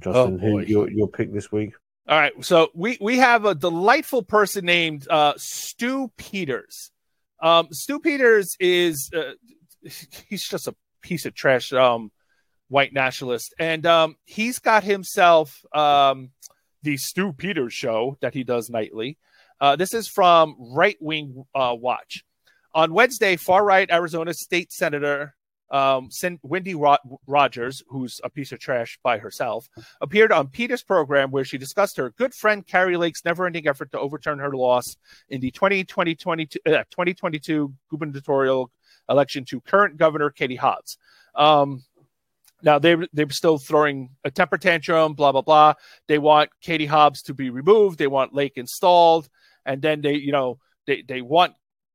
Justin, 0.02 0.38
who 0.38 0.60
your 0.60 0.90
your 0.90 1.08
pick 1.08 1.32
this 1.32 1.50
week? 1.50 1.74
All 2.08 2.18
right, 2.18 2.32
so 2.44 2.70
we 2.74 2.98
we 3.00 3.18
have 3.18 3.44
a 3.44 3.54
delightful 3.54 4.22
person 4.22 4.64
named 4.64 5.06
uh, 5.08 5.34
Stu 5.36 6.10
Peters. 6.16 6.90
Um, 7.40 7.68
Stu 7.70 8.00
Peters 8.00 8.56
is 8.58 9.10
uh, 9.16 9.32
he's 10.28 10.48
just 10.48 10.66
a 10.66 10.74
piece 11.00 11.26
of 11.26 11.34
trash 11.34 11.72
um, 11.72 12.10
white 12.68 12.92
nationalist, 12.92 13.54
and 13.58 13.86
um, 13.86 14.16
he's 14.24 14.58
got 14.58 14.82
himself 14.82 15.64
um, 15.74 16.30
the 16.82 16.96
Stu 16.96 17.32
Peters 17.32 17.72
show 17.72 18.16
that 18.20 18.34
he 18.34 18.44
does 18.44 18.70
nightly. 18.70 19.18
Uh, 19.60 19.76
this 19.76 19.94
is 19.94 20.08
from 20.08 20.56
Right 20.58 20.96
Wing 21.00 21.44
uh, 21.54 21.74
Watch. 21.78 22.24
On 22.74 22.92
Wednesday, 22.92 23.36
far 23.36 23.64
right 23.64 23.90
Arizona 23.90 24.34
State 24.34 24.72
Senator 24.72 25.34
um, 25.72 26.10
Wendy 26.42 26.74
Ro- 26.74 26.96
Rogers, 27.26 27.82
who's 27.88 28.20
a 28.22 28.30
piece 28.30 28.52
of 28.52 28.60
trash 28.60 28.98
by 29.02 29.18
herself, 29.18 29.68
appeared 30.00 30.30
on 30.30 30.48
Peters' 30.48 30.82
program 30.82 31.30
where 31.30 31.44
she 31.44 31.58
discussed 31.58 31.96
her 31.96 32.10
good 32.10 32.34
friend 32.34 32.66
Kari 32.66 32.96
Lake's 32.96 33.24
never 33.24 33.46
ending 33.46 33.66
effort 33.66 33.90
to 33.92 33.98
overturn 33.98 34.38
her 34.38 34.54
loss 34.54 34.96
in 35.30 35.40
the 35.40 35.50
2020, 35.50 36.14
2022 36.14 36.58
uh, 36.66 37.68
gubernatorial 37.90 38.70
election 39.08 39.44
to 39.46 39.60
current 39.62 39.96
governor 39.96 40.30
Katie 40.30 40.56
Hobbs. 40.56 40.98
Um, 41.34 41.82
now 42.62 42.78
they 42.78 42.96
they're 43.12 43.30
still 43.30 43.58
throwing 43.58 44.10
a 44.24 44.30
temper 44.30 44.58
tantrum, 44.58 45.14
blah 45.14 45.32
blah 45.32 45.42
blah. 45.42 45.74
They 46.08 46.18
want 46.18 46.50
Katie 46.60 46.86
Hobbs 46.86 47.22
to 47.22 47.34
be 47.34 47.50
removed. 47.50 47.98
They 47.98 48.06
want 48.06 48.34
Lake 48.34 48.56
installed, 48.56 49.28
and 49.64 49.82
then 49.82 50.00
they 50.00 50.14
you 50.14 50.32
know 50.32 50.58
they 50.86 51.02
they 51.02 51.20
want 51.22 51.54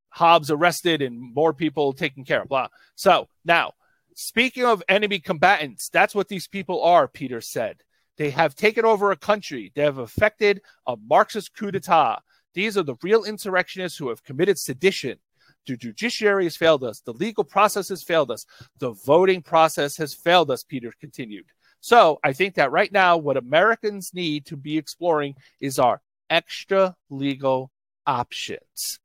Hobbs 0.10 0.52
arrested 0.52 1.02
and 1.02 1.20
more 1.34 1.54
people 1.54 1.94
taken 1.94 2.26
care 2.26 2.42
of. 2.42 2.50
Blah. 2.50 2.68
So 2.96 3.28
now, 3.46 3.74
speaking 4.16 4.66
of 4.66 4.84
enemy 4.90 5.20
combatants, 5.20 5.90
that's 5.90 6.16
what 6.16 6.28
these 6.28 6.48
people 6.48 6.84
are, 6.84 7.08
Peter 7.08 7.42
said. 7.42 7.78
They 8.18 8.32
have 8.32 8.56
taken 8.56 8.84
over 8.84 9.12
a 9.12 9.16
country. 9.16 9.72
They 9.76 9.84
have 9.84 10.00
effected 10.00 10.62
a 10.88 10.98
Marxist 10.98 11.54
coup 11.56 11.72
d'etat. 11.72 12.20
These 12.54 12.78
are 12.78 12.84
the 12.84 12.96
real 13.04 13.24
insurrectionists 13.24 14.00
who 14.00 14.10
have 14.10 14.24
committed 14.24 14.58
sedition. 14.58 15.20
The 15.68 15.78
judiciary 15.78 16.46
has 16.46 16.56
failed 16.56 16.84
us. 16.84 17.02
The 17.02 17.14
legal 17.14 17.44
process 17.44 17.90
has 17.90 18.02
failed 18.02 18.32
us. 18.32 18.46
The 18.80 18.92
voting 18.92 19.42
process 19.42 19.98
has 19.98 20.14
failed 20.14 20.50
us, 20.50 20.64
Peter 20.64 20.92
continued. 21.00 21.46
So 21.80 22.20
I 22.24 22.34
think 22.34 22.56
that 22.56 22.72
right 22.72 22.92
now, 22.92 23.18
what 23.18 23.38
Americans 23.38 24.12
need 24.14 24.46
to 24.48 24.58
be 24.58 24.78
exploring 24.78 25.36
is 25.60 25.78
our 25.78 26.02
extra 26.30 26.96
legal 27.10 27.72
options. 28.06 29.00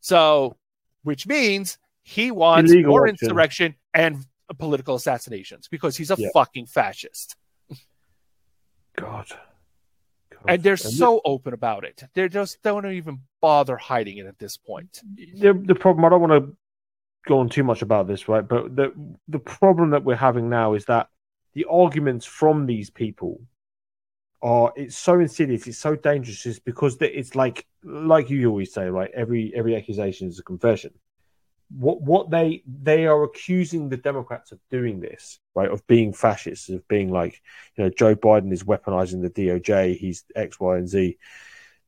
So, 0.00 0.56
which 1.02 1.26
means 1.26 1.78
he 2.02 2.30
wants 2.30 2.70
Illegal 2.72 2.90
more 2.90 3.08
option. 3.08 3.16
insurrection 3.22 3.74
and 3.94 4.24
political 4.58 4.94
assassinations 4.96 5.68
because 5.68 5.96
he's 5.96 6.10
a 6.10 6.16
yeah. 6.18 6.28
fucking 6.32 6.66
fascist. 6.66 7.36
God. 8.96 9.26
And 10.46 10.62
they're 10.62 10.72
and 10.72 10.80
so 10.80 11.20
open 11.24 11.52
about 11.52 11.84
it. 11.84 12.02
They 12.14 12.28
just 12.28 12.62
don't 12.62 12.86
even 12.86 13.20
bother 13.40 13.76
hiding 13.76 14.18
it 14.18 14.26
at 14.26 14.38
this 14.38 14.56
point. 14.56 15.02
The, 15.16 15.52
the 15.52 15.74
problem, 15.74 16.04
I 16.04 16.08
don't 16.10 16.20
want 16.20 16.44
to 16.44 16.56
go 17.26 17.38
on 17.38 17.48
too 17.48 17.64
much 17.64 17.82
about 17.82 18.06
this, 18.06 18.28
right? 18.28 18.46
But 18.46 18.76
the 18.76 18.92
the 19.28 19.38
problem 19.38 19.90
that 19.90 20.04
we're 20.04 20.16
having 20.16 20.48
now 20.48 20.74
is 20.74 20.84
that 20.86 21.08
the 21.54 21.66
arguments 21.70 22.24
from 22.24 22.66
these 22.66 22.90
people 22.90 23.40
are 24.42 24.72
it's 24.76 24.96
so 24.96 25.18
insidious, 25.18 25.66
it's 25.66 25.78
so 25.78 25.96
dangerous, 25.96 26.46
is 26.46 26.58
because 26.58 26.96
it's 27.00 27.34
like 27.34 27.66
like 27.82 28.30
you 28.30 28.48
always 28.48 28.72
say, 28.72 28.88
right? 28.88 29.10
Every 29.14 29.52
every 29.54 29.76
accusation 29.76 30.28
is 30.28 30.38
a 30.38 30.42
confession. 30.42 30.92
What 31.70 32.00
what 32.00 32.30
they 32.30 32.62
they 32.66 33.06
are 33.06 33.24
accusing 33.24 33.88
the 33.88 33.96
Democrats 33.96 34.52
of 34.52 34.58
doing 34.70 35.00
this, 35.00 35.38
right? 35.54 35.70
Of 35.70 35.86
being 35.86 36.12
fascists, 36.12 36.68
of 36.70 36.86
being 36.88 37.10
like, 37.12 37.42
you 37.76 37.84
know, 37.84 37.90
Joe 37.90 38.14
Biden 38.14 38.52
is 38.52 38.64
weaponizing 38.64 39.22
the 39.22 39.30
DOJ, 39.30 39.96
he's 39.96 40.24
X, 40.34 40.58
Y, 40.58 40.76
and 40.76 40.88
Z. 40.88 41.18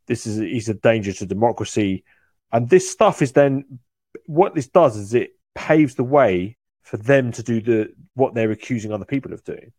This 0.07 0.26
is 0.26 0.39
he's 0.39 0.68
a 0.68 0.74
danger 0.74 1.12
to 1.14 1.26
democracy, 1.26 2.05
and 2.53 2.68
this 2.68 2.91
stuff 2.91 3.22
is 3.22 3.33
then 3.33 3.81
what 4.26 4.55
this 4.55 4.68
does 4.68 4.97
is 4.97 5.14
it 5.14 5.37
paves 5.55 5.95
the 5.95 6.05
way 6.05 6.57
for 6.83 6.97
them 6.97 7.33
to 7.33 7.43
do 7.43 7.61
the 7.61 7.93
what 8.14 8.35
they're 8.35 8.51
accusing 8.51 8.93
other 8.93 9.05
people 9.05 9.33
of 9.33 9.45
doing. 9.45 9.72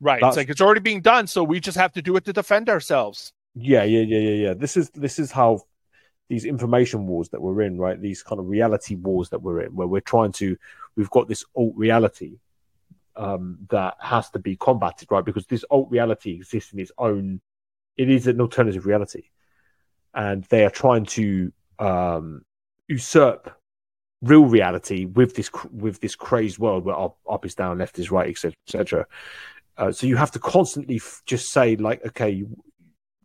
Right. 0.00 0.20
That's, 0.20 0.32
it's 0.32 0.36
like 0.36 0.48
it's 0.50 0.60
already 0.60 0.80
being 0.80 1.00
done, 1.00 1.26
so 1.26 1.44
we 1.44 1.60
just 1.60 1.78
have 1.78 1.92
to 1.92 2.02
do 2.02 2.16
it 2.16 2.24
to 2.24 2.32
defend 2.32 2.68
ourselves. 2.68 3.32
Yeah, 3.54 3.84
yeah, 3.84 4.00
yeah, 4.00 4.18
yeah, 4.18 4.48
yeah. 4.48 4.54
This 4.54 4.76
is 4.76 4.90
this 4.90 5.18
is 5.18 5.30
how 5.30 5.60
these 6.28 6.44
information 6.44 7.06
wars 7.06 7.28
that 7.30 7.40
we're 7.40 7.62
in, 7.62 7.78
right? 7.78 8.00
These 8.00 8.22
kind 8.22 8.38
of 8.38 8.48
reality 8.48 8.94
wars 8.94 9.28
that 9.30 9.42
we're 9.42 9.62
in, 9.62 9.74
where 9.74 9.86
we're 9.86 10.00
trying 10.00 10.32
to, 10.32 10.56
we've 10.96 11.10
got 11.10 11.28
this 11.28 11.44
alt 11.54 11.74
reality 11.76 12.38
um, 13.16 13.58
that 13.70 13.96
has 14.00 14.30
to 14.30 14.38
be 14.38 14.56
combated, 14.56 15.10
right? 15.10 15.24
Because 15.24 15.46
this 15.46 15.64
alt 15.70 15.90
reality 15.90 16.32
exists 16.32 16.72
in 16.72 16.78
its 16.78 16.92
own, 16.98 17.40
it 17.96 18.10
is 18.10 18.26
an 18.26 18.40
alternative 18.40 18.86
reality, 18.86 19.24
and 20.14 20.44
they 20.44 20.64
are 20.64 20.70
trying 20.70 21.04
to 21.04 21.52
um, 21.78 22.44
usurp 22.88 23.56
real 24.22 24.46
reality 24.46 25.04
with 25.04 25.34
this 25.34 25.50
with 25.70 26.00
this 26.00 26.16
crazed 26.16 26.58
world 26.58 26.84
where 26.84 26.98
up, 26.98 27.18
up 27.28 27.44
is 27.44 27.54
down, 27.54 27.78
left 27.78 27.98
is 27.98 28.10
right, 28.10 28.30
etc., 28.30 28.54
etc. 28.66 29.06
Uh, 29.76 29.92
so 29.92 30.06
you 30.06 30.16
have 30.16 30.30
to 30.30 30.38
constantly 30.38 30.96
f- 30.96 31.22
just 31.26 31.50
say 31.50 31.76
like, 31.76 32.04
okay, 32.06 32.44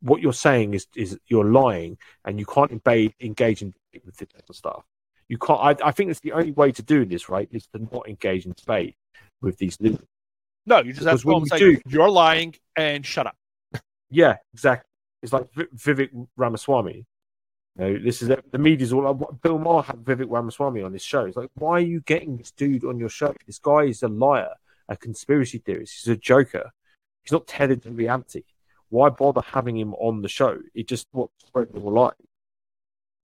what 0.01 0.21
you're 0.21 0.33
saying 0.33 0.73
is 0.73 0.87
is 0.95 1.17
you're 1.27 1.45
lying, 1.45 1.97
and 2.25 2.39
you 2.39 2.45
can't 2.45 2.71
engage 2.71 3.13
engage 3.19 3.61
in 3.61 3.73
with 4.05 4.17
this 4.17 4.29
type 4.29 4.49
of 4.49 4.55
stuff. 4.55 4.83
You 5.27 5.37
can't. 5.37 5.59
I, 5.59 5.87
I 5.87 5.91
think 5.91 6.11
it's 6.11 6.19
the 6.19 6.31
only 6.33 6.51
way 6.51 6.71
to 6.71 6.81
do 6.81 7.05
this, 7.05 7.29
right? 7.29 7.47
Is 7.51 7.67
to 7.67 7.79
not 7.91 8.07
engage 8.07 8.45
in 8.45 8.53
debate 8.53 8.95
with 9.41 9.57
these. 9.57 9.77
No, 10.65 10.79
you 10.79 10.93
just 10.93 11.07
have 11.07 11.21
to 11.21 11.45
say 11.47 11.59
do, 11.59 11.81
you're 11.87 12.09
lying 12.09 12.55
and 12.75 13.05
shut 13.05 13.27
up. 13.27 13.35
Yeah, 14.11 14.37
exactly. 14.55 14.89
It's 15.21 15.31
like 15.31 15.51
Vivek 15.53 16.09
Ramaswamy. 16.35 17.05
You 17.77 17.83
know, 17.83 17.99
this 17.99 18.23
is 18.23 18.29
the 18.29 18.57
media's 18.57 18.91
all. 18.91 19.13
Bill 19.13 19.59
Maher 19.59 19.83
had 19.83 19.97
Vivek 19.97 20.25
Ramaswamy 20.27 20.81
on 20.81 20.93
his 20.93 21.03
show. 21.03 21.25
It's 21.25 21.37
like, 21.37 21.51
why 21.53 21.73
are 21.73 21.79
you 21.81 22.01
getting 22.01 22.35
this 22.37 22.49
dude 22.49 22.85
on 22.85 22.97
your 22.97 23.09
show? 23.09 23.35
This 23.45 23.59
guy 23.59 23.81
is 23.83 24.01
a 24.01 24.07
liar 24.07 24.55
a 24.89 24.97
conspiracy 24.97 25.59
theorist. 25.59 26.03
He's 26.03 26.11
a 26.11 26.17
joker. 26.17 26.71
He's 27.23 27.31
not 27.31 27.47
tethered 27.47 27.83
to 27.83 27.91
reality. 27.91 28.43
Why 28.89 29.09
bother 29.09 29.41
having 29.41 29.77
him 29.77 29.93
on 29.95 30.21
the 30.21 30.27
show? 30.27 30.57
It 30.73 30.87
just 30.87 31.07
what 31.11 31.29
spread 31.45 31.73
more 31.73 31.91
light. 31.91 32.13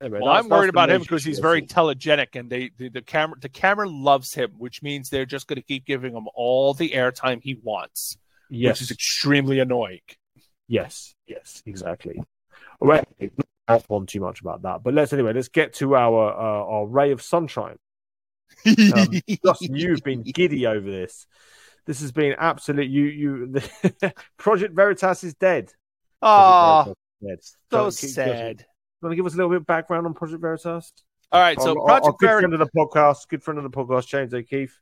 Anyway, 0.02 0.20
well, 0.22 0.32
I'm 0.32 0.48
worried 0.48 0.68
about 0.68 0.90
him 0.90 1.00
because 1.00 1.24
he's 1.24 1.38
very 1.38 1.62
telegenic, 1.62 2.38
and 2.38 2.50
they 2.50 2.70
the, 2.76 2.90
the, 2.90 3.00
camera 3.00 3.38
the 3.40 3.48
camera 3.48 3.88
loves 3.88 4.34
him, 4.34 4.52
which 4.58 4.82
means 4.82 5.08
they're 5.08 5.24
just 5.24 5.46
going 5.46 5.56
to 5.56 5.62
keep 5.62 5.86
giving 5.86 6.14
him 6.14 6.28
all 6.34 6.74
the 6.74 6.90
airtime 6.90 7.42
he 7.42 7.58
wants, 7.62 8.18
yes. 8.50 8.74
which 8.74 8.82
is 8.82 8.90
extremely 8.90 9.58
annoying. 9.58 10.00
Yes, 10.68 11.14
yes, 11.26 11.62
exactly. 11.64 12.22
All 12.78 12.88
right, 12.88 13.08
not 13.66 13.86
on 13.88 14.04
too 14.04 14.20
much 14.20 14.42
about 14.42 14.62
that, 14.62 14.82
but 14.82 14.92
let's 14.92 15.14
anyway. 15.14 15.32
Let's 15.32 15.48
get 15.48 15.72
to 15.74 15.96
our 15.96 16.30
uh, 16.30 16.64
our 16.64 16.86
ray 16.86 17.12
of 17.12 17.22
sunshine. 17.22 17.78
Um, 18.66 19.20
you've 19.60 20.02
been 20.02 20.22
giddy 20.22 20.66
over 20.66 20.90
this. 20.90 21.26
This 21.86 22.00
has 22.00 22.12
been 22.12 22.34
absolute. 22.38 22.90
You, 22.90 23.04
you. 23.04 23.46
The 23.46 24.14
Project 24.36 24.74
Veritas 24.74 25.24
is 25.24 25.34
dead. 25.34 25.72
Oh, 26.20 26.94
dead. 27.22 27.38
so 27.70 27.90
sad. 27.90 28.60
You 28.60 29.06
want 29.06 29.12
to 29.12 29.16
give 29.16 29.26
us 29.26 29.34
a 29.34 29.36
little 29.36 29.50
bit 29.50 29.58
of 29.58 29.66
background 29.66 30.06
on 30.06 30.14
Project 30.14 30.40
Veritas? 30.40 30.92
All 31.32 31.40
right, 31.40 31.60
so 31.60 31.70
our, 31.80 31.86
Project 31.86 32.06
our 32.06 32.12
good 32.18 32.40
friend 32.40 32.54
of 32.54 32.60
the 32.60 32.68
podcast, 32.76 33.28
good 33.28 33.42
friend 33.42 33.58
of 33.58 33.64
the 33.64 33.70
podcast, 33.70 34.06
James 34.06 34.32
O'Keefe. 34.32 34.78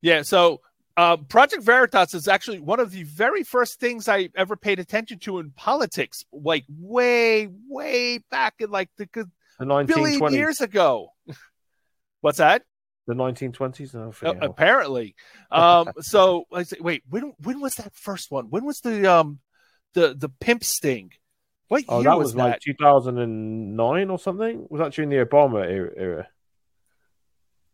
Yeah, 0.00 0.22
so 0.22 0.60
uh, 0.96 1.16
Project 1.16 1.62
Veritas 1.62 2.14
is 2.14 2.28
actually 2.28 2.60
one 2.60 2.80
of 2.80 2.90
the 2.90 3.02
very 3.04 3.42
first 3.42 3.80
things 3.80 4.08
I 4.08 4.30
ever 4.34 4.56
paid 4.56 4.78
attention 4.78 5.18
to 5.20 5.38
in 5.38 5.50
politics, 5.50 6.24
like 6.32 6.64
way, 6.68 7.48
way 7.68 8.18
back 8.30 8.54
in 8.58 8.70
like 8.70 8.90
the, 8.96 9.08
the 9.14 9.64
1920s. 9.64 9.86
billion 9.86 10.32
years 10.32 10.60
ago. 10.60 11.08
What's 12.20 12.38
that? 12.38 12.62
The 13.06 13.14
1920s? 13.14 13.94
Oh, 13.94 14.26
uh, 14.26 14.34
apparently. 14.40 15.14
Um, 15.50 15.90
so 16.00 16.44
I 16.52 16.62
say, 16.62 16.78
wait, 16.80 17.02
when 17.08 17.34
when 17.38 17.60
was 17.60 17.74
that 17.76 17.94
first 17.94 18.30
one? 18.30 18.46
When 18.50 18.64
was 18.64 18.80
the 18.80 19.10
um 19.12 19.40
the 19.92 20.14
the 20.14 20.28
pimp 20.28 20.64
sting? 20.64 21.10
What 21.68 21.84
oh, 21.88 21.98
year 21.98 22.04
that 22.04 22.18
was, 22.18 22.26
was 22.26 22.34
that? 22.34 22.44
like 22.44 22.60
2009 22.60 24.10
or 24.10 24.18
something? 24.18 24.66
Was 24.70 24.80
that 24.80 24.92
during 24.92 25.10
the 25.10 25.24
Obama 25.24 25.64
era? 25.66 26.28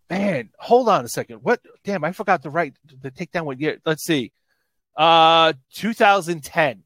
Man, 0.08 0.50
hold 0.58 0.88
on 0.88 1.04
a 1.04 1.08
second. 1.08 1.38
What? 1.42 1.60
Damn, 1.84 2.02
I 2.04 2.12
forgot 2.12 2.42
to 2.42 2.50
write 2.50 2.74
the 3.00 3.10
take 3.10 3.30
down 3.30 3.44
what 3.44 3.60
year. 3.60 3.78
Let's 3.84 4.04
see. 4.04 4.32
Uh, 4.96 5.52
2010. 5.74 6.82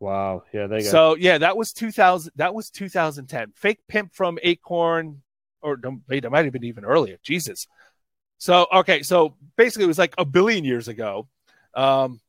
Wow. 0.00 0.44
Yeah, 0.52 0.66
they 0.66 0.82
go. 0.82 0.88
So 0.88 1.16
yeah, 1.16 1.38
that 1.38 1.56
was 1.56 1.72
2000. 1.72 2.32
That 2.36 2.54
was 2.54 2.70
2010. 2.70 3.52
Fake 3.54 3.80
pimp 3.88 4.14
from 4.14 4.38
Acorn 4.42 5.22
or 5.62 5.78
wait, 6.08 6.24
it 6.24 6.30
might 6.30 6.44
have 6.44 6.52
been 6.52 6.64
even 6.64 6.84
earlier. 6.84 7.18
Jesus. 7.22 7.66
So 8.42 8.66
okay, 8.72 9.04
so 9.04 9.36
basically 9.56 9.84
it 9.84 9.86
was 9.86 10.00
like 10.00 10.14
a 10.18 10.24
billion 10.24 10.64
years 10.64 10.88
ago. 10.88 11.28
Um, 11.74 12.20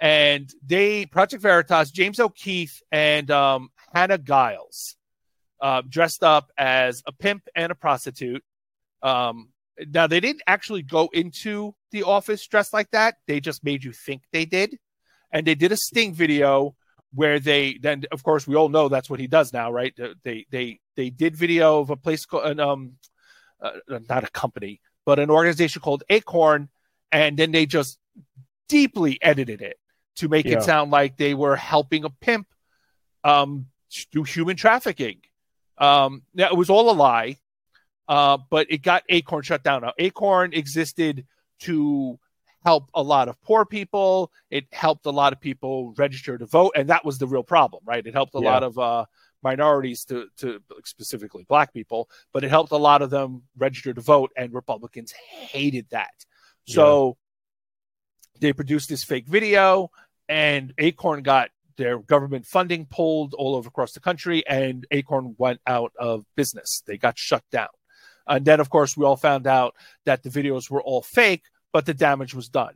and 0.00 0.52
they 0.66 1.06
Project 1.06 1.40
Veritas, 1.40 1.92
James 1.92 2.18
O'Keefe 2.18 2.82
and 2.90 3.30
um, 3.30 3.70
Hannah 3.94 4.18
Giles, 4.18 4.96
uh, 5.60 5.82
dressed 5.88 6.24
up 6.24 6.50
as 6.58 7.04
a 7.06 7.12
pimp 7.12 7.44
and 7.54 7.70
a 7.70 7.76
prostitute. 7.76 8.42
Um, 9.04 9.50
now 9.94 10.08
they 10.08 10.18
didn't 10.18 10.42
actually 10.48 10.82
go 10.82 11.08
into 11.12 11.76
the 11.92 12.02
office 12.02 12.44
dressed 12.48 12.72
like 12.72 12.90
that. 12.90 13.18
They 13.28 13.38
just 13.38 13.62
made 13.62 13.84
you 13.84 13.92
think 13.92 14.22
they 14.32 14.44
did, 14.44 14.76
and 15.30 15.46
they 15.46 15.54
did 15.54 15.70
a 15.70 15.76
sting 15.76 16.12
video 16.12 16.74
where 17.14 17.38
they 17.38 17.78
then 17.80 18.02
of 18.10 18.24
course 18.24 18.48
we 18.48 18.56
all 18.56 18.68
know 18.68 18.88
that's 18.88 19.08
what 19.08 19.20
he 19.20 19.28
does 19.28 19.52
now 19.52 19.70
right 19.70 19.96
they 20.24 20.44
they 20.50 20.80
they 20.96 21.08
did 21.10 21.36
video 21.36 21.78
of 21.78 21.90
a 21.90 21.96
place 21.96 22.24
called 22.24 22.58
um 22.58 22.94
uh, 23.60 23.70
not 24.08 24.24
a 24.24 24.30
company 24.30 24.80
but 25.04 25.18
an 25.18 25.30
organization 25.30 25.82
called 25.82 26.02
acorn 26.08 26.68
and 27.10 27.36
then 27.36 27.52
they 27.52 27.66
just 27.66 27.98
deeply 28.68 29.18
edited 29.22 29.60
it 29.60 29.78
to 30.16 30.28
make 30.28 30.46
Yeah. 30.46 30.58
it 30.58 30.62
sound 30.62 30.90
like 30.90 31.16
they 31.16 31.34
were 31.34 31.56
helping 31.56 32.04
a 32.04 32.10
pimp 32.10 32.46
um, 33.24 33.66
do 34.10 34.22
human 34.22 34.56
trafficking. 34.56 35.20
Um, 35.78 36.22
now, 36.34 36.46
it 36.48 36.56
was 36.56 36.70
all 36.70 36.90
a 36.90 36.92
lie, 36.92 37.38
uh, 38.08 38.38
but 38.50 38.66
it 38.70 38.82
got 38.82 39.02
Acorn 39.08 39.42
shut 39.42 39.62
down. 39.62 39.82
Now, 39.82 39.92
Acorn 39.98 40.52
existed 40.52 41.26
to 41.60 42.18
help 42.64 42.88
a 42.94 43.02
lot 43.02 43.28
of 43.28 43.40
poor 43.42 43.64
people. 43.64 44.30
It 44.50 44.66
helped 44.72 45.06
a 45.06 45.10
lot 45.10 45.32
of 45.32 45.40
people 45.40 45.94
register 45.96 46.38
to 46.38 46.46
vote, 46.46 46.72
and 46.76 46.88
that 46.88 47.04
was 47.04 47.18
the 47.18 47.26
real 47.26 47.42
problem, 47.42 47.82
right? 47.86 48.06
It 48.06 48.14
helped 48.14 48.34
a 48.34 48.40
Yeah. 48.40 48.50
lot 48.50 48.62
of 48.62 48.78
uh, 48.78 49.04
minorities 49.42 50.04
to, 50.04 50.28
to 50.38 50.60
specifically 50.84 51.44
black 51.48 51.72
people, 51.72 52.08
but 52.32 52.44
it 52.44 52.50
helped 52.50 52.72
a 52.72 52.76
lot 52.76 53.02
of 53.02 53.10
them 53.10 53.42
register 53.56 53.92
to 53.92 54.00
vote, 54.00 54.30
and 54.36 54.52
Republicans 54.54 55.12
hated 55.12 55.86
that. 55.90 56.12
So 56.66 57.16
they 58.40 58.52
produced 58.52 58.88
this 58.88 59.04
fake 59.04 59.26
video, 59.26 59.90
and 60.28 60.72
Acorn 60.78 61.22
got 61.22 61.50
their 61.76 61.98
government 61.98 62.46
funding 62.46 62.86
pulled 62.86 63.34
all 63.34 63.56
over 63.56 63.68
across 63.68 63.92
the 63.92 64.00
country, 64.00 64.46
and 64.46 64.86
Acorn 64.90 65.34
went 65.38 65.60
out 65.66 65.92
of 65.98 66.24
business. 66.36 66.82
They 66.86 66.98
got 66.98 67.18
shut 67.18 67.42
down. 67.50 67.68
And 68.26 68.44
then, 68.44 68.60
of 68.60 68.70
course, 68.70 68.96
we 68.96 69.04
all 69.04 69.16
found 69.16 69.46
out 69.46 69.74
that 70.04 70.22
the 70.22 70.30
videos 70.30 70.70
were 70.70 70.82
all 70.82 71.02
fake, 71.02 71.42
but 71.72 71.86
the 71.86 71.94
damage 71.94 72.34
was 72.34 72.48
done. 72.48 72.74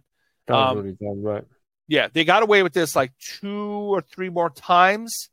Um, 0.49 0.79
really 0.79 0.97
done 1.01 1.23
right. 1.23 1.45
Yeah, 1.89 2.09
they 2.13 2.25
got 2.25 2.43
away 2.43 2.63
with 2.63 2.73
this 2.73 2.97
like 2.97 3.13
two 3.19 3.95
or 3.95 4.01
three 4.01 4.29
more 4.29 4.51
times. 4.51 5.29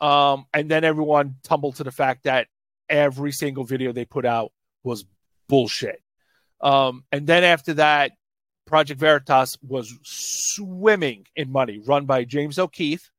Um, 0.00 0.46
and 0.52 0.70
then 0.70 0.84
everyone 0.84 1.36
tumbled 1.42 1.76
to 1.76 1.84
the 1.84 1.90
fact 1.90 2.24
that 2.24 2.48
every 2.88 3.32
single 3.32 3.64
video 3.64 3.92
they 3.92 4.04
put 4.04 4.24
out 4.24 4.52
was 4.82 5.04
bullshit. 5.48 6.02
Um, 6.60 7.04
and 7.12 7.26
then 7.26 7.44
after 7.44 7.74
that, 7.74 8.12
Project 8.66 8.98
Veritas 8.98 9.56
was 9.62 9.94
swimming 10.02 11.26
in 11.36 11.52
money, 11.52 11.78
run 11.78 12.04
by 12.04 12.24
James 12.24 12.58
O'Keefe, 12.58 13.10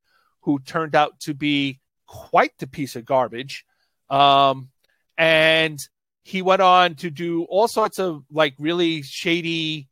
who 0.41 0.59
turned 0.59 0.95
out 0.95 1.19
to 1.21 1.33
be 1.33 1.79
quite 2.05 2.51
the 2.57 2.67
piece 2.67 2.95
of 2.95 3.05
garbage. 3.05 3.65
Um, 4.09 4.69
and 5.17 5.79
he 6.23 6.41
went 6.41 6.61
on 6.61 6.95
to 6.95 7.09
do 7.09 7.43
all 7.43 7.67
sorts 7.67 7.99
of 7.99 8.23
like 8.29 8.55
really 8.59 9.01
shady, 9.01 9.87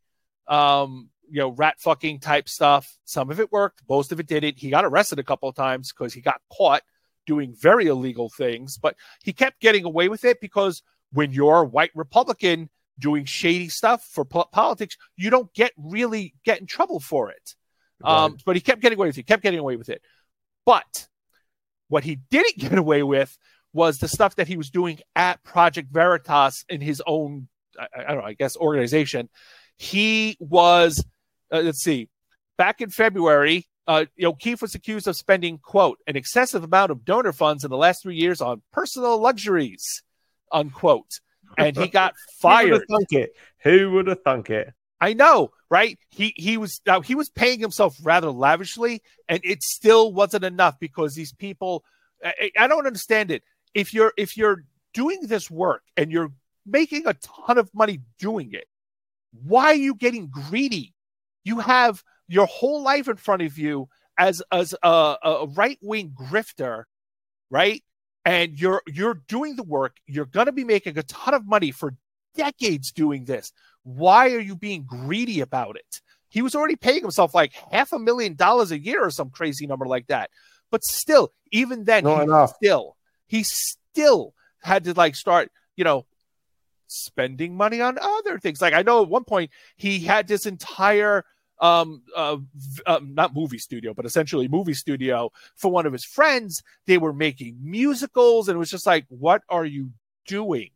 um, 0.46 1.08
you 1.30 1.40
know, 1.40 1.50
rat 1.50 1.76
fucking 1.78 2.20
type 2.20 2.48
stuff. 2.48 2.98
Some 3.04 3.30
of 3.30 3.40
it 3.40 3.52
worked, 3.52 3.82
most 3.88 4.12
of 4.12 4.20
it 4.20 4.26
didn't. 4.26 4.58
He 4.58 4.70
got 4.70 4.84
arrested 4.84 5.18
a 5.18 5.24
couple 5.24 5.48
of 5.48 5.54
times 5.54 5.92
because 5.92 6.12
he 6.12 6.20
got 6.20 6.40
caught 6.52 6.82
doing 7.26 7.54
very 7.60 7.86
illegal 7.86 8.30
things, 8.30 8.78
but 8.78 8.96
he 9.22 9.32
kept 9.32 9.60
getting 9.60 9.84
away 9.84 10.08
with 10.08 10.24
it 10.24 10.40
because 10.40 10.82
when 11.12 11.32
you're 11.32 11.62
a 11.62 11.64
white 11.64 11.90
Republican 11.94 12.70
doing 12.98 13.24
shady 13.24 13.68
stuff 13.68 14.08
for 14.10 14.24
po- 14.24 14.48
politics, 14.52 14.96
you 15.16 15.30
don't 15.30 15.52
get 15.54 15.72
really 15.76 16.34
get 16.44 16.60
in 16.60 16.66
trouble 16.66 17.00
for 17.00 17.30
it. 17.30 17.54
Um, 18.04 18.36
but 18.44 18.56
he 18.56 18.60
kept 18.60 18.82
getting 18.82 18.98
away 18.98 19.08
with 19.08 19.16
it, 19.16 19.20
He 19.20 19.24
kept 19.24 19.42
getting 19.42 19.58
away 19.58 19.76
with 19.76 19.88
it. 19.88 20.02
But 20.64 21.08
what 21.88 22.04
he 22.04 22.16
didn't 22.30 22.58
get 22.58 22.78
away 22.78 23.02
with 23.02 23.36
was 23.72 23.98
the 23.98 24.08
stuff 24.08 24.36
that 24.36 24.48
he 24.48 24.56
was 24.56 24.70
doing 24.70 25.00
at 25.14 25.42
Project 25.42 25.92
Veritas 25.92 26.64
in 26.68 26.80
his 26.80 27.02
own, 27.06 27.48
I, 27.78 27.86
I 27.94 28.08
don't 28.08 28.18
know, 28.18 28.28
I 28.28 28.32
guess 28.34 28.56
organization. 28.56 29.28
He 29.76 30.36
was, 30.40 31.04
uh, 31.56 31.62
let's 31.62 31.82
see, 31.82 32.08
back 32.56 32.80
in 32.80 32.90
February, 32.90 33.66
uh, 33.86 34.06
O'Keefe 34.22 34.62
was 34.62 34.74
accused 34.74 35.06
of 35.06 35.16
spending, 35.16 35.58
quote, 35.58 35.98
an 36.06 36.16
excessive 36.16 36.64
amount 36.64 36.90
of 36.90 37.04
donor 37.04 37.32
funds 37.32 37.64
in 37.64 37.70
the 37.70 37.76
last 37.76 38.02
three 38.02 38.16
years 38.16 38.40
on 38.40 38.62
personal 38.72 39.18
luxuries, 39.18 40.02
unquote. 40.50 41.20
And 41.56 41.76
he 41.76 41.88
got 41.88 42.14
Who 42.42 42.48
would 42.48 42.52
fired. 42.52 42.72
have 42.72 42.82
thunk 42.90 43.12
it? 43.12 43.36
Who 43.62 43.92
would 43.92 44.08
have 44.08 44.22
thunk 44.22 44.50
it? 44.50 44.72
I 45.00 45.12
know, 45.12 45.52
right? 45.70 45.98
He 46.10 46.32
he 46.36 46.56
was 46.56 46.80
now 46.86 47.00
he 47.00 47.14
was 47.14 47.28
paying 47.28 47.60
himself 47.60 47.96
rather 48.02 48.30
lavishly, 48.30 49.02
and 49.28 49.40
it 49.44 49.62
still 49.62 50.12
wasn't 50.12 50.44
enough 50.44 50.78
because 50.80 51.14
these 51.14 51.32
people. 51.32 51.84
I, 52.24 52.50
I 52.58 52.66
don't 52.66 52.86
understand 52.86 53.30
it. 53.30 53.42
If 53.74 53.92
you're 53.92 54.12
if 54.16 54.36
you're 54.36 54.64
doing 54.94 55.20
this 55.22 55.50
work 55.50 55.82
and 55.96 56.10
you're 56.10 56.32
making 56.64 57.06
a 57.06 57.14
ton 57.14 57.58
of 57.58 57.70
money 57.74 58.00
doing 58.18 58.52
it, 58.52 58.66
why 59.44 59.66
are 59.66 59.74
you 59.74 59.94
getting 59.94 60.28
greedy? 60.28 60.94
You 61.46 61.60
have 61.60 62.02
your 62.26 62.46
whole 62.46 62.82
life 62.82 63.06
in 63.06 63.16
front 63.16 63.42
of 63.42 63.56
you 63.56 63.88
as 64.18 64.42
as 64.50 64.74
a, 64.82 65.16
a 65.22 65.46
right 65.54 65.78
wing 65.80 66.12
grifter, 66.12 66.84
right? 67.50 67.84
And 68.24 68.58
you're 68.60 68.82
you're 68.88 69.22
doing 69.28 69.54
the 69.54 69.62
work. 69.62 69.96
You're 70.06 70.26
going 70.26 70.46
to 70.46 70.52
be 70.52 70.64
making 70.64 70.98
a 70.98 71.04
ton 71.04 71.34
of 71.34 71.46
money 71.46 71.70
for 71.70 71.94
decades 72.34 72.90
doing 72.90 73.26
this. 73.26 73.52
Why 73.84 74.32
are 74.32 74.40
you 74.40 74.56
being 74.56 74.82
greedy 74.84 75.40
about 75.40 75.76
it? 75.76 76.00
He 76.28 76.42
was 76.42 76.56
already 76.56 76.74
paying 76.74 77.02
himself 77.02 77.32
like 77.32 77.52
half 77.70 77.92
a 77.92 77.98
million 78.00 78.34
dollars 78.34 78.72
a 78.72 78.78
year 78.78 79.04
or 79.04 79.10
some 79.12 79.30
crazy 79.30 79.68
number 79.68 79.86
like 79.86 80.08
that. 80.08 80.30
But 80.72 80.82
still, 80.84 81.32
even 81.52 81.84
then, 81.84 82.02
Not 82.02 82.16
he 82.16 82.22
enough. 82.24 82.54
still 82.56 82.96
he 83.28 83.44
still 83.44 84.34
had 84.62 84.82
to 84.84 84.94
like 84.94 85.14
start, 85.14 85.52
you 85.76 85.84
know, 85.84 86.06
spending 86.88 87.56
money 87.56 87.80
on 87.80 87.98
other 88.00 88.40
things. 88.40 88.60
Like 88.60 88.74
I 88.74 88.82
know 88.82 89.02
at 89.04 89.08
one 89.08 89.24
point 89.24 89.52
he 89.76 90.00
had 90.00 90.26
this 90.26 90.44
entire 90.46 91.24
um 91.60 92.02
uh 92.14 92.36
um, 92.86 93.14
not 93.14 93.34
movie 93.34 93.58
studio 93.58 93.94
but 93.94 94.04
essentially 94.04 94.48
movie 94.48 94.74
studio 94.74 95.30
for 95.56 95.70
one 95.70 95.86
of 95.86 95.92
his 95.92 96.04
friends 96.04 96.62
they 96.86 96.98
were 96.98 97.12
making 97.12 97.56
musicals 97.62 98.48
and 98.48 98.56
it 98.56 98.58
was 98.58 98.70
just 98.70 98.86
like 98.86 99.06
what 99.08 99.42
are 99.48 99.64
you 99.64 99.90
doing 100.26 100.70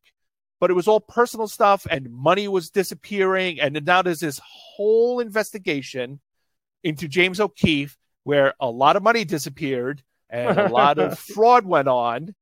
but 0.58 0.70
it 0.70 0.74
was 0.74 0.88
all 0.88 1.00
personal 1.00 1.48
stuff 1.48 1.86
and 1.90 2.10
money 2.10 2.48
was 2.48 2.70
disappearing 2.70 3.60
and 3.60 3.84
now 3.84 4.02
there's 4.02 4.20
this 4.20 4.40
whole 4.44 5.20
investigation 5.20 6.20
into 6.82 7.08
James 7.08 7.40
O'Keefe 7.40 7.98
where 8.24 8.54
a 8.60 8.70
lot 8.70 8.96
of 8.96 9.02
money 9.02 9.24
disappeared 9.24 10.02
and 10.28 10.58
a 10.58 10.68
lot 10.68 10.98
of 10.98 11.18
fraud 11.34 11.66
went 11.66 11.88
on 11.88 12.34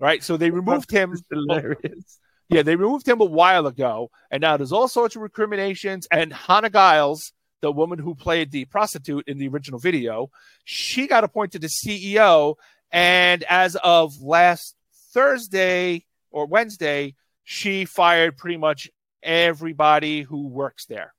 right 0.00 0.22
so 0.22 0.36
they 0.36 0.50
removed 0.50 0.90
him 0.90 1.14
hilarious. 1.30 2.18
yeah, 2.48 2.62
they 2.62 2.76
removed 2.76 3.08
him 3.08 3.20
a 3.20 3.26
while 3.26 3.66
ago, 3.66 4.10
and 4.30 4.40
now 4.40 4.56
there's 4.56 4.72
all 4.72 4.88
sorts 4.88 5.16
of 5.16 5.22
recriminations. 5.22 6.06
And 6.10 6.32
Hannah 6.32 6.70
Giles, 6.70 7.32
the 7.64 7.72
woman 7.72 7.98
who 7.98 8.14
played 8.14 8.50
the 8.50 8.66
prostitute 8.66 9.26
in 9.26 9.38
the 9.38 9.48
original 9.48 9.80
video, 9.80 10.30
she 10.64 11.06
got 11.06 11.24
appointed 11.24 11.62
to 11.62 11.68
CEO. 11.68 12.56
And 12.92 13.42
as 13.44 13.74
of 13.76 14.20
last 14.20 14.76
Thursday 15.14 16.04
or 16.30 16.44
Wednesday, 16.44 17.14
she 17.42 17.86
fired 17.86 18.36
pretty 18.36 18.58
much 18.58 18.90
everybody 19.22 20.20
who 20.20 20.46
works 20.46 20.84
there. 20.84 21.14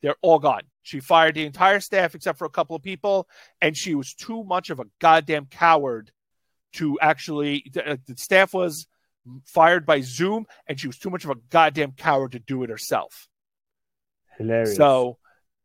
They're 0.00 0.16
all 0.22 0.38
gone. 0.38 0.62
She 0.80 0.98
fired 0.98 1.34
the 1.34 1.44
entire 1.44 1.80
staff 1.80 2.14
except 2.14 2.38
for 2.38 2.46
a 2.46 2.50
couple 2.50 2.74
of 2.74 2.82
people, 2.82 3.28
and 3.60 3.76
she 3.76 3.94
was 3.94 4.14
too 4.14 4.42
much 4.42 4.70
of 4.70 4.80
a 4.80 4.86
goddamn 4.98 5.44
coward 5.44 6.10
to 6.76 6.98
actually. 7.00 7.70
The, 7.70 7.86
uh, 7.86 7.96
the 8.06 8.16
staff 8.16 8.54
was 8.54 8.86
fired 9.44 9.84
by 9.84 10.00
Zoom, 10.00 10.46
and 10.66 10.80
she 10.80 10.86
was 10.86 10.96
too 10.96 11.10
much 11.10 11.24
of 11.24 11.30
a 11.30 11.36
goddamn 11.50 11.92
coward 11.92 12.32
to 12.32 12.38
do 12.38 12.62
it 12.62 12.70
herself. 12.70 13.28
Hilarious. 14.38 14.74
So, 14.76 15.18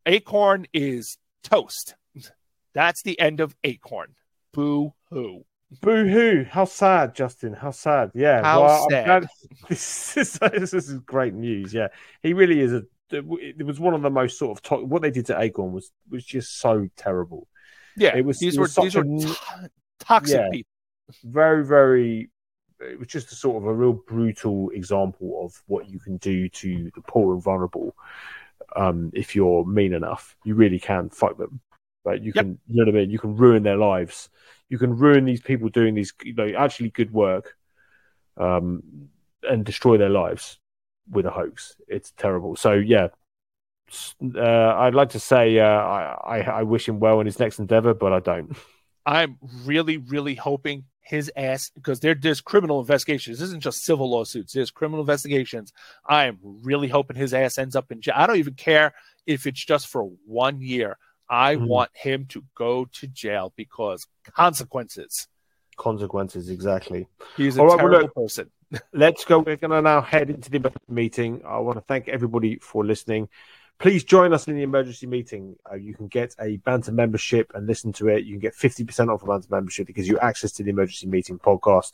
Acorn 0.05 0.67
is 0.73 1.17
toast. 1.43 1.95
That's 2.73 3.01
the 3.03 3.19
end 3.19 3.39
of 3.39 3.55
Acorn. 3.63 4.15
Boo 4.53 4.93
hoo. 5.09 5.45
Boo 5.81 6.07
hoo! 6.07 6.45
How 6.49 6.65
sad, 6.65 7.15
Justin. 7.15 7.53
How 7.53 7.71
sad. 7.71 8.11
Yeah. 8.13 8.41
How 8.43 8.63
well, 8.63 8.87
sad. 8.89 9.27
This 9.69 10.15
is, 10.17 10.33
this 10.39 10.73
is 10.73 10.93
great 10.99 11.33
news. 11.33 11.73
Yeah, 11.73 11.87
he 12.21 12.33
really 12.33 12.59
is 12.59 12.71
a. 12.73 12.83
It 13.11 13.63
was 13.65 13.79
one 13.79 13.93
of 13.93 14.01
the 14.01 14.09
most 14.09 14.37
sort 14.37 14.57
of 14.57 14.63
to- 14.63 14.85
what 14.85 15.01
they 15.01 15.11
did 15.11 15.25
to 15.27 15.39
Acorn 15.39 15.71
was 15.73 15.91
was 16.09 16.23
just 16.23 16.59
so 16.59 16.87
terrible. 16.95 17.47
Yeah, 17.97 18.15
It 18.15 18.25
was- 18.25 18.39
these 18.39 18.55
it 18.55 18.59
were 18.59 18.63
was 18.63 18.73
such 18.73 18.83
these 18.85 18.95
were 18.95 19.01
a- 19.03 19.19
to- 19.19 19.69
toxic 19.99 20.37
Yeah. 20.37 20.49
people. 20.51 20.71
Very, 21.23 21.65
very. 21.65 22.29
It 22.79 22.99
was 22.99 23.07
just 23.07 23.31
a 23.31 23.35
sort 23.35 23.57
of 23.63 23.67
a 23.67 23.73
real 23.73 23.93
brutal 23.93 24.69
example 24.71 25.43
of 25.45 25.61
what 25.67 25.87
you 25.89 25.99
can 25.99 26.17
do 26.17 26.49
to 26.49 26.91
the 26.93 27.01
poor 27.01 27.33
and 27.33 27.41
vulnerable. 27.43 27.95
Um, 28.75 29.11
if 29.13 29.35
you're 29.35 29.65
mean 29.65 29.93
enough, 29.93 30.35
you 30.43 30.55
really 30.55 30.79
can 30.79 31.09
fuck 31.09 31.37
them. 31.37 31.61
Right? 32.03 32.21
You 32.21 32.31
Yep. 32.35 32.43
can, 32.43 32.59
you 32.67 32.75
know 32.75 32.91
what 32.91 32.95
I 32.95 32.99
mean. 33.01 33.09
You 33.09 33.19
can 33.19 33.35
ruin 33.35 33.63
their 33.63 33.77
lives. 33.77 34.29
You 34.69 34.77
can 34.77 34.95
ruin 34.95 35.25
these 35.25 35.41
people 35.41 35.69
doing 35.69 35.95
these, 35.95 36.13
you 36.23 36.33
know, 36.33 36.51
actually 36.57 36.89
good 36.89 37.11
work, 37.11 37.55
um, 38.37 38.83
and 39.43 39.65
destroy 39.65 39.97
their 39.97 40.09
lives 40.09 40.59
with 41.09 41.25
a 41.25 41.31
hoax. 41.31 41.75
It's 41.87 42.11
terrible. 42.17 42.55
So 42.55 42.73
yeah, 42.73 43.09
uh, 44.35 44.75
I'd 44.77 44.95
like 44.95 45.09
to 45.09 45.19
say 45.19 45.59
uh, 45.59 45.65
I, 45.67 46.39
I 46.39 46.39
I 46.41 46.63
wish 46.63 46.87
him 46.87 46.99
well 46.99 47.19
in 47.19 47.25
his 47.25 47.39
next 47.39 47.59
endeavor, 47.59 47.93
but 47.93 48.13
I 48.13 48.19
don't. 48.19 48.55
I'm 49.05 49.37
really, 49.65 49.97
really 49.97 50.33
hoping 50.35 50.85
his 51.05 51.31
ass 51.35 51.69
because 51.75 51.99
there, 51.99 52.15
there's 52.15 52.41
criminal 52.41 52.79
investigations. 52.79 53.37
This 53.39 53.47
isn't 53.49 53.61
just 53.61 53.83
civil 53.85 54.09
lawsuits. 54.09 54.53
There's 54.53 54.71
criminal 54.71 55.01
investigations. 55.01 55.71
I 56.05 56.25
am 56.25 56.39
really 56.43 56.87
hoping 56.87 57.15
his 57.15 57.33
ass 57.33 57.57
ends 57.57 57.75
up 57.75 57.91
in 57.91 58.01
jail. 58.01 58.15
I 58.17 58.25
don't 58.27 58.37
even 58.37 58.55
care 58.55 58.93
if 59.25 59.45
it's 59.45 59.63
just 59.63 59.87
for 59.87 60.03
one 60.25 60.61
year. 60.61 60.97
I 61.29 61.55
Mhm. 61.55 61.67
want 61.67 61.91
him 61.93 62.25
to 62.27 62.43
go 62.55 62.85
to 62.85 63.07
jail 63.07 63.53
because 63.55 64.07
consequences. 64.33 65.27
Consequences, 65.77 66.49
exactly. 66.49 67.07
He's 67.35 67.57
a 67.57 67.61
All 67.61 67.67
right, 67.67 67.77
well, 67.77 67.77
terrible 67.89 68.01
look, 68.07 68.15
person. 68.15 68.51
Let's 68.93 69.25
go. 69.25 69.39
We're 69.39 69.57
going 69.57 69.71
to 69.71 69.81
now 69.81 70.01
head 70.01 70.29
into 70.29 70.49
the 70.49 70.71
meeting. 70.87 71.41
I 71.45 71.59
want 71.59 71.77
to 71.77 71.81
thank 71.81 72.07
everybody 72.07 72.57
for 72.59 72.85
listening. 72.85 73.29
Please 73.77 74.03
join 74.03 74.33
us 74.33 74.47
in 74.47 74.55
the 74.55 74.63
emergency 74.63 75.07
meeting. 75.07 75.55
Uh, 75.69 75.75
you 75.75 75.93
can 75.93 76.07
get 76.07 76.35
a 76.39 76.57
Banter 76.57 76.91
membership 76.91 77.51
and 77.53 77.67
listen 77.67 77.91
to 77.93 78.07
it. 78.07 78.25
You 78.25 78.33
can 78.33 78.39
get 78.39 78.55
50% 78.55 79.13
off 79.13 79.23
a 79.23 79.25
Banter 79.25 79.47
membership 79.49 79.87
because 79.87 80.07
you 80.07 80.17
access 80.19 80.51
to 80.53 80.63
the 80.63 80.69
emergency 80.69 81.07
meeting 81.07 81.39
podcast. 81.39 81.93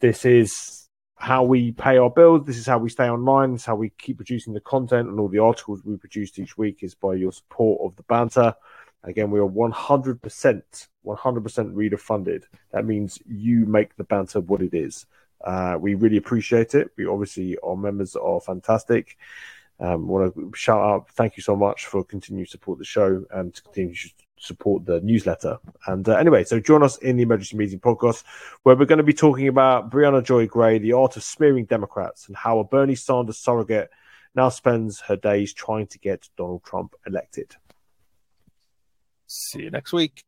This 0.00 0.24
is 0.24 0.88
how 1.16 1.42
we 1.42 1.72
pay 1.72 1.98
our 1.98 2.10
bills. 2.10 2.46
This 2.46 2.58
is 2.58 2.66
how 2.66 2.78
we 2.78 2.88
stay 2.88 3.08
online. 3.08 3.52
This 3.52 3.62
is 3.62 3.66
how 3.66 3.76
we 3.76 3.90
keep 3.90 4.16
producing 4.16 4.54
the 4.54 4.60
content 4.60 5.08
and 5.08 5.18
all 5.18 5.28
the 5.28 5.40
articles 5.40 5.84
we 5.84 5.96
produce 5.96 6.38
each 6.38 6.56
week 6.56 6.82
is 6.82 6.94
by 6.94 7.14
your 7.14 7.32
support 7.32 7.80
of 7.82 7.96
the 7.96 8.04
Banter. 8.04 8.54
Again, 9.04 9.30
we 9.30 9.40
are 9.40 9.48
100%, 9.48 10.88
100% 11.06 11.70
reader 11.74 11.96
funded. 11.96 12.44
That 12.72 12.84
means 12.84 13.18
you 13.26 13.66
make 13.66 13.96
the 13.96 14.04
Banter 14.04 14.40
what 14.40 14.62
it 14.62 14.74
is. 14.74 15.06
Uh, 15.44 15.76
we 15.80 15.94
really 15.94 16.16
appreciate 16.16 16.74
it. 16.74 16.90
We 16.96 17.06
obviously, 17.06 17.56
our 17.64 17.76
members 17.76 18.16
are 18.16 18.40
fantastic. 18.40 19.16
Um, 19.80 20.08
want 20.08 20.34
to 20.34 20.52
shout 20.54 20.80
out, 20.80 21.10
thank 21.10 21.36
you 21.36 21.42
so 21.42 21.54
much 21.54 21.86
for 21.86 22.02
continuing 22.02 22.46
to 22.46 22.50
support 22.50 22.78
the 22.78 22.84
show 22.84 23.24
and 23.30 23.54
to 23.54 23.62
continue 23.62 23.94
to 23.94 24.10
support 24.38 24.84
the 24.84 25.00
newsletter. 25.00 25.58
And 25.86 26.08
uh, 26.08 26.16
anyway, 26.16 26.44
so 26.44 26.58
join 26.58 26.82
us 26.82 26.96
in 26.98 27.16
the 27.16 27.22
Emergency 27.22 27.56
Meeting 27.56 27.80
podcast, 27.80 28.24
where 28.64 28.74
we're 28.74 28.86
going 28.86 28.98
to 28.98 29.04
be 29.04 29.12
talking 29.12 29.48
about 29.48 29.90
Briahna 29.90 30.24
Joy 30.24 30.46
Gray, 30.46 30.78
the 30.78 30.94
art 30.94 31.16
of 31.16 31.22
smearing 31.22 31.64
Democrats, 31.64 32.26
and 32.26 32.36
how 32.36 32.58
a 32.58 32.64
Bernie 32.64 32.96
Sanders 32.96 33.38
surrogate 33.38 33.90
now 34.34 34.48
spends 34.48 35.00
her 35.00 35.16
days 35.16 35.52
trying 35.52 35.86
to 35.88 35.98
get 35.98 36.28
Donald 36.36 36.64
Trump 36.64 36.94
elected. 37.06 37.54
See 39.26 39.62
you 39.62 39.70
next 39.70 39.92
week. 39.92 40.24